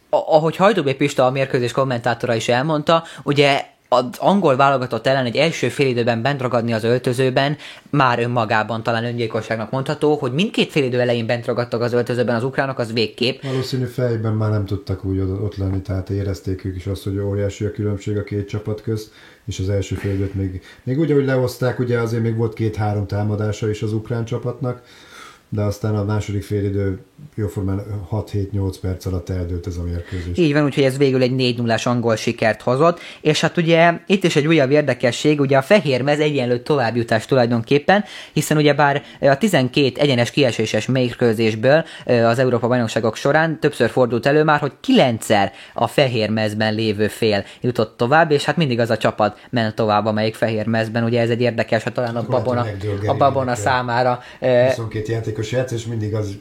ahogy 0.09 0.55
Hajdubé 0.55 0.93
Pista 0.93 1.25
a 1.25 1.31
mérkőzés 1.31 1.71
kommentátora 1.71 2.35
is 2.35 2.47
elmondta, 2.47 3.03
ugye 3.23 3.65
az 3.93 4.05
angol 4.17 4.55
válogatott 4.55 5.07
ellen 5.07 5.25
egy 5.25 5.35
első 5.35 5.69
félidőben 5.69 6.21
bent 6.21 6.41
ragadni 6.41 6.73
az 6.73 6.83
öltözőben 6.83 7.57
már 7.89 8.19
önmagában 8.19 8.83
talán 8.83 9.05
öngyilkosságnak 9.05 9.71
mondható, 9.71 10.15
hogy 10.15 10.31
mindkét 10.33 10.71
félidő 10.71 10.99
elején 10.99 11.25
bent 11.25 11.45
ragadtak 11.45 11.81
az 11.81 11.93
öltözőben 11.93 12.35
az 12.35 12.43
ukránok, 12.43 12.79
az 12.79 12.93
végkép. 12.93 13.43
Valószínű 13.43 13.85
fejben 13.85 14.33
már 14.33 14.49
nem 14.49 14.65
tudtak 14.65 15.05
úgy 15.05 15.19
ott 15.19 15.55
lenni, 15.55 15.81
tehát 15.81 16.09
érezték 16.09 16.65
ők 16.65 16.75
is 16.75 16.85
azt, 16.85 17.03
hogy 17.03 17.19
óriási 17.19 17.65
a 17.65 17.71
különbség 17.71 18.17
a 18.17 18.23
két 18.23 18.47
csapat 18.47 18.81
közt, 18.81 19.11
és 19.45 19.59
az 19.59 19.69
első 19.69 19.95
félidőt 19.95 20.33
még, 20.33 20.61
még 20.83 20.99
úgy, 20.99 21.11
ahogy 21.11 21.25
lehozták, 21.25 21.79
ugye 21.79 21.99
azért 21.99 22.23
még 22.23 22.35
volt 22.35 22.53
két-három 22.53 23.07
támadása 23.07 23.69
is 23.69 23.81
az 23.81 23.93
ukrán 23.93 24.25
csapatnak, 24.25 24.83
de 25.53 25.61
aztán 25.61 25.95
a 25.95 26.03
második 26.03 26.43
félidő 26.43 26.99
jóformán 27.35 27.81
6-7-8 28.11 28.75
perc 28.81 29.05
alatt 29.05 29.29
eldőlt 29.29 29.67
ez 29.67 29.77
a 29.77 29.83
mérkőzés. 29.83 30.37
Így 30.37 30.53
van, 30.53 30.63
úgyhogy 30.63 30.83
ez 30.83 30.97
végül 30.97 31.21
egy 31.21 31.35
4 31.35 31.57
0 31.57 31.77
angol 31.83 32.15
sikert 32.15 32.61
hozott, 32.61 32.99
és 33.21 33.41
hát 33.41 33.57
ugye 33.57 33.93
itt 34.07 34.23
is 34.23 34.35
egy 34.35 34.47
újabb 34.47 34.71
érdekesség, 34.71 35.39
ugye 35.39 35.57
a 35.57 35.61
fehér 35.61 36.01
mez 36.01 36.19
egyenlő 36.19 36.59
továbbjutás 36.59 37.25
tulajdonképpen, 37.25 38.03
hiszen 38.33 38.57
ugye 38.57 38.73
bár 38.73 39.03
a 39.19 39.37
12 39.37 40.01
egyenes 40.01 40.31
kieséses 40.31 40.85
mérkőzésből 40.85 41.85
az 42.05 42.39
Európa 42.39 42.67
bajnokságok 42.67 43.15
során 43.15 43.59
többször 43.59 43.89
fordult 43.89 44.25
elő 44.25 44.43
már, 44.43 44.59
hogy 44.59 44.71
kilencszer 44.79 45.51
a 45.73 45.87
fehér 45.87 46.29
mezben 46.29 46.73
lévő 46.73 47.07
fél 47.07 47.43
jutott 47.61 47.97
tovább, 47.97 48.31
és 48.31 48.43
hát 48.43 48.57
mindig 48.57 48.79
az 48.79 48.89
a 48.89 48.97
csapat 48.97 49.39
ment 49.49 49.75
tovább, 49.75 50.05
amelyik 50.05 50.35
fehér 50.35 50.65
mezben, 50.65 51.03
ugye 51.03 51.21
ez 51.21 51.29
egy 51.29 51.41
érdekes, 51.41 51.83
hát 51.83 51.93
talán 51.93 52.15
a 52.15 52.25
babona, 52.29 52.65
a 53.05 53.13
babona 53.13 53.55
számára. 53.55 54.19
22 54.39 55.11
játékos 55.11 55.40
játszott, 55.49 55.77
és 55.77 55.85
mindig 55.85 56.13
az 56.13 56.37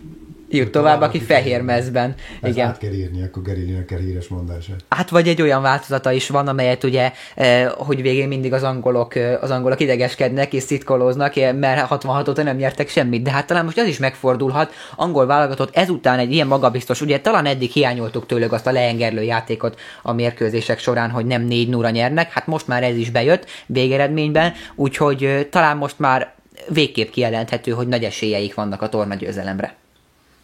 jut 0.51 0.71
tovább, 0.71 1.01
aki 1.01 1.21
fehér 1.21 1.63
mezben. 1.63 2.15
Ezt 2.41 2.53
Igen. 2.53 2.69
át 2.69 2.79
kell 2.79 2.93
írni, 2.93 3.23
akkor 3.23 3.43
Gerilinek 3.43 3.85
kell 3.85 3.99
híres 3.99 4.29
mondása. 4.29 4.73
Hát 4.89 5.11
vagy 5.11 5.29
egy 5.29 5.43
olyan 5.43 5.63
változata 5.63 6.13
is 6.13 6.29
van, 6.29 6.49
amelyet 6.49 6.85
ugye, 6.85 7.13
eh, 7.35 7.71
hogy 7.77 8.03
végén 8.03 8.29
mindig 8.29 8.53
az 8.53 8.63
angolok, 8.63 9.15
eh, 9.15 9.43
az 9.43 9.51
angolok 9.51 9.81
idegeskednek 9.81 10.53
és 10.53 10.63
szitkolóznak, 10.63 11.35
mert 11.35 11.87
66 11.87 12.29
óta 12.29 12.43
nem 12.43 12.57
nyertek 12.57 12.89
semmit. 12.89 13.23
De 13.23 13.31
hát 13.31 13.47
talán 13.47 13.65
most 13.65 13.79
ez 13.79 13.87
is 13.87 13.99
megfordulhat. 13.99 14.73
Angol 14.97 15.27
válogatott 15.27 15.77
ezután 15.77 16.19
egy 16.19 16.33
ilyen 16.33 16.47
magabiztos, 16.47 17.01
ugye 17.01 17.21
talán 17.21 17.47
eddig 17.47 17.71
hiányoltuk 17.71 18.27
tőlük 18.27 18.53
azt 18.53 18.67
a 18.67 18.73
leengerlő 18.73 19.23
játékot 19.23 19.81
a 20.03 20.13
mérkőzések 20.13 20.79
során, 20.79 21.11
hogy 21.11 21.27
nem 21.27 21.43
4 21.43 21.69
0 21.69 21.91
nyernek. 21.91 22.33
Hát 22.33 22.47
most 22.47 22.67
már 22.67 22.83
ez 22.83 22.97
is 22.97 23.11
bejött 23.11 23.47
végeredményben, 23.67 24.53
úgyhogy 24.75 25.49
talán 25.51 25.77
most 25.77 25.99
már 25.99 26.39
végképp 26.69 27.11
kijelenthető, 27.11 27.71
hogy 27.71 27.89
nagy 27.89 28.05
esélyeik 28.05 28.55
vannak 28.55 28.83
a 28.83 28.89
tornagyőzelemre. 28.89 29.77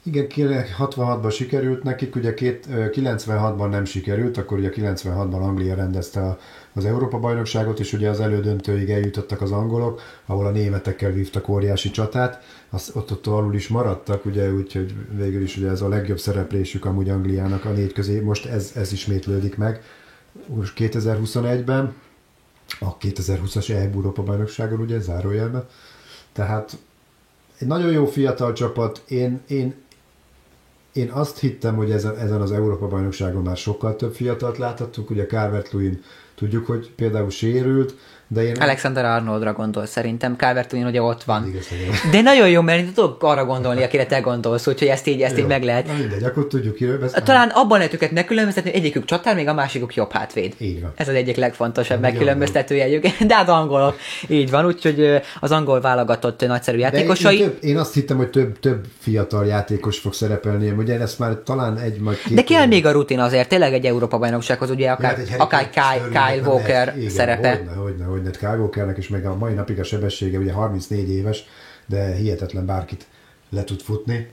Igen, 0.07 0.27
66-ban 0.79 1.33
sikerült 1.33 1.83
nekik, 1.83 2.17
ugye 2.17 2.35
96-ban 2.37 3.69
nem 3.69 3.85
sikerült, 3.85 4.37
akkor 4.37 4.59
ugye 4.59 4.73
96-ban 4.75 5.41
Anglia 5.41 5.75
rendezte 5.75 6.39
az 6.73 6.85
Európa-bajnokságot, 6.85 7.81
és 7.81 7.93
ugye 7.93 8.09
az 8.09 8.21
elődöntőig 8.21 8.91
eljutottak 8.91 9.41
az 9.41 9.53
angolok, 9.53 10.01
ahol 10.27 10.47
a 10.47 10.51
németekkel 10.51 11.11
vívtak 11.11 11.49
óriási 11.49 11.91
csatát, 11.91 12.43
az, 12.71 12.91
ott, 12.95 13.11
ott 13.11 13.27
alul 13.27 13.55
is 13.55 13.69
maradtak, 13.69 14.25
ugye, 14.25 14.53
úgyhogy 14.53 14.95
végül 15.11 15.43
is 15.43 15.57
ugye 15.57 15.69
ez 15.69 15.81
a 15.81 15.89
legjobb 15.89 16.19
szereplésük 16.19 16.85
amúgy 16.85 17.09
Angliának 17.09 17.65
a 17.65 17.71
négy 17.71 17.93
közé, 17.93 18.21
most 18.21 18.47
ez, 18.47 18.73
ez 18.75 18.93
ismétlődik 18.93 19.57
meg. 19.57 19.83
Most 20.47 20.73
2021-ben, 20.77 21.95
a 22.81 22.97
2020-as 22.97 23.71
Európa 23.71 24.23
bajnokságon, 24.23 24.81
ugye, 24.81 25.01
zárójelben. 25.01 25.67
Tehát 26.37 26.79
egy 27.59 27.67
nagyon 27.67 27.91
jó 27.91 28.07
fiatal 28.07 28.53
csapat, 28.53 29.03
én, 29.09 29.41
én 29.47 29.75
én 30.93 31.11
azt 31.11 31.39
hittem, 31.39 31.77
hogy 31.77 31.91
ezen, 31.91 32.19
ezen 32.19 32.41
az 32.41 32.53
Európa-bajnokságon 32.53 33.43
már 33.43 33.57
sokkal 33.57 33.97
több 33.97 34.15
fiatalt 34.15 34.59
láthattuk, 34.59 35.11
ugye 35.11 35.27
calvert 35.27 35.69
tudjuk, 36.37 36.67
hogy 36.67 36.91
például 36.97 37.31
sérült, 37.31 37.95
de 38.29 38.43
én... 38.43 38.57
Alexander 38.61 39.05
Arnoldra 39.05 39.53
gondol 39.53 39.87
szerintem, 39.87 40.37
calvert 40.37 40.73
ugye 40.73 41.03
ott 41.03 41.23
van. 41.23 41.47
Igaz, 41.49 41.67
De 42.11 42.21
nagyon 42.21 42.49
jó, 42.49 42.61
mert 42.61 42.93
tudok 42.93 43.23
arra 43.23 43.45
gondolni, 43.45 43.83
akire 43.83 44.07
te 44.07 44.21
gondolsz, 44.21 44.67
úgyhogy 44.67 44.89
ezt 44.89 45.07
így, 45.07 45.23
ezt 45.23 45.39
így 45.39 45.47
meg 45.47 45.63
lehet. 45.63 45.87
Na 45.87 45.93
mindegy, 45.93 46.23
akkor 46.23 46.47
tudjuk 46.47 46.75
kiről. 46.75 47.11
Talán 47.11 47.49
abban 47.49 47.79
lehet 47.79 47.95
őket 47.95 48.11
megkülönböztetni, 48.11 48.71
hogy 48.71 48.79
egyikük 48.79 49.05
csatár, 49.05 49.35
még 49.35 49.49
a 49.49 49.55
másikuk 49.55 49.95
jobb 49.95 50.13
hátvéd. 50.13 50.55
Így 50.59 50.81
van. 50.81 50.93
Ez 50.97 51.09
az 51.09 51.15
egyik 51.15 51.37
legfontosabb 51.37 52.01
megkülönböztetőjegyük. 52.01 53.07
De 53.27 53.35
hát 53.35 53.49
angolok. 53.49 53.97
Így 54.29 54.51
van, 54.51 54.67
úgyhogy 54.67 55.21
az 55.41 55.51
angol 55.51 55.81
válogatott 55.81 56.47
nagyszerű 56.47 56.79
De 56.79 56.87
én, 56.87 56.93
játékosai. 56.93 57.39
több, 57.39 57.57
én 57.61 57.79
azt 57.79 57.95
hittem, 57.95 58.17
hogy 58.17 58.31
több, 58.31 58.59
több 58.59 58.85
fiatal 58.99 59.47
játékos 59.47 59.99
fog 59.99 60.15
szerepelni, 60.15 60.71
ugye 60.71 61.01
ezt 61.01 61.19
már 61.19 61.35
talán 61.45 61.79
egy, 61.79 62.01
majd 62.01 62.19
két 62.23 62.37
De 62.37 62.43
kell 62.45 62.67
még 62.67 62.87
a 62.87 62.91
rutin 62.91 63.19
azért, 63.19 63.49
tényleg 63.49 63.73
egy 63.73 63.85
Európa 63.85 64.19
bajnoksághoz, 64.19 64.71
ugye 64.71 64.91
akár, 64.91 65.17
Hát 65.17 65.41
akár 65.41 65.69
Sterlingnek 65.73 66.13
Kyle 66.33 66.49
Walker 66.49 66.69
lehet- 66.69 66.97
igen, 66.97 67.11
szerepe. 67.11 67.49
Hogyne, 67.57 67.73
hogyne, 67.73 68.05
hogyne. 68.05 68.31
Kyle 68.31 68.57
Walkernek 68.57 68.99
is 68.99 69.09
meg 69.09 69.27
a 69.27 69.37
mai 69.37 69.55
napig 69.55 69.79
a 69.81 69.85
sebessége, 69.85 70.39
ugye 70.39 70.53
34 70.53 71.11
éves, 71.11 71.45
de 71.87 72.15
hihetetlen 72.15 72.67
bárkit 72.67 73.07
le 73.51 73.65
tud 73.65 73.81
futni. 73.81 74.31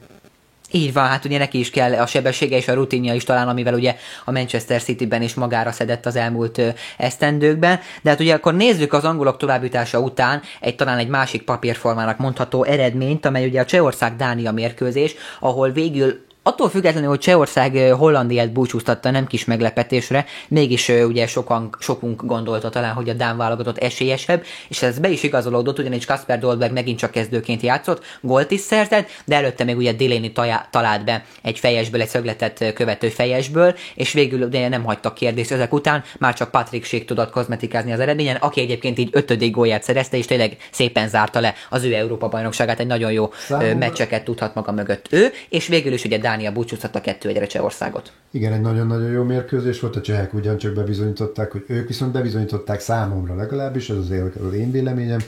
Így 0.75 0.93
van, 0.93 1.07
hát 1.07 1.25
ugye 1.25 1.37
neki 1.37 1.59
is 1.59 1.69
kell 1.69 1.93
a 1.93 2.05
sebessége 2.05 2.57
és 2.57 2.67
a 2.67 2.73
rutinja 2.73 3.13
is 3.13 3.23
talán, 3.23 3.47
amivel 3.47 3.73
ugye 3.73 3.95
a 4.25 4.31
Manchester 4.31 4.81
City-ben 4.81 5.21
is 5.21 5.33
magára 5.33 5.71
szedett 5.71 6.05
az 6.05 6.15
elmúlt 6.15 6.61
esztendőkben. 6.97 7.79
De 8.01 8.09
hát 8.09 8.19
ugye 8.19 8.33
akkor 8.33 8.53
nézzük 8.53 8.93
az 8.93 9.03
angolok 9.03 9.37
továbbjutása 9.37 9.99
után 9.99 10.41
egy 10.59 10.75
talán 10.75 10.97
egy 10.97 11.07
másik 11.07 11.43
papírformának 11.43 12.17
mondható 12.17 12.63
eredményt, 12.63 13.25
amely 13.25 13.47
ugye 13.47 13.61
a 13.61 13.65
Csehország-Dánia 13.65 14.51
mérkőzés, 14.51 15.15
ahol 15.39 15.71
végül 15.71 16.25
Attól 16.45 16.69
függetlenül, 16.69 17.09
hogy 17.09 17.19
Csehország 17.19 17.93
Hollandiát 17.97 18.51
búcsúztatta 18.51 19.11
nem 19.11 19.27
kis 19.27 19.45
meglepetésre, 19.45 20.25
mégis 20.47 20.89
ugye 20.89 21.27
sokan, 21.27 21.69
sokunk 21.79 22.25
gondolta 22.25 22.69
talán, 22.69 22.93
hogy 22.93 23.09
a 23.09 23.13
Dán 23.13 23.37
válogatott 23.37 23.77
esélyesebb, 23.77 24.43
és 24.67 24.81
ez 24.81 24.99
be 24.99 25.09
is 25.09 25.23
igazolódott, 25.23 25.79
ugyanis 25.79 26.05
Kasper 26.05 26.39
Dolberg 26.39 26.73
megint 26.73 26.97
csak 26.97 27.11
kezdőként 27.11 27.61
játszott, 27.61 28.03
gólt 28.21 28.51
is 28.51 28.59
szerzett, 28.59 29.09
de 29.25 29.35
előtte 29.35 29.63
még 29.63 29.77
ugye 29.77 29.93
Delaney 29.93 30.31
talált 30.71 31.05
be 31.05 31.25
egy 31.41 31.59
fejesből, 31.59 32.01
egy 32.01 32.07
szögletet 32.07 32.73
követő 32.73 33.09
fejesből, 33.09 33.75
és 33.95 34.13
végül 34.13 34.41
ugye 34.41 34.69
nem 34.69 34.83
hagytak 34.83 35.13
kérdést 35.13 35.51
ezek 35.51 35.73
után, 35.73 36.03
már 36.19 36.33
csak 36.33 36.51
Patrick 36.51 36.85
Schick 36.85 37.05
tudott 37.05 37.31
kozmetikázni 37.31 37.91
az 37.91 37.99
eredményen, 37.99 38.35
aki 38.35 38.61
egyébként 38.61 38.97
így 38.97 39.09
ötödik 39.11 39.51
gólját 39.51 39.83
szerezte, 39.83 40.17
és 40.17 40.25
tényleg 40.25 40.57
szépen 40.71 41.09
zárta 41.09 41.39
le 41.39 41.53
az 41.69 41.83
ő 41.83 41.93
Európa 41.93 42.27
bajnokságát, 42.27 42.79
egy 42.79 42.87
nagyon 42.87 43.11
jó 43.11 43.29
Számomra- 43.33 43.77
meccseket 43.77 44.23
tudhat 44.23 44.55
maga 44.55 44.71
mögött 44.71 45.07
ő, 45.09 45.31
és 45.49 45.67
végül 45.67 45.93
is 45.93 46.03
ugye 46.03 46.17
Dánia 46.33 46.51
búcsúztatta 46.51 47.01
kettő 47.01 47.29
egyre 47.29 47.45
Csehországot. 47.45 48.11
Igen, 48.31 48.53
egy 48.53 48.61
nagyon-nagyon 48.61 49.11
jó 49.11 49.23
mérkőzés 49.23 49.79
volt, 49.79 49.95
a 49.95 50.01
csehek 50.01 50.33
ugyancsak 50.33 50.73
bebizonyították, 50.73 51.51
hogy 51.51 51.63
ők 51.67 51.87
viszont 51.87 52.11
bebizonyították 52.11 52.79
számomra 52.79 53.35
legalábbis, 53.35 53.89
ez 53.89 53.97
az 53.97 54.09
én 54.53 54.71
véleményem, 54.71 55.19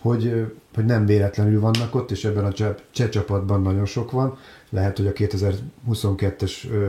hogy, 0.00 0.46
hogy 0.74 0.84
nem 0.84 1.06
véletlenül 1.06 1.60
vannak 1.60 1.94
ott, 1.94 2.10
és 2.10 2.24
ebben 2.24 2.44
a 2.44 2.52
cseh, 2.52 2.74
cseh 2.90 3.08
csapatban 3.08 3.62
nagyon 3.62 3.86
sok 3.86 4.10
van. 4.10 4.38
Lehet, 4.70 4.96
hogy 4.96 5.06
a 5.06 5.12
2022-es 5.12 6.52
ö, 6.70 6.88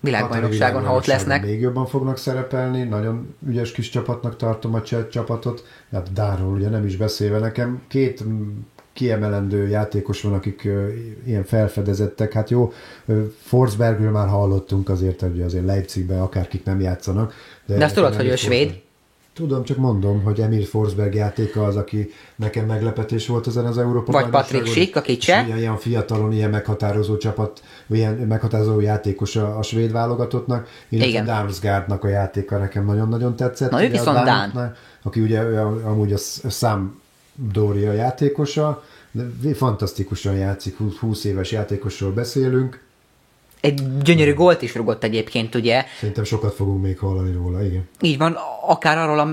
Világbajnokságon, 0.00 0.84
ha 0.84 0.94
ott 0.94 1.06
lesznek. 1.06 1.44
Még 1.44 1.60
jobban 1.60 1.86
fognak 1.86 2.18
szerepelni, 2.18 2.82
nagyon 2.82 3.34
ügyes 3.48 3.72
kis 3.72 3.88
csapatnak 3.88 4.36
tartom 4.36 4.74
a 4.74 4.82
cseh 4.82 5.06
csapatot, 5.08 5.64
hát 5.92 6.12
Dánról 6.12 6.52
ugye 6.52 6.68
nem 6.68 6.86
is 6.86 6.96
beszélve 6.96 7.38
nekem. 7.38 7.82
Két 7.88 8.24
kiemelendő 8.96 9.68
játékos 9.68 10.22
van, 10.22 10.32
akik 10.32 10.68
ilyen 11.26 11.44
felfedezettek. 11.44 12.32
Hát 12.32 12.50
jó, 12.50 12.72
Forsbergről 13.42 14.10
már 14.10 14.28
hallottunk 14.28 14.88
azért, 14.88 15.20
hogy 15.20 15.40
azért 15.40 15.64
Leipzigben 15.64 16.20
akárkik 16.20 16.64
nem 16.64 16.80
játszanak. 16.80 17.34
De 17.66 17.84
azt 17.84 17.94
nekem 17.94 17.94
tudod, 17.94 18.14
hogy 18.14 18.26
ő 18.26 18.36
svéd? 18.36 18.84
Tudom, 19.34 19.64
csak 19.64 19.76
mondom, 19.76 20.22
hogy 20.22 20.40
Emil 20.40 20.64
Forsberg 20.64 21.14
játéka 21.14 21.64
az, 21.64 21.76
aki 21.76 22.10
nekem 22.36 22.66
meglepetés 22.66 23.26
volt 23.26 23.46
ezen 23.46 23.66
az 23.66 23.78
Európa 23.78 24.12
Vagy. 24.12 24.28
Patrick 24.28 24.66
Schick, 24.66 24.96
aki 24.96 25.16
cseh. 25.16 25.46
Ilyen, 25.46 25.58
ilyen 25.58 25.76
fiatalon, 25.76 26.32
ilyen 26.32 26.50
meghatározó 26.50 27.16
csapat, 27.16 27.62
ilyen 27.86 28.14
meghatározó 28.14 28.80
játékos 28.80 29.36
a, 29.36 29.58
a 29.58 29.62
svéd 29.62 29.92
válogatottnak, 29.92 30.68
illetve 30.88 31.10
Igen. 31.10 31.24
Damsgaardnak 31.24 32.04
a 32.04 32.08
játéka 32.08 32.58
nekem 32.58 32.84
nagyon-nagyon 32.84 33.36
tetszett. 33.36 33.70
Na, 33.70 33.84
ő 33.84 33.88
viszont 33.88 34.24
Dán. 34.24 34.74
Aki 35.02 35.20
ugye 35.20 35.40
amúgy 35.84 36.12
a 36.12 36.18
Sam 36.48 37.00
Doria 37.36 37.92
játékosa, 37.92 38.84
de 39.12 39.54
fantasztikusan 39.54 40.36
játszik, 40.36 40.76
20 40.76 40.96
20 40.96 41.24
éves 41.24 41.52
játékosról 41.52 42.12
beszélünk. 42.12 42.84
Egy 43.60 43.98
gyönyörű 44.02 44.34
gólt 44.34 44.62
is 44.62 44.74
rugott 44.74 45.04
egyébként, 45.04 45.54
ugye, 45.54 45.84
Szerintem 45.98 46.24
sokat 46.24 46.54
fogunk 46.54 46.82
még 46.82 46.98
hallani 46.98 47.32
róla, 47.32 47.64
igen. 47.64 47.88
Így 48.00 48.18
van, 48.18 48.36
akár 48.66 48.98
arról 48.98 49.18
a 49.18 49.24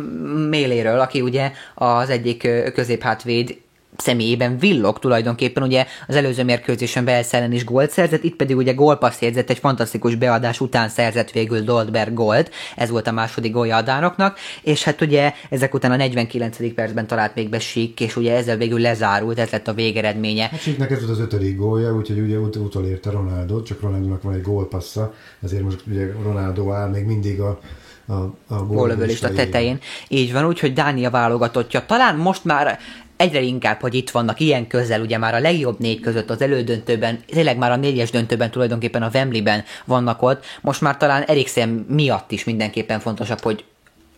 méléről, 0.50 1.00
aki 1.00 1.22
ugye 1.22 1.52
az 1.76 2.10
egyik 2.10 2.48
középhátvéd 2.74 3.62
személyében 3.98 4.58
villog 4.58 5.00
tulajdonképpen, 5.00 5.64
ugye 5.64 5.86
az 6.08 6.16
előző 6.16 6.44
mérkőzésen 6.44 7.06
Belsz 7.06 7.34
ellen 7.34 7.52
is 7.52 7.66
gólt 7.66 7.92
szerzett, 7.92 8.24
itt 8.24 8.36
pedig 8.36 8.58
ugye 8.58 8.74
gólpassz 8.74 9.22
jegyzett, 9.22 9.50
egy 9.50 9.58
fantasztikus 9.58 10.16
beadás 10.16 10.60
után 10.60 10.90
szerzett 10.90 11.32
végül 11.32 11.62
Doldberg 11.62 12.14
gólt, 12.14 12.52
ez 12.76 12.90
volt 12.90 13.08
a 13.08 13.12
második 13.12 13.52
gólja 13.52 13.76
a 13.76 13.82
dánoknak, 13.82 14.38
és 14.62 14.84
hát 14.84 15.02
ugye 15.02 15.34
ezek 15.50 15.74
után 15.74 15.92
a 15.92 15.96
49. 15.96 16.74
percben 16.74 17.08
talált 17.08 17.36
még 17.36 17.50
be 17.50 17.60
Schick, 17.60 18.00
és 18.00 18.16
ugye 18.16 18.36
ezzel 18.36 18.58
végül 18.58 18.80
lezárult, 18.80 19.40
ez 19.40 19.50
lett 19.50 19.68
a 19.68 19.74
végeredménye. 19.74 20.48
Hát 20.48 20.60
Schicknek 20.60 20.92
ez 20.92 21.00
volt 21.00 21.12
az 21.12 21.20
ötödik 21.20 21.58
gólja, 21.58 21.94
úgyhogy 21.96 22.20
ugye 22.20 22.38
ut- 22.38 22.56
utolérte 22.56 23.10
Ronaldo, 23.10 23.62
csak 23.62 23.82
Ronaldónak 23.82 24.22
van 24.22 24.34
egy 24.34 24.42
gólpassza, 24.42 25.14
ezért 25.44 25.64
most 25.64 25.84
ugye 25.88 26.12
Ronaldo 26.24 26.72
áll 26.72 26.90
még 26.90 27.06
mindig 27.06 27.40
a, 27.40 27.60
a, 28.06 28.14
a 28.48 28.66
gólövőlista 28.66 29.28
élén. 29.32 29.46
tetején. 29.46 29.80
Így 30.08 30.34
van, 30.34 30.46
úgyhogy 30.46 30.74
Dánia 30.74 31.10
válogatottja. 31.10 31.86
Talán 31.86 32.16
most 32.16 32.46
már 32.46 32.80
egyre 33.18 33.42
inkább, 33.42 33.82
hogy 33.82 33.94
itt 33.94 34.10
vannak 34.10 34.40
ilyen 34.40 34.68
közel, 34.68 35.02
ugye 35.02 35.18
már 35.18 35.34
a 35.34 35.40
legjobb 35.40 35.80
négy 35.80 36.00
között 36.00 36.30
az 36.30 36.42
elődöntőben, 36.42 37.20
tényleg 37.28 37.58
már 37.58 37.72
a 37.72 37.76
négyes 37.76 38.12
döntőben 38.12 38.52
tulajdonképpen 38.52 39.04
a 39.04 39.10
Wembleyben 39.14 39.64
vannak 39.86 40.22
ott, 40.22 40.46
most 40.62 40.82
már 40.82 40.98
talán 40.98 41.22
Eriksen 41.24 41.86
miatt 41.90 42.32
is 42.32 42.44
mindenképpen 42.44 43.00
fontosabb, 43.00 43.40
hogy 43.42 43.64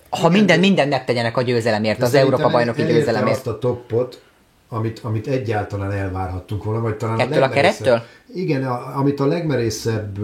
ha 0.10 0.30
minden, 0.30 0.60
minden 0.60 0.88
megtegyenek 0.88 1.38
a 1.38 1.42
győzelemért, 1.42 2.00
De 2.00 2.06
az 2.06 2.14
Európa 2.14 2.50
bajnoki 2.50 2.84
győzelemért. 2.84 3.36
azt 3.36 3.48
a 3.48 3.60
toppot, 3.60 4.22
amit, 4.70 5.00
amit 5.04 5.28
egyáltalán 5.28 5.92
elvárhattunk 5.92 6.64
volna, 6.64 6.82
vagy 6.82 6.96
talán 6.96 7.20
Ettől 7.20 7.38
a 7.38 7.40
legmerészebb- 7.40 7.84
kerettől? 7.84 8.08
Igen, 8.34 8.64
a, 8.64 8.98
amit 8.98 9.20
a 9.20 9.26
legmerészebb 9.26 10.18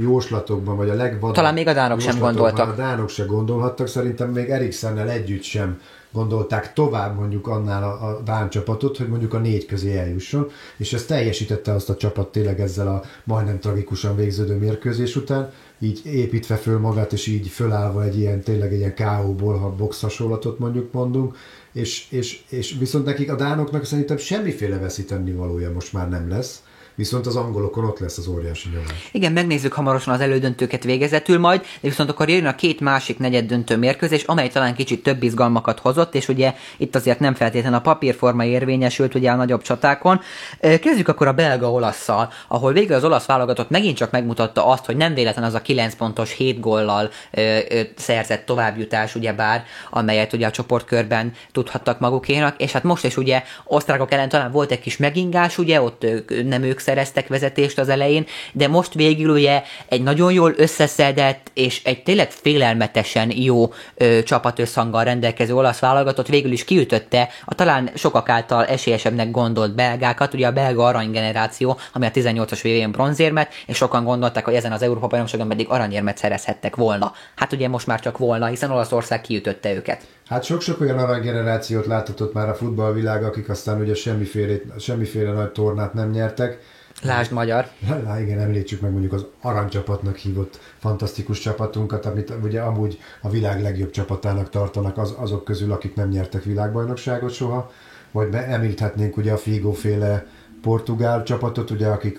jóslatokban, 0.00 0.76
vagy 0.76 0.88
a 0.88 0.94
legvadabb 0.94 1.34
Talán 1.34 1.54
még 1.54 1.66
a 1.66 1.72
dánok 1.72 2.00
sem 2.00 2.18
gondoltak. 2.18 2.68
A 2.68 2.74
dánok 2.74 3.08
sem 3.08 3.26
gondolhattak, 3.26 3.88
szerintem 3.88 4.30
még 4.30 4.48
Eriksennel 4.50 5.10
együtt 5.10 5.42
sem 5.42 5.80
gondolták 6.14 6.72
tovább 6.72 7.16
mondjuk 7.16 7.46
annál 7.46 7.82
a, 7.82 8.08
a 8.08 8.20
Dán 8.22 8.50
csapatot, 8.50 8.96
hogy 8.96 9.08
mondjuk 9.08 9.34
a 9.34 9.38
négy 9.38 9.66
közé 9.66 9.96
eljusson, 9.96 10.50
és 10.76 10.92
ez 10.92 11.04
teljesítette 11.04 11.72
azt 11.72 11.90
a 11.90 11.96
csapat 11.96 12.32
tényleg 12.32 12.60
ezzel 12.60 12.88
a 12.88 13.02
majdnem 13.24 13.58
tragikusan 13.58 14.16
végződő 14.16 14.56
mérkőzés 14.56 15.16
után, 15.16 15.52
így 15.78 16.00
építve 16.04 16.56
föl 16.56 16.78
magát, 16.78 17.12
és 17.12 17.26
így 17.26 17.48
fölállva 17.48 18.04
egy 18.04 18.18
ilyen, 18.18 18.40
tényleg 18.40 18.72
egy 18.72 18.78
ilyen 18.78 18.94
ha 19.36 19.74
box 19.76 20.00
hasonlatot 20.00 20.58
mondjuk 20.58 20.92
mondunk, 20.92 21.36
és, 21.72 22.06
és, 22.10 22.42
és 22.48 22.76
viszont 22.78 23.04
nekik 23.04 23.30
a 23.30 23.36
dánoknak 23.36 23.84
szerintem 23.84 24.16
semmiféle 24.16 24.78
veszíteni 24.78 25.32
valója 25.32 25.72
most 25.72 25.92
már 25.92 26.08
nem 26.08 26.28
lesz, 26.28 26.62
viszont 26.94 27.26
az 27.26 27.36
angolokon 27.36 27.84
ott 27.84 27.98
lesz 27.98 28.18
az 28.18 28.26
óriási 28.26 28.68
nyomás. 28.68 29.08
Igen, 29.12 29.32
megnézzük 29.32 29.72
hamarosan 29.72 30.14
az 30.14 30.20
elődöntőket 30.20 30.84
végezetül 30.84 31.38
majd, 31.38 31.60
de 31.60 31.88
viszont 31.88 32.10
akkor 32.10 32.28
jön 32.28 32.46
a 32.46 32.54
két 32.54 32.80
másik 32.80 33.18
negyed 33.18 33.46
döntő 33.46 33.76
mérkőzés, 33.76 34.22
amely 34.22 34.48
talán 34.48 34.74
kicsit 34.74 35.02
több 35.02 35.22
izgalmakat 35.22 35.78
hozott, 35.78 36.14
és 36.14 36.28
ugye 36.28 36.54
itt 36.76 36.94
azért 36.94 37.18
nem 37.18 37.34
feltétlenül 37.34 37.78
a 37.78 37.80
papírforma 37.80 38.44
érvényesült 38.44 39.14
ugye 39.14 39.30
a 39.30 39.36
nagyobb 39.36 39.62
csatákon. 39.62 40.20
Kezdjük 40.60 41.08
akkor 41.08 41.26
a 41.26 41.32
belga 41.32 41.70
olasszal, 41.70 42.32
ahol 42.48 42.72
végül 42.72 42.94
az 42.94 43.04
olasz 43.04 43.26
válogatott 43.26 43.70
megint 43.70 43.96
csak 43.96 44.10
megmutatta 44.10 44.66
azt, 44.66 44.84
hogy 44.84 44.96
nem 44.96 45.14
véletlen 45.14 45.44
az 45.44 45.54
a 45.54 45.62
9 45.62 45.94
pontos 45.94 46.32
7 46.32 46.60
góllal 46.60 47.10
ö, 47.30 47.58
szerzett 47.96 48.46
továbbjutás, 48.46 49.14
ugye 49.14 49.32
bár, 49.32 49.64
amelyet 49.90 50.32
ugye 50.32 50.46
a 50.46 50.50
csoportkörben 50.50 51.32
tudhattak 51.52 52.00
magukénak, 52.00 52.60
és 52.60 52.72
hát 52.72 52.82
most 52.82 53.04
is 53.04 53.16
ugye 53.16 53.42
osztrákok 53.64 54.12
ellen 54.12 54.28
talán 54.28 54.50
volt 54.50 54.70
egy 54.70 54.80
kis 54.80 54.96
megingás, 54.96 55.58
ugye 55.58 55.80
ott 55.80 56.06
nem 56.44 56.62
ők 56.62 56.78
szereztek 56.84 57.28
vezetést 57.28 57.78
az 57.78 57.88
elején, 57.88 58.26
de 58.52 58.68
most 58.68 58.94
végül 58.94 59.30
ugye 59.30 59.62
egy 59.88 60.02
nagyon 60.02 60.32
jól 60.32 60.52
összeszedett 60.56 61.50
és 61.54 61.84
egy 61.84 62.02
tényleg 62.02 62.30
félelmetesen 62.30 63.30
jó 63.36 63.72
ö, 63.94 64.22
csapatösszhanggal 64.22 65.04
rendelkező 65.04 65.54
olasz 65.54 65.78
válogatott 65.78 66.26
végül 66.26 66.52
is 66.52 66.64
kiütötte 66.64 67.28
a 67.44 67.54
talán 67.54 67.90
sokak 67.94 68.28
által 68.28 68.64
esélyesebbnek 68.66 69.30
gondolt 69.30 69.74
belgákat, 69.74 70.34
ugye 70.34 70.46
a 70.46 70.52
belga 70.52 70.84
aranygeneráció, 70.84 71.78
ami 71.92 72.06
a 72.06 72.10
18-as 72.10 72.60
VVN 72.62 72.90
bronzérmet, 72.90 73.52
és 73.66 73.76
sokan 73.76 74.04
gondolták, 74.04 74.44
hogy 74.44 74.54
ezen 74.54 74.72
az 74.72 74.82
Európa 74.82 75.06
bajnokságon 75.06 75.48
pedig 75.48 75.66
aranyérmet 75.68 76.18
szerezhettek 76.18 76.76
volna. 76.76 77.12
Hát 77.36 77.52
ugye 77.52 77.68
most 77.68 77.86
már 77.86 78.00
csak 78.00 78.18
volna, 78.18 78.46
hiszen 78.46 78.70
Olaszország 78.70 79.20
kiütötte 79.20 79.72
őket. 79.74 80.06
Hát 80.34 80.44
sok-sok 80.44 80.80
olyan 80.80 80.98
aranygenerációt 80.98 81.86
láthatott 81.86 82.32
már 82.32 82.48
a 82.48 82.54
futballvilág, 82.54 83.24
akik 83.24 83.48
aztán 83.48 83.80
ugye 83.80 83.94
semmiféle, 83.94 84.56
semmiféle 84.78 85.32
nagy 85.32 85.50
tornát 85.52 85.94
nem 85.94 86.10
nyertek, 86.10 86.58
Lásd 87.02 87.32
magyar. 87.32 87.66
Lá, 88.04 88.20
igen, 88.20 88.38
említsük 88.38 88.80
meg 88.80 88.90
mondjuk 88.90 89.12
az 89.12 89.26
aranycsapatnak 89.40 90.16
hívott 90.16 90.60
fantasztikus 90.78 91.38
csapatunkat, 91.38 92.06
amit 92.06 92.32
ugye 92.42 92.60
amúgy 92.60 92.98
a 93.20 93.30
világ 93.30 93.62
legjobb 93.62 93.90
csapatának 93.90 94.50
tartanak 94.50 94.98
az, 94.98 95.14
azok 95.18 95.44
közül, 95.44 95.72
akik 95.72 95.94
nem 95.94 96.08
nyertek 96.08 96.42
világbajnokságot 96.42 97.32
soha. 97.32 97.70
Vagy 98.12 98.34
említhetnénk 98.34 99.16
ugye 99.16 99.32
a 99.32 99.36
Figo 99.36 99.72
féle 99.72 100.26
portugál 100.64 101.22
csapatot, 101.22 101.70
ugye, 101.70 101.86
akik 101.86 102.18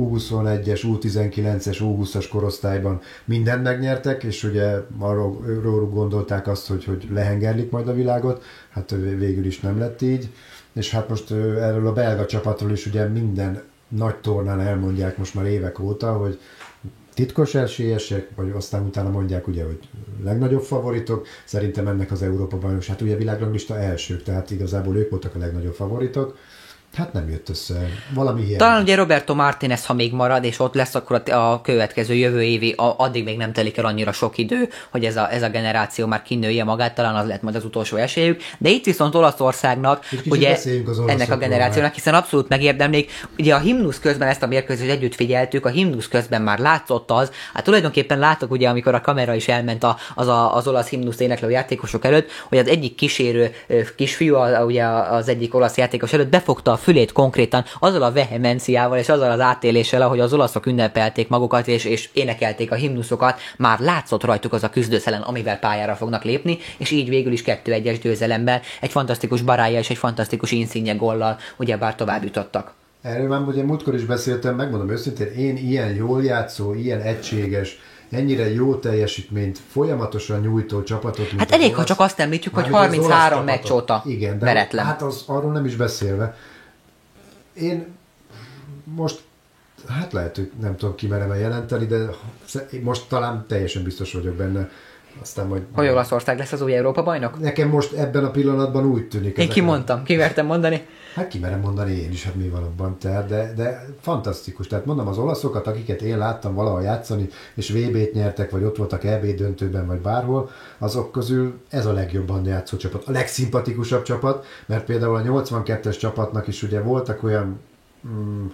U21-es, 0.00 0.80
U19-es, 0.86 1.76
U20-as 1.80 2.26
korosztályban 2.30 3.00
mindent 3.24 3.62
megnyertek, 3.62 4.22
és 4.22 4.44
ugye 4.44 4.76
arról 4.98 5.88
gondolták 5.88 6.48
azt, 6.48 6.68
hogy, 6.68 6.84
hogy 6.84 7.08
lehengerlik 7.10 7.70
majd 7.70 7.88
a 7.88 7.94
világot, 7.94 8.44
hát 8.70 8.90
végül 9.18 9.46
is 9.46 9.60
nem 9.60 9.78
lett 9.78 10.02
így, 10.02 10.28
és 10.72 10.90
hát 10.90 11.08
most 11.08 11.30
erről 11.30 11.86
a 11.86 11.92
belga 11.92 12.26
csapatról 12.26 12.72
is 12.72 12.86
ugye 12.86 13.04
minden 13.04 13.62
nagy 13.88 14.16
tornán 14.16 14.60
elmondják 14.60 15.16
most 15.18 15.34
már 15.34 15.46
évek 15.46 15.78
óta, 15.78 16.12
hogy 16.12 16.38
titkos 17.14 17.54
esélyesek, 17.54 18.28
vagy 18.34 18.50
aztán 18.50 18.86
utána 18.86 19.10
mondják 19.10 19.46
ugye, 19.48 19.64
hogy 19.64 19.78
legnagyobb 20.24 20.62
favoritok. 20.62 21.26
Szerintem 21.44 21.86
ennek 21.86 22.10
az 22.10 22.22
Európa 22.22 22.58
bajnokság, 22.58 22.96
hát 22.96 23.06
ugye 23.06 23.16
világranglista 23.16 23.78
elsők, 23.78 24.22
tehát 24.22 24.50
igazából 24.50 24.96
ők 24.96 25.10
voltak 25.10 25.34
a 25.34 25.38
legnagyobb 25.38 25.74
favoritok. 25.74 26.36
Hát 26.96 27.12
nem 27.12 27.30
jött 27.30 27.48
össze. 27.48 27.74
Valami 28.14 28.42
ilyen. 28.42 28.58
Talán 28.58 28.82
ugye 28.82 28.94
Roberto 28.94 29.34
Martinez, 29.34 29.86
ha 29.86 29.94
még 29.94 30.12
marad, 30.12 30.44
és 30.44 30.60
ott 30.60 30.74
lesz, 30.74 30.94
akkor 30.94 31.22
a 31.30 31.60
következő 31.60 32.14
jövő 32.14 32.42
évi, 32.42 32.74
addig 32.76 33.24
még 33.24 33.36
nem 33.36 33.52
telik 33.52 33.76
el 33.76 33.84
annyira 33.84 34.12
sok 34.12 34.38
idő, 34.38 34.68
hogy 34.90 35.04
ez 35.04 35.16
a, 35.16 35.32
ez 35.32 35.42
a 35.42 35.48
generáció 35.48 36.06
már 36.06 36.22
kinője 36.22 36.64
magát, 36.64 36.94
talán 36.94 37.14
az 37.14 37.26
lett 37.26 37.42
majd 37.42 37.54
az 37.54 37.64
utolsó 37.64 37.96
esélyük. 37.96 38.40
De 38.58 38.68
itt 38.68 38.84
viszont 38.84 39.14
Olaszországnak, 39.14 40.04
ugye 40.24 40.58
ennek 41.06 41.30
a 41.30 41.36
generációnak, 41.36 41.94
hiszen 41.94 42.14
abszolút 42.14 42.48
megérdemlik. 42.48 43.10
Ugye 43.38 43.54
a 43.54 43.58
himnusz 43.58 43.98
közben 43.98 44.28
ezt 44.28 44.42
a 44.42 44.46
mérkőzést 44.46 44.90
együtt 44.90 45.14
figyeltük, 45.14 45.66
a 45.66 45.68
himnusz 45.68 46.08
közben 46.08 46.42
már 46.42 46.58
látszott 46.58 47.10
az, 47.10 47.30
hát 47.52 47.64
tulajdonképpen 47.64 48.18
látok 48.18 48.50
ugye, 48.50 48.68
amikor 48.68 48.94
a 48.94 49.00
kamera 49.00 49.34
is 49.34 49.48
elment 49.48 49.84
a, 49.84 49.96
az, 50.14 50.28
a, 50.28 50.56
az 50.56 50.68
olasz 50.68 50.88
himnusz 50.88 51.20
éneklő 51.20 51.50
játékosok 51.50 52.04
előtt, 52.04 52.30
hogy 52.48 52.58
az 52.58 52.66
egyik 52.66 52.94
kísérő 52.94 53.54
kisfiú, 53.96 54.36
ugye 54.66 54.84
az 54.86 55.28
egyik 55.28 55.54
olasz 55.54 55.76
játékos 55.76 56.12
előtt 56.12 56.28
befogta 56.28 56.72
a 56.72 56.76
fülét 56.86 57.12
konkrétan 57.12 57.64
azzal 57.78 58.02
a 58.02 58.12
vehemenciával 58.12 58.98
és 58.98 59.08
azzal 59.08 59.30
az 59.30 59.40
átéléssel, 59.40 60.02
ahogy 60.02 60.20
az 60.20 60.32
olaszok 60.32 60.66
ünnepelték 60.66 61.28
magukat 61.28 61.68
és, 61.68 61.84
és 61.84 62.08
énekelték 62.12 62.72
a 62.72 62.74
himnuszokat, 62.74 63.40
már 63.56 63.80
látszott 63.80 64.24
rajtuk 64.24 64.52
az 64.52 64.62
a 64.62 64.70
küzdőszelen, 64.70 65.22
amivel 65.22 65.58
pályára 65.58 65.94
fognak 65.94 66.24
lépni, 66.24 66.58
és 66.76 66.90
így 66.90 67.08
végül 67.08 67.32
is 67.32 67.42
2-1-es 67.46 67.98
győzelemmel 68.02 68.60
egy 68.80 68.90
fantasztikus 68.90 69.42
barája 69.42 69.78
és 69.78 69.90
egy 69.90 69.96
fantasztikus 69.96 70.52
inszínje 70.52 70.94
gollal 70.94 71.38
ugyebár 71.56 71.94
tovább 71.94 72.24
jutottak. 72.24 72.72
Erről 73.02 73.28
már 73.28 73.40
ugye 73.40 73.62
múltkor 73.62 73.94
is 73.94 74.04
beszéltem, 74.04 74.54
megmondom 74.54 74.90
őszintén, 74.90 75.26
én 75.26 75.56
ilyen 75.56 75.94
jól 75.94 76.24
játszó, 76.24 76.74
ilyen 76.74 77.00
egységes, 77.00 77.78
ennyire 78.10 78.52
jó 78.52 78.74
teljesítményt 78.74 79.58
folyamatosan 79.68 80.40
nyújtó 80.40 80.82
csapatot. 80.82 81.26
Hát 81.38 81.52
elég, 81.52 81.74
ha 81.74 81.84
csak 81.84 82.00
azt 82.00 82.20
említjük, 82.20 82.54
hogy 82.54 82.68
33 82.68 83.44
meccs 83.44 83.70
óta 83.70 84.02
Igen, 84.04 84.38
de 84.38 84.44
veretlen. 84.44 84.84
hát 84.84 85.02
az, 85.02 85.22
arról 85.26 85.52
nem 85.52 85.64
is 85.64 85.76
beszélve. 85.76 86.34
Én 87.56 87.94
most, 88.84 89.22
hát 89.88 90.12
lehet, 90.12 90.36
hogy 90.36 90.52
nem 90.60 90.76
tudom, 90.76 90.94
ki 90.94 91.06
merem 91.06 91.34
jelenteni, 91.34 91.86
de 91.86 92.10
most 92.82 93.08
talán 93.08 93.46
teljesen 93.46 93.82
biztos 93.82 94.12
vagyok 94.12 94.34
benne. 94.34 94.70
Aztán 95.22 95.46
majd... 95.46 95.62
Hogy 95.72 95.88
Olaszország 95.88 96.38
lesz 96.38 96.52
az 96.52 96.62
új 96.62 96.74
Európa 96.74 97.02
bajnok? 97.02 97.40
Nekem 97.40 97.68
most 97.68 97.92
ebben 97.92 98.24
a 98.24 98.30
pillanatban 98.30 98.84
úgy 98.84 99.08
tűnik. 99.08 99.36
Én 99.36 99.48
kimondtam, 99.48 100.02
kivertem 100.02 100.46
mondani. 100.46 100.86
Hát 101.14 101.28
kimerem 101.28 101.60
mondani 101.60 101.92
én 101.92 102.10
is, 102.10 102.24
hát 102.24 102.34
mi 102.34 102.48
van 102.48 102.62
abban. 102.62 102.98
Tehát, 102.98 103.28
de, 103.28 103.52
de 103.56 103.86
fantasztikus. 104.00 104.66
Tehát 104.66 104.84
mondom, 104.84 105.06
az 105.06 105.18
olaszokat, 105.18 105.66
akiket 105.66 106.02
én 106.02 106.18
láttam 106.18 106.54
valahol 106.54 106.82
játszani, 106.82 107.28
és 107.54 107.70
VB-t 107.70 108.12
nyertek, 108.12 108.50
vagy 108.50 108.62
ott 108.62 108.76
voltak 108.76 109.04
EB 109.04 109.24
döntőben, 109.26 109.86
vagy 109.86 109.98
bárhol, 109.98 110.50
azok 110.78 111.12
közül 111.12 111.60
ez 111.68 111.86
a 111.86 111.92
legjobban 111.92 112.44
játszó 112.44 112.76
csapat. 112.76 113.04
A 113.06 113.10
legszimpatikusabb 113.10 114.02
csapat, 114.02 114.46
mert 114.66 114.84
például 114.84 115.16
a 115.16 115.22
82-es 115.22 115.98
csapatnak 115.98 116.46
is 116.46 116.62
ugye 116.62 116.80
voltak 116.80 117.22
olyan 117.22 117.60
mm, 118.08 118.46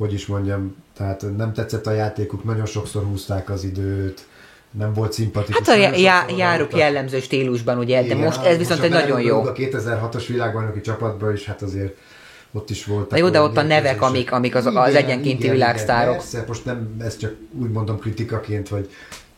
hogy 0.00 0.12
is 0.12 0.26
mondjam, 0.26 0.76
tehát 0.94 1.36
nem 1.36 1.52
tetszett 1.52 1.86
a 1.86 1.90
játékuk, 1.90 2.44
nagyon 2.44 2.66
sokszor 2.66 3.04
húzták 3.04 3.50
az 3.50 3.64
időt, 3.64 4.26
nem 4.70 4.92
volt 4.92 5.12
szimpatikus. 5.12 5.68
Hát 5.68 5.78
a 5.78 5.96
já- 5.96 6.30
járuk 6.36 6.76
jellemző 6.76 7.20
stílusban, 7.20 7.78
ugye, 7.78 8.02
Igen, 8.02 8.18
de 8.18 8.24
most 8.24 8.44
ez 8.44 8.56
viszont 8.56 8.82
egy 8.82 8.90
nagyon 8.90 9.20
jó. 9.20 9.42
A 9.42 9.52
2006-os 9.52 10.24
világbajnoki 10.26 10.80
csapatban 10.80 11.32
is, 11.32 11.44
hát 11.44 11.62
azért 11.62 11.96
ott 12.52 12.70
is 12.70 12.84
voltak. 12.84 13.18
jó, 13.18 13.28
de 13.28 13.40
ott 13.40 13.56
a 13.56 13.62
nevek, 13.62 14.02
amik, 14.02 14.32
amik 14.32 14.54
az, 14.54 14.66
igen, 14.66 14.76
az 14.76 14.94
egyenkénti 14.94 15.42
igen, 15.42 15.54
világsztárok. 15.54 16.14
Igen, 16.14 16.16
persze, 16.16 16.44
most 16.46 16.64
nem, 16.64 16.96
ez 17.04 17.16
csak 17.16 17.34
úgy 17.60 17.70
mondom 17.70 17.98
kritikaként, 17.98 18.68
vagy 18.68 18.90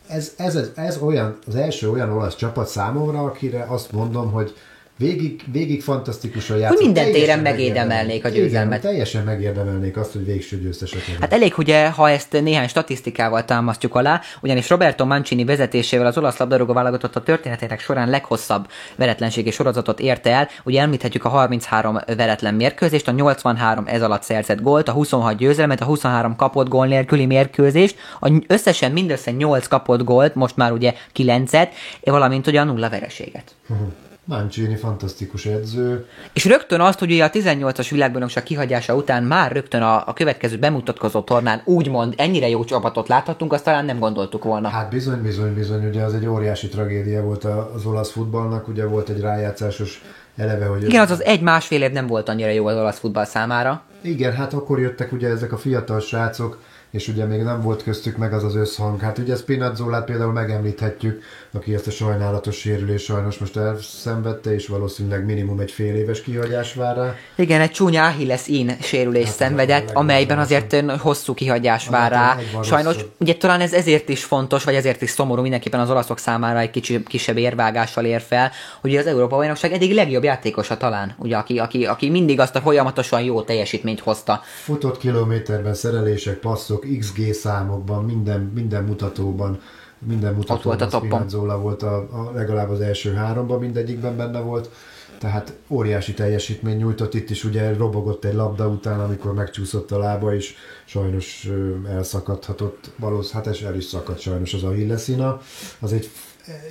ez, 0.07 0.33
ez, 0.37 0.55
ez, 0.55 0.71
ez 0.75 0.99
olyan, 0.99 1.39
az 1.47 1.55
első 1.55 1.91
olyan 1.91 2.11
olasz 2.11 2.37
csapat 2.37 2.69
számomra, 2.69 3.23
akire 3.23 3.67
azt 3.69 3.93
mondom, 3.93 4.31
hogy 4.31 4.55
Végig, 4.99 5.41
végig 5.53 5.83
fantasztikusan 5.83 6.57
játszott. 6.57 6.77
Hogy 6.77 6.87
minden 6.87 7.13
téren 7.13 7.39
megérdemelnék 7.39 8.25
a 8.25 8.29
győzelmet. 8.29 8.79
Igen, 8.79 8.91
teljesen 8.93 9.25
megérdemelnék 9.25 9.97
azt, 9.97 10.13
hogy 10.13 10.25
végső 10.25 10.61
győztesek 10.61 11.01
Hát 11.21 11.33
elég, 11.33 11.55
ugye, 11.59 11.91
ha 11.91 12.11
ezt 12.11 12.33
néhány 12.33 12.69
statisztikával 12.69 13.45
támasztjuk 13.45 13.95
alá, 13.95 14.21
ugyanis 14.41 14.69
Roberto 14.69 15.07
Mancini 15.07 15.45
vezetésével 15.45 16.07
az 16.07 16.19
olasz 16.19 16.37
labdarúgó 16.37 16.73
válogatott 16.73 17.17
a 17.17 17.23
történetének 17.23 17.81
során 17.81 18.11
leghosszabb 18.11 18.69
veretlenségi 18.97 19.51
sorozatot 19.51 20.01
érte 20.01 20.31
el. 20.31 20.49
Ugye 20.65 20.81
említhetjük 20.81 21.25
a 21.25 21.29
33 21.29 21.99
veretlen 22.17 22.55
mérkőzést, 22.55 23.09
a 23.09 23.13
83 23.13 23.85
ez 23.87 24.03
alatt 24.03 24.23
szerzett 24.23 24.61
gólt, 24.61 24.89
a 24.89 24.93
26 24.93 25.37
győzelmet, 25.37 25.81
a 25.81 25.85
23 25.85 26.37
kapott 26.37 26.69
gól 26.69 26.87
nélküli 26.87 27.27
mérkőzést, 27.27 27.97
a 28.21 28.33
összesen 28.47 28.93
mindössze 28.93 29.31
8 29.31 29.67
kapott 29.67 30.05
gólt, 30.05 30.35
most 30.35 30.57
már 30.57 30.73
ugye 30.73 30.95
9-et, 31.17 31.69
valamint 32.01 32.47
ugye 32.47 32.61
a 32.61 32.65
nulla 32.65 32.89
vereséget. 32.89 33.55
Uh-huh. 33.69 33.87
Mancini 34.25 34.77
fantasztikus 34.77 35.47
edző. 35.47 36.07
És 36.33 36.45
rögtön 36.45 36.81
azt, 36.81 36.99
hogy 36.99 37.11
ugye 37.11 37.25
a 37.25 37.31
18-as 37.31 37.87
világbajnokság 37.91 38.43
kihagyása 38.43 38.95
után 38.95 39.23
már 39.23 39.53
rögtön 39.53 39.83
a, 39.83 40.09
a 40.09 40.13
következő 40.13 40.59
bemutatkozó 40.59 41.21
tornán 41.21 41.63
úgymond 41.65 42.15
ennyire 42.17 42.49
jó 42.49 42.65
csapatot 42.65 43.09
láthatunk, 43.09 43.53
azt 43.53 43.65
talán 43.65 43.85
nem 43.85 43.99
gondoltuk 43.99 44.45
volna. 44.45 44.69
Hát 44.69 44.91
bizony, 44.91 45.23
bizony, 45.23 45.55
bizony, 45.55 45.87
ugye 45.87 46.03
az 46.03 46.15
egy 46.15 46.27
óriási 46.27 46.69
tragédia 46.69 47.23
volt 47.23 47.45
az 47.45 47.87
olasz 47.87 48.11
futballnak, 48.11 48.69
ugye 48.69 48.87
volt 48.87 49.09
egy 49.09 49.21
rájátszásos 49.21 50.03
eleve, 50.37 50.67
hogy... 50.67 50.83
Igen, 50.83 51.03
az 51.03 51.11
az 51.11 51.23
egy-másfél 51.23 51.83
év 51.83 51.93
nem 51.93 52.07
volt 52.07 52.29
annyira 52.29 52.51
jó 52.51 52.67
az 52.67 52.77
olasz 52.77 52.99
futball 52.99 53.25
számára. 53.25 53.83
Igen, 54.01 54.33
hát 54.33 54.55
akkor 54.55 54.81
jöttek 54.81 55.13
ugye 55.13 55.29
ezek 55.29 55.53
a 55.53 55.57
fiatal 55.57 56.01
srácok, 56.01 56.59
és 56.93 57.09
ugye 57.09 57.25
még 57.25 57.43
nem 57.43 57.61
volt 57.61 57.83
köztük 57.83 58.17
meg 58.17 58.33
az 58.33 58.45
az 58.45 58.55
összhang. 58.55 59.01
Hát 59.01 59.19
ugye 59.19 59.37
Spinazzolát 59.37 60.05
például 60.05 60.33
megemlíthetjük, 60.33 61.23
aki 61.53 61.75
ezt 61.75 61.87
a 61.87 61.91
sajnálatos 61.91 62.57
sérülés 62.57 63.03
sajnos 63.03 63.39
most 63.39 63.57
elszenvedte, 63.57 64.55
és 64.55 64.67
valószínűleg 64.67 65.25
minimum 65.25 65.61
egy 65.61 65.71
fél 65.71 65.95
éves 65.95 66.23
kihagyás 66.23 66.75
vár 66.75 66.97
rá. 66.97 67.15
Igen, 67.35 67.61
egy 67.61 67.71
csúnya 67.71 68.07
Achilles 68.07 68.47
in 68.47 68.77
sérülés 68.81 69.25
hát 69.25 69.35
szenvedett, 69.35 69.91
amelyben 69.91 70.39
azért 70.39 70.91
hosszú 71.01 71.35
kihagyás 71.35 71.89
vár 71.89 72.11
rá. 72.11 72.37
Sajnos, 72.63 72.97
ugye 73.19 73.35
talán 73.35 73.61
ez 73.61 73.73
ezért 73.73 74.09
is 74.09 74.25
fontos, 74.25 74.65
vagy 74.65 74.75
ezért 74.75 75.03
is 75.03 75.11
szomorú 75.11 75.43
mindenképpen 75.43 75.81
az 75.81 75.91
olaszok 75.91 76.19
számára 76.19 76.59
egy 76.59 76.71
kicsi, 76.71 77.03
kisebb 77.03 77.37
érvágással 77.37 78.05
ér 78.05 78.21
fel, 78.21 78.51
hogy 78.81 78.97
az 78.97 79.07
Európa 79.07 79.37
bajnokság 79.37 79.73
eddig 79.73 79.95
legjobb 79.95 80.25
játékosa 80.25 80.77
talán, 80.77 81.15
ugye, 81.19 81.37
aki, 81.37 81.59
aki, 81.59 81.85
aki 81.85 82.11
mindig 82.11 82.41
azt 82.41 82.57
a 82.57 82.61
folyamatosan 82.61 83.23
jó 83.23 83.43
teljesítményt 83.43 84.01
hozta. 84.01 84.43
Futott 84.63 84.99
kilométerben 84.99 85.75
szerelések, 85.75 86.39
passzok, 86.39 86.82
XG 86.99 87.33
számokban, 87.33 88.05
minden, 88.05 88.41
minden 88.55 88.85
mutatóban 88.85 89.61
minden 90.07 90.35
mutatóban 90.35 90.73
Ott 90.73 90.79
volt 90.81 90.95
a 90.95 90.99
Spinazzola 90.99 91.61
volt 91.61 91.83
a, 91.83 91.97
a, 91.97 92.31
legalább 92.35 92.71
az 92.71 92.81
első 92.81 93.13
háromban 93.13 93.59
mindegyikben 93.59 94.17
benne 94.17 94.41
volt, 94.41 94.71
tehát 95.19 95.57
óriási 95.69 96.15
teljesítmény 96.15 96.77
nyújtott 96.77 97.15
itt 97.15 97.31
is, 97.31 97.45
ugye 97.45 97.75
robogott 97.77 98.25
egy 98.25 98.35
labda 98.35 98.69
után, 98.69 99.01
amikor 99.01 99.35
megcsúszott 99.35 99.91
a 99.91 99.99
lába, 99.99 100.35
és 100.35 100.55
sajnos 100.85 101.49
elszakadhatott, 101.89 102.91
valószínűleg 102.97 103.55
hát 103.55 103.63
el 103.63 103.77
is 103.77 103.85
szakadt 103.85 104.21
sajnos 104.21 104.55
az 104.55 104.63
a 104.63 104.71
hilleszina. 104.71 105.41
Az 105.79 105.93
egy 105.93 106.11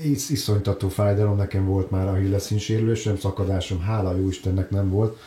is, 0.03 0.29
iszonytató 0.29 0.89
fájdalom, 0.89 1.37
nekem 1.37 1.65
volt 1.65 1.91
már 1.91 2.07
a 2.07 2.13
hilleszín 2.13 2.57
sérülésem, 2.57 3.17
szakadásom, 3.17 3.81
hála 3.81 4.15
jó 4.15 4.27
Istennek 4.27 4.69
nem 4.69 4.89
volt, 4.89 5.17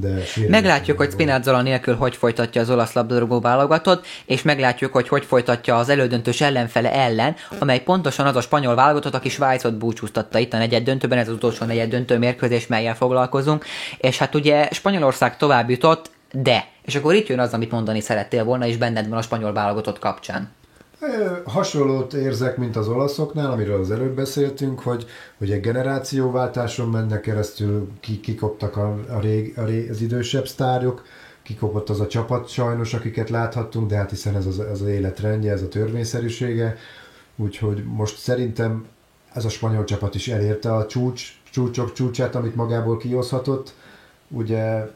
de 0.00 0.22
meglátjuk, 0.48 0.96
hogy 0.96 1.10
Spinazzola 1.10 1.62
nélkül 1.62 1.94
hogy 1.94 2.16
folytatja 2.16 2.60
az 2.60 2.70
olasz 2.70 2.92
labdarúgó 2.92 3.40
válogatott, 3.40 4.06
és 4.26 4.42
meglátjuk, 4.42 4.92
hogy 4.92 5.08
hogy 5.08 5.24
folytatja 5.24 5.76
az 5.76 5.88
elődöntős 5.88 6.40
ellenfele 6.40 6.92
ellen, 6.92 7.36
amely 7.58 7.80
pontosan 7.80 8.26
az 8.26 8.36
a 8.36 8.40
spanyol 8.40 8.74
válogatott, 8.74 9.14
aki 9.14 9.28
Svájcot 9.28 9.78
búcsúztatta 9.78 10.38
itt 10.38 10.52
a 10.52 10.58
negyed 10.58 10.82
döntőben, 10.82 11.18
ez 11.18 11.28
az 11.28 11.34
utolsó 11.34 11.66
negyed 11.66 11.90
döntő 11.90 12.18
mérkőzés, 12.18 12.66
melyel 12.66 12.94
foglalkozunk, 12.94 13.64
és 13.98 14.18
hát 14.18 14.34
ugye 14.34 14.68
Spanyolország 14.72 15.36
tovább 15.36 15.70
jutott, 15.70 16.10
de, 16.32 16.66
és 16.82 16.94
akkor 16.94 17.14
itt 17.14 17.26
jön 17.26 17.38
az, 17.38 17.52
amit 17.52 17.70
mondani 17.70 18.00
szerettél 18.00 18.44
volna, 18.44 18.66
és 18.66 18.76
benned 18.76 19.08
van 19.08 19.18
a 19.18 19.22
spanyol 19.22 19.52
válogatott 19.52 19.98
kapcsán. 19.98 20.56
Hasonlót 21.44 22.12
érzek, 22.12 22.56
mint 22.56 22.76
az 22.76 22.88
olaszoknál, 22.88 23.50
amiről 23.50 23.80
az 23.80 23.90
előbb 23.90 24.14
beszéltünk, 24.14 24.80
hogy, 24.80 25.06
egy 25.38 25.60
generációváltáson 25.60 26.88
mennek 26.88 27.20
keresztül, 27.20 27.88
ki, 28.00 28.20
kikoptak 28.20 28.76
a, 28.76 28.98
a 29.08 29.20
rég, 29.20 29.58
a 29.58 29.64
rég, 29.64 29.90
az 29.90 30.00
idősebb 30.00 30.46
sztárok, 30.48 31.04
kikopott 31.42 31.88
az 31.88 32.00
a 32.00 32.06
csapat 32.06 32.48
sajnos, 32.48 32.94
akiket 32.94 33.30
láthattunk, 33.30 33.88
de 33.88 33.96
hát 33.96 34.10
hiszen 34.10 34.36
ez 34.36 34.46
az, 34.46 34.58
az, 34.58 34.80
az 34.80 34.88
életrendje, 34.88 35.52
ez 35.52 35.62
a 35.62 35.68
törvényszerűsége, 35.68 36.76
úgyhogy 37.36 37.84
most 37.84 38.18
szerintem 38.18 38.86
ez 39.32 39.44
a 39.44 39.48
spanyol 39.48 39.84
csapat 39.84 40.14
is 40.14 40.28
elérte 40.28 40.74
a 40.74 40.86
csúcs, 40.86 41.40
csúcsok 41.50 41.92
csúcsát, 41.92 42.34
amit 42.34 42.54
magából 42.54 42.96
kihozhatott. 42.96 43.74
Ugye 44.28 44.90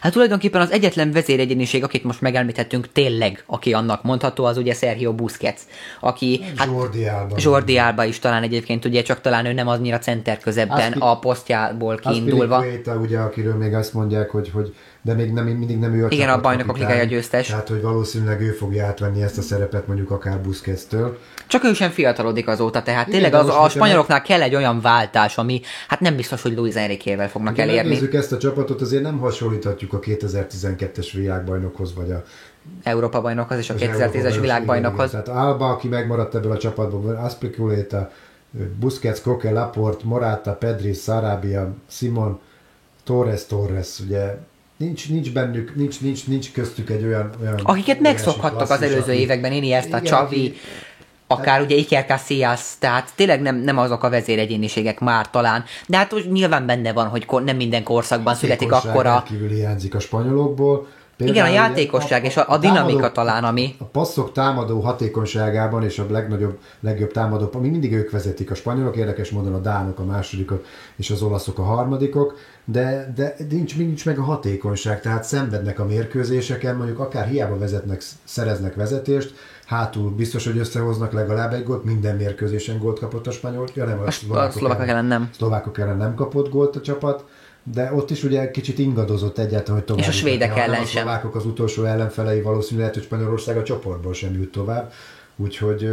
Hát 0.00 0.12
tulajdonképpen 0.12 0.60
az 0.60 0.70
egyetlen 0.70 1.12
vezéregyéniség, 1.12 1.82
akit 1.82 2.04
most 2.04 2.20
megelmítettünk 2.20 2.92
tényleg, 2.92 3.42
aki 3.46 3.72
annak 3.72 4.02
mondható, 4.02 4.44
az 4.44 4.56
ugye 4.56 4.74
Sergio 4.74 5.12
Busquets, 5.12 5.60
aki... 6.00 6.44
Hát, 6.56 6.66
Jordi 6.66 7.06
Alba. 7.06 7.34
Jordi 7.38 7.78
Alba 7.78 8.04
is 8.04 8.18
talán 8.18 8.42
egyébként, 8.42 8.84
ugye 8.84 9.02
csak 9.02 9.20
talán 9.20 9.46
ő 9.46 9.52
nem 9.52 9.68
annyira 9.68 9.98
center 9.98 10.38
közepben 10.38 10.92
Aspi, 10.92 10.98
a 11.00 11.18
posztjából 11.18 11.96
kiindulva. 11.96 12.56
Aspilicueta, 12.56 13.00
ugye, 13.00 13.18
akiről 13.18 13.54
még 13.54 13.74
azt 13.74 13.92
mondják, 13.94 14.30
hogy, 14.30 14.50
hogy 14.52 14.74
de 15.04 15.14
még 15.14 15.32
nem, 15.32 15.46
mindig 15.46 15.78
nem 15.78 15.94
ő 15.94 16.04
a 16.04 16.08
Igen, 16.10 16.28
a 16.28 16.40
bajnokok 16.40 16.78
ligája 16.78 17.04
győztes. 17.04 17.46
Tehát, 17.46 17.68
hogy 17.68 17.82
valószínűleg 17.82 18.40
ő 18.40 18.50
fogja 18.50 18.86
átvenni 18.86 19.22
ezt 19.22 19.38
a 19.38 19.42
szerepet 19.42 19.86
mondjuk 19.86 20.10
akár 20.10 20.40
Busquets-től. 20.40 21.18
Csak 21.46 21.64
ő 21.64 21.72
sem 21.72 21.90
fiatalodik 21.90 22.48
azóta, 22.48 22.82
tehát 22.82 23.08
Igen, 23.08 23.20
tényleg 23.20 23.40
az, 23.40 23.48
a 23.48 23.68
spanyoloknál 23.68 24.22
kell 24.22 24.42
egy 24.42 24.54
olyan 24.54 24.80
váltás, 24.80 25.38
ami 25.38 25.60
hát 25.88 26.00
nem 26.00 26.16
biztos, 26.16 26.42
hogy 26.42 26.56
Luis 26.56 26.74
Enriquével 26.74 27.28
fognak 27.28 27.52
Ugye 27.52 27.62
elérni. 27.62 27.88
Nézzük 27.88 28.14
ezt 28.14 28.32
a 28.32 28.38
csapatot, 28.38 28.80
azért 28.80 29.02
nem 29.02 29.18
hasonlíthatjuk 29.18 29.92
a 29.92 29.98
2012-es 29.98 31.08
világbajnokhoz, 31.12 31.94
vagy 31.94 32.10
a 32.10 32.22
Európa 32.82 33.20
bajnokhoz 33.20 33.58
és 33.58 33.70
a 33.70 33.74
2010-es 33.74 34.36
világbajnokhoz. 34.40 35.10
Tehát 35.10 35.28
Alba, 35.28 35.70
aki 35.70 35.88
megmaradt 35.88 36.34
ebből 36.34 36.52
a 36.52 36.58
csapatból, 36.58 37.14
Aspiculeta, 37.14 38.10
Busquets, 38.78 39.20
Koke, 39.20 39.50
Laport, 39.50 40.02
Morata, 40.02 40.52
Pedri, 40.52 40.92
Sarabia, 40.92 41.74
Simon, 41.88 42.40
Torres, 43.04 43.46
Torres, 43.46 44.00
ugye 44.00 44.36
nincs, 44.84 45.08
nincs 45.08 45.32
bennük, 45.32 45.74
nincs, 45.74 46.00
nincs, 46.00 46.26
nincs 46.26 46.52
köztük 46.52 46.90
egy 46.90 47.04
olyan... 47.04 47.30
olyan 47.40 47.60
Akiket 47.62 48.00
megszokhattak 48.00 48.70
az 48.70 48.82
előző 48.82 49.12
aki, 49.12 49.20
években, 49.20 49.52
én 49.52 49.74
ezt 49.74 49.92
a 49.92 50.02
Csavi, 50.02 50.54
akár 51.26 51.60
ugye 51.60 51.76
Iker 51.76 52.06
Casillas, 52.06 52.60
tehát 52.78 53.12
tényleg 53.14 53.40
nem, 53.40 53.56
nem 53.56 53.78
azok 53.78 54.02
a 54.02 54.10
vezéregyéniségek 54.10 55.00
már 55.00 55.30
talán, 55.30 55.64
de 55.86 55.96
hát 55.96 56.12
úgy 56.12 56.32
nyilván 56.32 56.66
benne 56.66 56.92
van, 56.92 57.08
hogy 57.08 57.26
nem 57.44 57.56
minden 57.56 57.82
korszakban 57.82 58.34
születik 58.34 58.72
akkora... 58.72 59.22
kívül 59.26 59.48
hiányzik 59.48 59.94
a 59.94 60.00
spanyolokból, 60.00 60.86
Például 61.16 61.38
Igen, 61.38 61.48
a 61.48 61.54
játékosság 61.54 62.22
a, 62.22 62.24
a, 62.24 62.28
és 62.28 62.36
a, 62.36 62.44
a 62.48 62.58
dinamika 62.58 62.86
támadó, 62.86 63.14
talán, 63.14 63.44
ami... 63.44 63.74
A 63.78 63.84
passzok 63.84 64.32
támadó 64.32 64.80
hatékonyságában 64.80 65.84
és 65.84 65.98
a 65.98 66.06
legnagyobb, 66.10 66.58
legjobb 66.80 67.12
támadó, 67.12 67.50
ami 67.52 67.68
mindig 67.68 67.92
ők 67.92 68.10
vezetik 68.10 68.50
a 68.50 68.54
spanyolok, 68.54 68.96
érdekes 68.96 69.30
módon 69.30 69.54
a 69.54 69.58
dánok 69.58 69.98
a 69.98 70.04
másodikok 70.04 70.64
és 70.96 71.10
az 71.10 71.22
olaszok 71.22 71.58
a 71.58 71.62
harmadikok, 71.62 72.36
de, 72.64 73.12
de 73.16 73.36
nincs, 73.50 73.76
nincs 73.76 74.04
meg 74.04 74.18
a 74.18 74.22
hatékonyság, 74.22 75.00
tehát 75.00 75.24
szenvednek 75.24 75.78
a 75.78 75.84
mérkőzéseken, 75.84 76.76
mondjuk 76.76 76.98
akár 76.98 77.26
hiába 77.26 77.58
vezetnek, 77.58 78.02
szereznek 78.24 78.74
vezetést, 78.74 79.34
hátul 79.66 80.10
biztos, 80.10 80.44
hogy 80.44 80.58
összehoznak 80.58 81.12
legalább 81.12 81.52
egy 81.52 81.64
gólt, 81.64 81.84
minden 81.84 82.16
mérkőzésen 82.16 82.78
gólt 82.78 82.98
kapott 82.98 83.26
a 83.26 83.30
spanyol, 83.30 83.66
ja 83.74 83.84
nem, 83.84 84.00
a, 84.00 84.06
a 84.06 84.10
szlovákok, 84.10 84.52
szlovákok 84.52 84.88
ellen 84.88 85.04
nem. 85.04 85.30
Szlovákok 85.36 85.78
ellen 85.78 85.96
nem 85.96 86.14
kapott 86.14 86.50
gólt 86.50 86.76
a 86.76 86.80
csapat, 86.80 87.24
de 87.72 87.92
ott 87.92 88.10
is 88.10 88.22
ugye 88.24 88.50
kicsit 88.50 88.78
ingadozott 88.78 89.38
egyáltalán, 89.38 89.78
hogy 89.80 89.84
tovább. 89.84 90.02
És 90.02 90.08
a 90.08 90.12
svédek 90.12 90.56
ellen 90.56 90.84
sem. 90.84 91.08
A 91.08 91.30
az 91.34 91.46
utolsó 91.46 91.84
ellenfelei 91.84 92.40
valószínűleg, 92.40 92.92
hogy 92.92 93.02
Spanyolország 93.02 93.56
a 93.56 93.62
csoportból 93.62 94.14
sem 94.14 94.34
jut 94.34 94.52
tovább. 94.52 94.92
Úgyhogy 95.36 95.88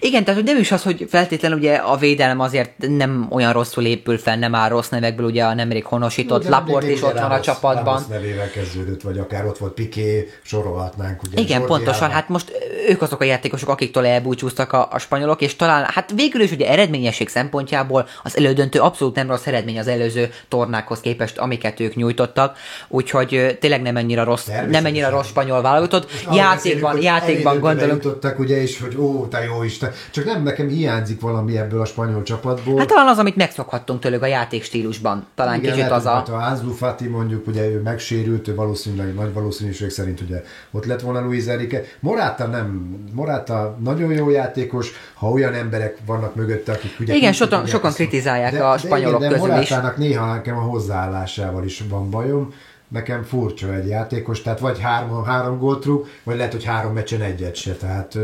igen, 0.00 0.24
tehát 0.24 0.40
hogy 0.40 0.48
nem 0.48 0.60
is 0.60 0.72
az, 0.72 0.82
hogy 0.82 1.06
feltétlenül 1.08 1.58
ugye 1.58 1.74
a 1.74 1.96
védelem 1.96 2.40
azért 2.40 2.72
nem 2.78 3.26
olyan 3.30 3.52
rosszul 3.52 3.84
épül 3.84 4.18
fel, 4.18 4.36
nem 4.36 4.54
áll 4.54 4.68
rossz 4.68 4.88
nevekből, 4.88 5.26
ugye 5.26 5.44
a 5.44 5.54
nemrég 5.54 5.84
honosított 5.84 6.40
Ugye, 6.40 6.50
Laport 6.50 6.88
is 6.88 7.02
ott 7.02 7.18
van 7.18 7.30
a 7.30 7.40
csapatban. 7.40 7.84
Ramos 7.84 8.06
nevével 8.06 8.50
kezdődött, 8.50 9.02
vagy 9.02 9.18
akár 9.18 9.46
ott 9.46 9.58
volt 9.58 9.72
Piqué, 9.72 10.28
sorolhatnánk. 10.42 11.22
Ugye, 11.22 11.40
Igen, 11.40 11.64
pontosan, 11.64 12.10
hát 12.10 12.28
most 12.28 12.52
ők 12.88 13.02
azok 13.02 13.20
a 13.20 13.24
játékosok, 13.24 13.68
akiktől 13.68 14.06
elbúcsúztak 14.06 14.72
a, 14.72 14.88
a 14.90 14.98
spanyolok, 14.98 15.40
és 15.40 15.56
talán, 15.56 15.84
hát 15.88 16.12
végül 16.14 16.40
is 16.40 16.50
ugye 16.50 16.68
eredményesség 16.68 17.28
szempontjából 17.28 18.08
az 18.22 18.36
elődöntő 18.36 18.80
abszolút 18.80 19.14
nem 19.14 19.28
rossz 19.28 19.46
eredmény 19.46 19.78
az 19.78 19.88
előző 19.88 20.30
tornákhoz 20.48 21.00
képest, 21.00 21.38
amiket 21.38 21.80
ők 21.80 21.94
nyújtottak, 21.94 22.56
úgyhogy 22.88 23.58
tényleg 23.60 23.82
nem 23.82 23.96
ennyire 23.96 24.22
rossz, 24.22 24.46
nem 24.70 24.86
ennyire 24.86 25.08
rossz 25.08 25.26
spanyol 25.28 25.62
válogatott. 25.62 26.10
Játékban, 26.32 27.02
játékban 27.02 27.60
gondolom. 27.60 27.98
ugye, 28.38 28.62
és 28.62 28.80
hogy 28.80 28.96
ó, 28.96 29.26
te 29.26 29.44
jó 29.44 29.57
Isten. 29.64 29.90
Csak 30.10 30.24
nem, 30.24 30.42
nekem 30.42 30.68
hiányzik 30.68 31.20
valami 31.20 31.58
ebből 31.58 31.80
a 31.80 31.84
spanyol 31.84 32.22
csapatból. 32.22 32.78
Hát 32.78 32.88
talán 32.88 33.08
az, 33.08 33.18
amit 33.18 33.36
megszokhattunk 33.36 34.00
tőlük 34.00 34.22
a 34.22 34.26
játékstílusban. 34.26 35.26
Talán 35.34 35.58
Igen, 35.58 35.74
kicsit 35.74 35.90
az 35.90 36.06
a... 36.06 36.10
Hát 36.10 36.28
a 36.28 36.36
Anzlu 36.36 36.72
Fati 36.72 37.06
mondjuk, 37.06 37.46
ugye 37.46 37.68
ő 37.68 37.80
megsérült, 37.80 38.48
ő 38.48 38.54
valószínűleg 38.54 39.14
nagy 39.14 39.32
valószínűség 39.32 39.90
szerint 39.90 40.20
ugye 40.20 40.42
ott 40.70 40.84
lett 40.84 41.00
volna 41.00 41.20
Luis 41.20 41.46
Enrique. 41.46 41.82
Morata 42.00 42.46
nem, 42.46 42.96
Morata 43.12 43.76
nagyon 43.84 44.12
jó 44.12 44.30
játékos, 44.30 44.92
ha 45.14 45.30
olyan 45.30 45.54
emberek 45.54 45.98
vannak 46.06 46.34
mögötte, 46.34 46.72
akik 46.72 47.00
ugye... 47.00 47.14
Igen, 47.14 47.32
sokan, 47.32 47.66
sokan 47.66 47.92
kritizálják 47.92 48.52
de, 48.52 48.64
a 48.64 48.78
spanyolok 48.78 49.20
de, 49.20 49.26
igen, 49.26 49.38
de 49.40 49.46
közül 49.46 49.62
is. 49.62 49.96
néha 49.96 50.34
nekem 50.34 50.56
a 50.56 50.60
hozzáállásával 50.60 51.64
is 51.64 51.84
van 51.88 52.10
bajom 52.10 52.52
nekem 52.88 53.22
furcsa 53.22 53.74
egy 53.74 53.88
játékos, 53.88 54.42
tehát 54.42 54.58
vagy 54.58 54.80
három, 54.80 55.24
három 55.24 55.58
gólt 55.58 55.84
rúg, 55.84 56.06
vagy 56.22 56.36
lehet, 56.36 56.52
hogy 56.52 56.64
három 56.64 56.92
meccsen 56.92 57.22
egyet 57.22 57.54
se, 57.54 57.72
tehát 57.72 58.18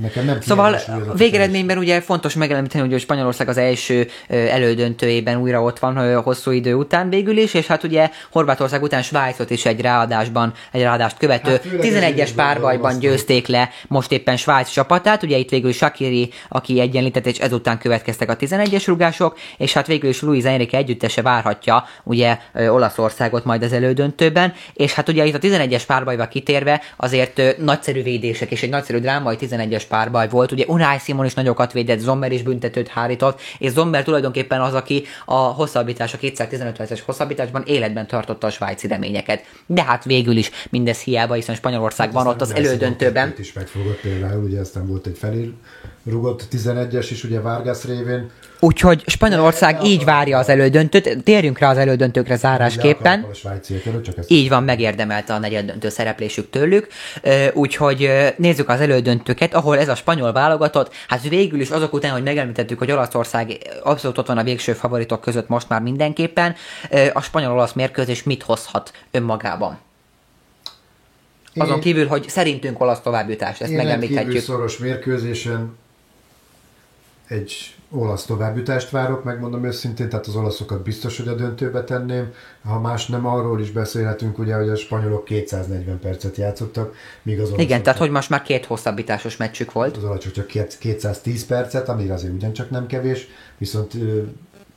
nekem 0.00 0.24
nem 0.24 0.40
Szóval 0.40 0.78
végeredményben 1.16 1.78
ugye 1.78 2.00
fontos 2.00 2.34
megemlíteni, 2.34 2.88
hogy 2.88 3.00
Spanyolország 3.00 3.48
az 3.48 3.56
első 3.56 4.08
elődöntőjében 4.28 5.40
újra 5.40 5.62
ott 5.62 5.78
van 5.78 6.22
hosszú 6.22 6.50
idő 6.50 6.74
után 6.74 7.08
végül 7.08 7.36
is, 7.36 7.54
és 7.54 7.66
hát 7.66 7.84
ugye 7.84 8.10
Horvátország 8.30 8.82
után 8.82 9.02
Svájcot 9.02 9.50
is 9.50 9.66
egy 9.66 9.80
ráadásban, 9.80 10.52
egy 10.72 10.82
ráadást 10.82 11.16
követő 11.18 11.50
hát 11.50 11.62
11-es 11.64 12.30
párbajban 12.36 12.98
győzték 12.98 13.46
le 13.46 13.70
most 13.88 14.12
éppen 14.12 14.36
Svájc 14.36 14.68
csapatát, 14.68 15.22
ugye 15.22 15.36
itt 15.36 15.50
végül 15.50 15.72
Shakiri, 15.72 16.30
aki 16.48 16.80
egyenlített, 16.80 17.26
és 17.26 17.38
ezután 17.38 17.78
következtek 17.78 18.30
a 18.30 18.36
11-es 18.36 18.82
rugások, 18.86 19.38
és 19.56 19.72
hát 19.72 19.86
végül 19.86 20.08
is 20.08 20.22
Luis 20.22 20.44
Enrique 20.44 20.78
együttese 20.78 21.22
várhatja 21.22 21.84
ugye 22.04 22.38
Olaszországot 22.68 23.44
majd 23.44 23.62
az 23.62 23.72
elődöntő 23.72 24.08
döntőben, 24.10 24.52
és 24.74 24.92
hát 24.92 25.08
ugye 25.08 25.24
itt 25.24 25.34
a 25.34 25.38
11-es 25.38 25.82
párbajba 25.86 26.28
kitérve 26.28 26.80
azért 26.96 27.42
nagyszerű 27.58 28.02
védések 28.02 28.50
és 28.50 28.62
egy 28.62 28.70
nagyszerű 28.70 28.98
drámai 28.98 29.36
11-es 29.40 29.82
párbaj 29.88 30.28
volt. 30.28 30.52
Ugye 30.52 30.64
Unai 30.66 30.98
Simon 30.98 31.24
is 31.24 31.34
nagyokat 31.34 31.72
védett, 31.72 31.98
Zomber 31.98 32.32
is 32.32 32.42
büntetőt 32.42 32.88
hárított, 32.88 33.40
és 33.58 33.70
Zomber 33.70 34.02
tulajdonképpen 34.02 34.60
az, 34.60 34.74
aki 34.74 35.04
a 35.24 35.34
hosszabbítás, 35.34 36.14
a 36.14 36.18
215 36.18 36.76
perces 36.76 37.00
hosszabbításban 37.00 37.62
életben 37.66 38.06
tartotta 38.06 38.46
a 38.46 38.50
svájci 38.50 38.86
reményeket. 38.86 39.44
De 39.66 39.82
hát 39.82 40.04
végül 40.04 40.36
is 40.36 40.50
mindez 40.70 41.00
hiába, 41.00 41.34
hiszen 41.34 41.54
Spanyolország 41.54 42.06
hát 42.06 42.14
van 42.14 42.26
ott 42.26 42.40
az 42.40 42.54
elődöntőben. 42.54 43.34
is 43.38 43.52
megfogott 43.52 44.00
például, 44.00 44.44
ugye 44.44 44.60
aztán 44.60 44.86
volt 44.86 45.06
egy 45.06 45.18
felül 45.18 45.54
rugott 46.04 46.42
11-es 46.52 47.06
is, 47.10 47.24
ugye 47.24 47.40
Vargas 47.40 47.84
révén. 47.84 48.30
Úgyhogy 48.60 49.02
Spanyolország 49.06 49.84
így 49.84 50.04
várja 50.04 50.38
az 50.38 50.48
elődöntőt. 50.48 51.22
Térjünk 51.24 51.58
rá 51.58 51.70
az 51.70 51.76
elődöntőkre 51.76 52.36
zárásképpen. 52.36 53.26
Így 54.26 54.48
van, 54.48 54.64
megérdemelte 54.64 55.34
a 55.34 55.38
negyeddöntő 55.38 55.88
szereplésük 55.88 56.50
tőlük. 56.50 56.88
Úgyhogy 57.52 58.10
nézzük 58.36 58.68
az 58.68 58.80
elődöntőket, 58.80 59.54
ahol 59.54 59.78
ez 59.78 59.88
a 59.88 59.94
spanyol 59.94 60.32
válogatott, 60.32 60.92
hát 61.08 61.28
végül 61.28 61.60
is 61.60 61.70
azok 61.70 61.92
után, 61.92 62.12
hogy 62.12 62.22
megemlítettük, 62.22 62.78
hogy 62.78 62.90
Olaszország 62.90 63.58
abszolút 63.82 64.18
ott 64.18 64.26
van 64.26 64.38
a 64.38 64.42
végső 64.42 64.72
favoritok 64.72 65.20
között 65.20 65.48
most 65.48 65.68
már 65.68 65.80
mindenképpen, 65.80 66.54
a 67.12 67.20
spanyol-olasz 67.20 67.72
mérkőzés 67.72 68.22
mit 68.22 68.42
hozhat 68.42 68.92
önmagában? 69.10 69.78
Azon 71.54 71.80
kívül, 71.80 72.06
hogy 72.06 72.28
szerintünk 72.28 72.80
olasz 72.80 73.00
továbbjutás, 73.00 73.60
ezt 73.60 73.72
megemlíthetjük. 73.72 74.42
szoros 74.42 74.78
mérkőzésen 74.78 75.78
egy 77.30 77.74
olasz 77.90 78.24
továbbjutást 78.24 78.90
várok, 78.90 79.24
megmondom 79.24 79.64
őszintén, 79.64 80.08
tehát 80.08 80.26
az 80.26 80.36
olaszokat 80.36 80.82
biztos, 80.82 81.16
hogy 81.16 81.28
a 81.28 81.34
döntőbe 81.34 81.84
tenném. 81.84 82.32
Ha 82.64 82.80
más 82.80 83.06
nem, 83.06 83.26
arról 83.26 83.60
is 83.60 83.70
beszélhetünk, 83.70 84.38
ugye, 84.38 84.54
hogy 84.54 84.68
a 84.68 84.76
spanyolok 84.76 85.24
240 85.24 85.98
percet 85.98 86.36
játszottak, 86.36 86.94
míg 87.22 87.38
az 87.38 87.46
olaszok... 87.46 87.60
Igen, 87.60 87.82
tehát 87.82 87.98
hogy 87.98 88.10
most 88.10 88.30
már 88.30 88.42
két 88.42 88.64
hosszabbításos 88.64 89.36
meccsük 89.36 89.72
volt. 89.72 89.96
Az 89.96 90.04
olaszok 90.04 90.32
csak 90.32 90.46
210 90.78 91.46
percet, 91.46 91.88
ami 91.88 92.08
azért 92.08 92.32
ugyancsak 92.32 92.70
nem 92.70 92.86
kevés, 92.86 93.28
viszont 93.58 93.94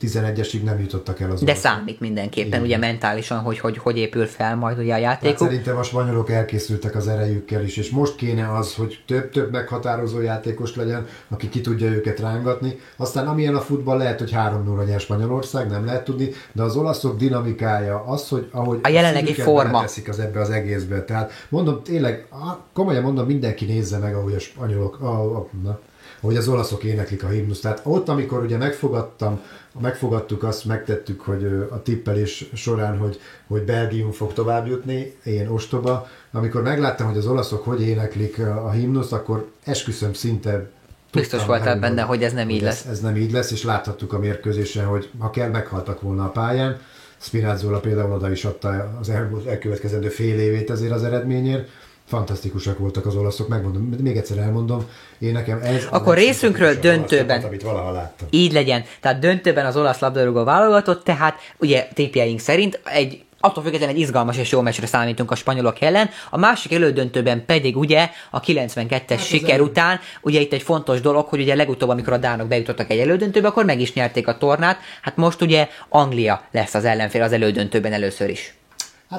11-esig 0.00 0.62
nem 0.62 0.78
jutottak 0.80 1.20
el 1.20 1.30
az 1.30 1.42
De 1.42 1.54
számít 1.54 2.00
mindenképpen, 2.00 2.48
Igen. 2.48 2.62
ugye 2.62 2.78
mentálisan, 2.78 3.38
hogy, 3.38 3.58
hogy 3.58 3.78
hogy 3.78 3.98
épül 3.98 4.26
fel 4.26 4.56
majd 4.56 4.78
ugye 4.78 4.94
a. 4.94 5.06
Hát 5.06 5.38
szerintem 5.38 5.76
a 5.76 5.82
spanyolok 5.82 6.30
elkészültek 6.30 6.94
az 6.94 7.08
erejükkel 7.08 7.62
is, 7.64 7.76
és 7.76 7.90
most 7.90 8.16
kéne 8.16 8.52
az, 8.52 8.74
hogy 8.74 9.02
több-több 9.06 9.50
meghatározó 9.50 10.20
játékos 10.20 10.76
legyen, 10.76 11.06
aki 11.28 11.48
ki 11.48 11.60
tudja 11.60 11.86
őket 11.86 12.20
rángatni. 12.20 12.78
Aztán 12.96 13.26
amilyen 13.26 13.54
a 13.54 13.60
futball 13.60 13.98
lehet, 13.98 14.18
hogy 14.18 14.32
3-0 14.34 14.86
nyer 14.86 15.00
Spanyolország, 15.00 15.70
nem 15.70 15.84
lehet 15.84 16.04
tudni, 16.04 16.30
de 16.52 16.62
az 16.62 16.76
olaszok 16.76 17.16
dinamikája, 17.16 18.04
az, 18.06 18.28
hogy 18.28 18.48
ahogy 18.50 18.78
a 18.82 18.88
jelenlegi 18.88 19.32
forma 19.32 19.80
teszik 19.80 20.08
az 20.08 20.18
ebbe 20.18 20.40
az 20.40 20.50
egészbe. 20.50 21.04
Tehát 21.04 21.32
mondom, 21.48 21.82
tényleg, 21.82 22.26
komolyan 22.72 23.02
mondom, 23.02 23.26
mindenki 23.26 23.64
nézze 23.64 23.98
meg, 23.98 24.14
ahogy 24.14 24.34
a 24.34 24.38
spanyolok, 24.38 25.00
a, 25.00 25.36
a, 25.36 25.48
na, 25.62 25.78
hogy 26.24 26.36
az 26.36 26.48
olaszok 26.48 26.84
éneklik 26.84 27.24
a 27.24 27.28
himnusz. 27.28 27.60
Tehát 27.60 27.80
ott, 27.82 28.08
amikor 28.08 28.42
ugye 28.42 28.56
megfogadtam, 28.56 29.40
megfogadtuk 29.80 30.42
azt, 30.42 30.64
megtettük, 30.64 31.20
hogy 31.20 31.44
a 31.70 31.82
tippelés 31.82 32.50
során, 32.54 32.98
hogy, 32.98 33.20
hogy 33.46 33.62
Belgium 33.62 34.12
fog 34.12 34.32
tovább 34.32 34.66
jutni, 34.66 35.14
én 35.24 35.48
ostoba. 35.48 36.08
Amikor 36.32 36.62
megláttam, 36.62 37.06
hogy 37.06 37.16
az 37.16 37.26
olaszok 37.26 37.64
hogy 37.64 37.82
éneklik 37.82 38.38
a 38.38 38.70
himnuszt, 38.70 39.12
akkor 39.12 39.50
esküszöm 39.64 40.12
szinte 40.12 40.70
Biztos 41.12 41.44
voltál 41.44 41.78
benne, 41.78 42.02
hogy 42.02 42.22
ez 42.22 42.32
nem 42.32 42.50
így 42.50 42.62
lesz. 42.62 42.84
Ez, 42.84 42.90
ez 42.90 43.00
nem 43.00 43.16
így 43.16 43.32
lesz, 43.32 43.50
és 43.50 43.64
láthattuk 43.64 44.12
a 44.12 44.18
mérkőzésen, 44.18 44.84
hogy 44.84 45.10
ha 45.18 45.30
kell, 45.30 45.48
meghaltak 45.48 46.00
volna 46.00 46.24
a 46.24 46.28
pályán. 46.28 46.80
Spinazzola 47.18 47.80
például 47.80 48.12
oda 48.12 48.30
is 48.30 48.44
adta 48.44 48.96
az 49.00 49.10
elkövetkezendő 49.46 50.08
fél 50.08 50.38
évét 50.38 50.70
ezért 50.70 50.92
az 50.92 51.02
eredményért 51.04 51.68
fantasztikusak 52.06 52.78
voltak 52.78 53.06
az 53.06 53.16
olaszok, 53.16 53.48
megmondom, 53.48 53.82
még 53.82 54.16
egyszer 54.16 54.38
elmondom, 54.38 54.84
én 55.18 55.32
nekem 55.32 55.60
ez... 55.62 55.86
Akkor 55.90 56.16
részünkről 56.16 56.74
döntőben. 56.74 57.42
Amit 57.42 57.62
valaha 57.62 57.90
láttam. 57.90 58.28
Így 58.30 58.52
legyen. 58.52 58.84
Tehát 59.00 59.18
döntőben 59.18 59.66
az 59.66 59.76
olasz 59.76 59.98
labdarúgó 59.98 60.44
válogatott, 60.44 61.04
tehát 61.04 61.38
ugye 61.58 61.88
tépjeink 61.94 62.40
szerint 62.40 62.80
egy 62.84 63.24
attól 63.44 63.62
függetlenül 63.62 63.94
egy 63.94 64.00
izgalmas 64.00 64.36
és 64.36 64.52
jó 64.52 64.60
meccsre 64.60 64.86
számítunk 64.86 65.30
a 65.30 65.34
spanyolok 65.34 65.80
ellen. 65.80 66.10
A 66.30 66.38
másik 66.38 66.72
elődöntőben 66.72 67.44
pedig 67.44 67.76
ugye 67.76 68.10
a 68.30 68.40
92-es 68.40 69.04
hát 69.08 69.24
siker 69.24 69.50
elő... 69.50 69.62
után, 69.62 70.00
ugye 70.22 70.40
itt 70.40 70.52
egy 70.52 70.62
fontos 70.62 71.00
dolog, 71.00 71.26
hogy 71.26 71.40
ugye 71.40 71.54
legutóbb, 71.54 71.88
amikor 71.88 72.12
a 72.12 72.18
dánok 72.18 72.48
bejutottak 72.48 72.90
egy 72.90 72.98
elődöntőbe, 72.98 73.48
akkor 73.48 73.64
meg 73.64 73.80
is 73.80 73.92
nyerték 73.92 74.28
a 74.28 74.38
tornát. 74.38 74.78
Hát 75.02 75.16
most 75.16 75.42
ugye 75.42 75.68
Anglia 75.88 76.42
lesz 76.52 76.74
az 76.74 76.84
ellenfél 76.84 77.22
az 77.22 77.32
elődöntőben 77.32 77.92
először 77.92 78.28
is. 78.28 78.54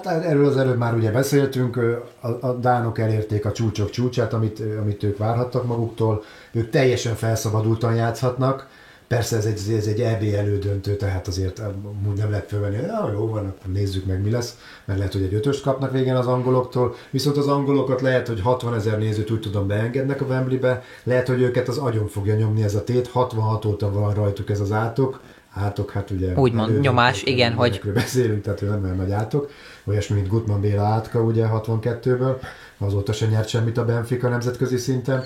Hát 0.04 0.06
erről 0.06 0.46
az 0.46 0.58
előbb 0.58 0.78
már 0.78 0.94
ugye 0.94 1.12
beszéltünk, 1.12 1.78
a, 2.20 2.28
a 2.28 2.54
dánok 2.54 3.00
elérték 3.00 3.46
a 3.46 3.52
csúcsok 3.52 3.90
csúcsát, 3.90 4.34
amit, 4.34 4.60
amit 4.80 5.04
ők 5.04 5.18
várhattak 5.18 5.66
maguktól, 5.66 6.24
ők 6.52 6.70
teljesen 6.70 7.16
felszabadultan 7.16 7.96
játszhatnak, 7.96 8.68
Persze 9.08 9.38
ez 9.38 9.46
egy, 9.46 9.74
ez 9.78 9.86
egy 9.86 10.02
EB 10.02 10.24
elődöntő, 10.34 10.96
tehát 10.96 11.28
azért 11.28 11.62
úgy 12.10 12.18
nem 12.18 12.30
lehet 12.30 12.48
fölvenni, 12.48 12.76
hogy 12.76 12.90
ah, 12.90 13.12
jó 13.14 13.28
van, 13.28 13.46
akkor 13.46 13.72
nézzük 13.72 14.06
meg 14.06 14.22
mi 14.22 14.30
lesz, 14.30 14.58
mert 14.86 15.00
lehet, 15.00 15.14
hogy 15.14 15.24
egy 15.24 15.34
ötöst 15.34 15.62
kapnak 15.62 15.92
végén 15.92 16.16
az 16.16 16.28
angoloktól, 16.28 16.96
viszont 17.10 17.38
az 17.38 17.48
angolokat 17.48 18.02
lehet, 18.02 18.28
hogy 18.28 18.42
60 18.42 18.74
ezer 18.74 18.98
nézőt 18.98 19.32
úgy 19.32 19.40
tudom 19.40 19.68
beengednek 19.68 20.22
a 20.22 20.26
Wembleybe, 20.26 20.84
lehet, 21.04 21.28
hogy 21.28 21.42
őket 21.42 21.68
az 21.68 21.78
agyon 21.78 22.08
fogja 22.08 22.36
nyomni 22.36 22.64
ez 22.64 22.76
a 22.76 22.84
tét, 22.84 23.08
66 23.08 23.66
óta 23.66 23.92
van 23.92 24.14
rajtuk 24.14 24.50
ez 24.50 24.60
az 24.60 24.72
átok, 24.72 25.20
átok, 25.56 25.92
hát 25.92 26.12
ugye... 26.12 26.34
Úgymond 26.34 26.80
nyomás, 26.80 27.24
igen, 27.24 27.54
hogy... 27.54 27.82
Beszélünk, 27.94 28.42
tehát 28.44 28.62
ő 28.62 28.70
nem 28.70 28.84
olyan 28.84 28.96
nagy 28.96 29.12
átok, 29.12 29.50
olyasmi, 29.84 30.16
mint 30.16 30.28
Gutman 30.28 30.62
Béla 30.62 30.84
átka, 30.84 31.22
ugye 31.22 31.46
62-ből, 31.52 32.36
azóta 32.78 33.14
se 33.14 33.26
nyert 33.26 33.48
semmit 33.48 33.78
a 33.78 33.86
Benfica 33.86 34.30
nemzetközi 34.30 34.78
szinten, 34.78 35.24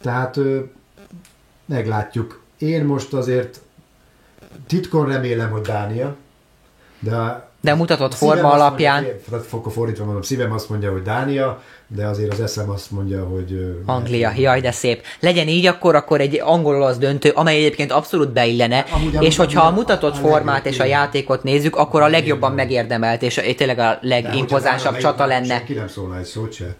tehát 0.00 0.38
meglátjuk, 1.66 2.42
én 2.58 2.84
most 2.84 3.12
azért 3.12 3.60
titkon 4.66 5.06
remélem, 5.06 5.50
hogy 5.50 5.60
Dánia, 5.60 6.16
de 6.98 7.49
de 7.60 7.74
mutatott 7.74 8.14
forma 8.14 8.52
alapján... 8.52 9.02
Mondja, 9.02 9.48
akkor 9.50 9.72
fordítva 9.72 10.04
mondom, 10.04 10.22
szívem 10.22 10.52
azt 10.52 10.68
mondja, 10.68 10.92
hogy 10.92 11.02
Dánia, 11.02 11.62
de 11.86 12.06
azért 12.06 12.32
az 12.32 12.40
eszem 12.40 12.70
azt 12.70 12.90
mondja, 12.90 13.24
hogy... 13.24 13.76
Anglia, 13.86 14.32
jaj, 14.36 14.60
de 14.60 14.70
szép. 14.70 15.02
Legyen 15.20 15.48
így, 15.48 15.66
akkor 15.66 15.94
akkor 15.94 16.20
egy 16.20 16.40
angol 16.44 16.82
az 16.82 16.98
döntő, 16.98 17.30
amely 17.30 17.56
egyébként 17.56 17.92
abszolút 17.92 18.32
beillene, 18.32 18.84
amúgy, 18.92 19.22
és 19.22 19.36
hogyha 19.36 19.66
a 19.66 19.70
mutatott 19.70 20.12
a 20.12 20.16
formát 20.16 20.66
és 20.66 20.78
a 20.78 20.84
játékot 20.84 21.42
nézzük, 21.42 21.76
akkor 21.76 22.02
a 22.02 22.08
legjobban 22.08 22.52
megérdemelt, 22.52 23.22
és 23.22 23.40
tényleg 23.56 23.78
a 23.78 23.98
legimpozánsabb 24.00 24.96
csata 24.96 25.26
lenne. 25.26 25.64
Ki 25.64 25.74
nem 25.74 25.88
szólna 25.88 26.18
egy 26.18 26.24
szót 26.24 26.52
se. 26.52 26.76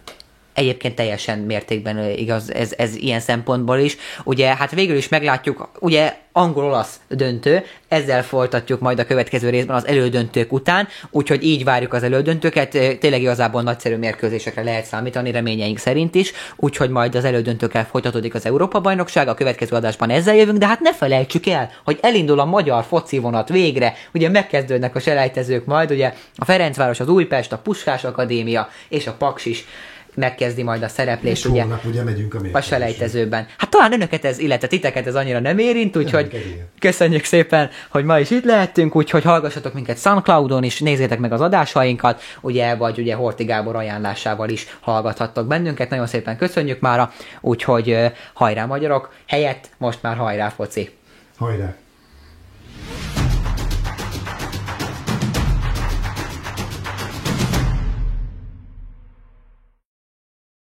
Egyébként 0.61 0.95
teljesen 0.95 1.39
mértékben 1.39 2.09
igaz 2.09 2.53
ez, 2.53 2.73
ez 2.77 2.95
ilyen 2.95 3.19
szempontból 3.19 3.77
is. 3.77 3.97
Ugye, 4.23 4.55
hát 4.55 4.71
végül 4.71 4.95
is 4.95 5.09
meglátjuk, 5.09 5.69
ugye 5.79 6.15
angol-olasz 6.31 6.99
döntő, 7.07 7.63
ezzel 7.87 8.23
folytatjuk 8.23 8.79
majd 8.79 8.99
a 8.99 9.05
következő 9.05 9.49
részben 9.49 9.75
az 9.75 9.87
elődöntők 9.87 10.53
után, 10.53 10.87
úgyhogy 11.09 11.43
így 11.43 11.63
várjuk 11.63 11.93
az 11.93 12.03
elődöntőket, 12.03 12.69
tényleg 12.99 13.21
igazából 13.21 13.61
nagyszerű 13.61 13.95
mérkőzésekre 13.95 14.63
lehet 14.63 14.85
számítani, 14.85 15.31
reményeink 15.31 15.77
szerint 15.77 16.15
is, 16.15 16.31
úgyhogy 16.55 16.89
majd 16.89 17.15
az 17.15 17.25
elődöntőkkel 17.25 17.85
folytatódik 17.85 18.33
az 18.33 18.45
Európa-bajnokság, 18.45 19.27
a 19.27 19.33
következő 19.33 19.75
adásban 19.75 20.09
ezzel 20.09 20.35
jövünk, 20.35 20.57
de 20.57 20.67
hát 20.67 20.79
ne 20.79 20.93
felejtsük 20.93 21.47
el, 21.47 21.69
hogy 21.83 21.99
elindul 22.01 22.39
a 22.39 22.45
magyar 22.45 22.83
foci 22.83 23.17
vonat 23.17 23.49
végre, 23.49 23.93
ugye 24.13 24.29
megkezdődnek 24.29 24.95
a 24.95 24.99
selejtezők 24.99 25.65
majd, 25.65 25.91
ugye 25.91 26.13
a 26.35 26.45
Ferencváros, 26.45 26.99
az 26.99 27.09
Újpest, 27.09 27.51
a 27.51 27.57
Puskás 27.57 28.03
Akadémia 28.03 28.69
és 28.89 29.07
a 29.07 29.13
Paks 29.13 29.45
is 29.45 29.65
megkezdi 30.15 30.63
majd 30.63 30.83
a 30.83 30.87
szereplés, 30.87 31.45
ugye, 31.45 31.61
hónap, 31.61 31.85
ugye 31.85 32.03
megyünk 32.03 32.33
a, 32.33 32.39
a 32.51 32.61
selejtezőben. 32.61 33.47
Hát 33.57 33.69
talán 33.69 33.93
önöket 33.93 34.25
ez, 34.25 34.39
illetve 34.39 34.67
titeket 34.67 35.07
ez 35.07 35.15
annyira 35.15 35.39
nem 35.39 35.57
érint, 35.57 35.97
úgyhogy 35.97 36.57
köszönjük 36.79 37.23
szépen, 37.23 37.69
hogy 37.89 38.03
ma 38.03 38.19
is 38.19 38.29
itt 38.29 38.43
lehettünk, 38.43 38.95
úgyhogy 38.95 39.23
hallgassatok 39.23 39.73
minket 39.73 39.97
Soundcloudon 39.97 40.63
is, 40.63 40.79
nézzétek 40.79 41.19
meg 41.19 41.31
az 41.31 41.41
adásainkat, 41.41 42.21
ugye, 42.41 42.75
vagy 42.75 42.99
ugye 42.99 43.15
Horti 43.15 43.43
Gábor 43.43 43.75
ajánlásával 43.75 44.49
is 44.49 44.77
hallgathattok 44.79 45.47
bennünket, 45.47 45.89
nagyon 45.89 46.07
szépen 46.07 46.37
köszönjük 46.37 46.79
mára, 46.79 47.11
úgyhogy 47.41 47.97
hajrá 48.33 48.65
magyarok, 48.65 49.13
helyett 49.27 49.69
most 49.77 50.01
már 50.01 50.15
hajrá 50.15 50.49
foci. 50.49 50.89
Hajrá! 51.37 51.75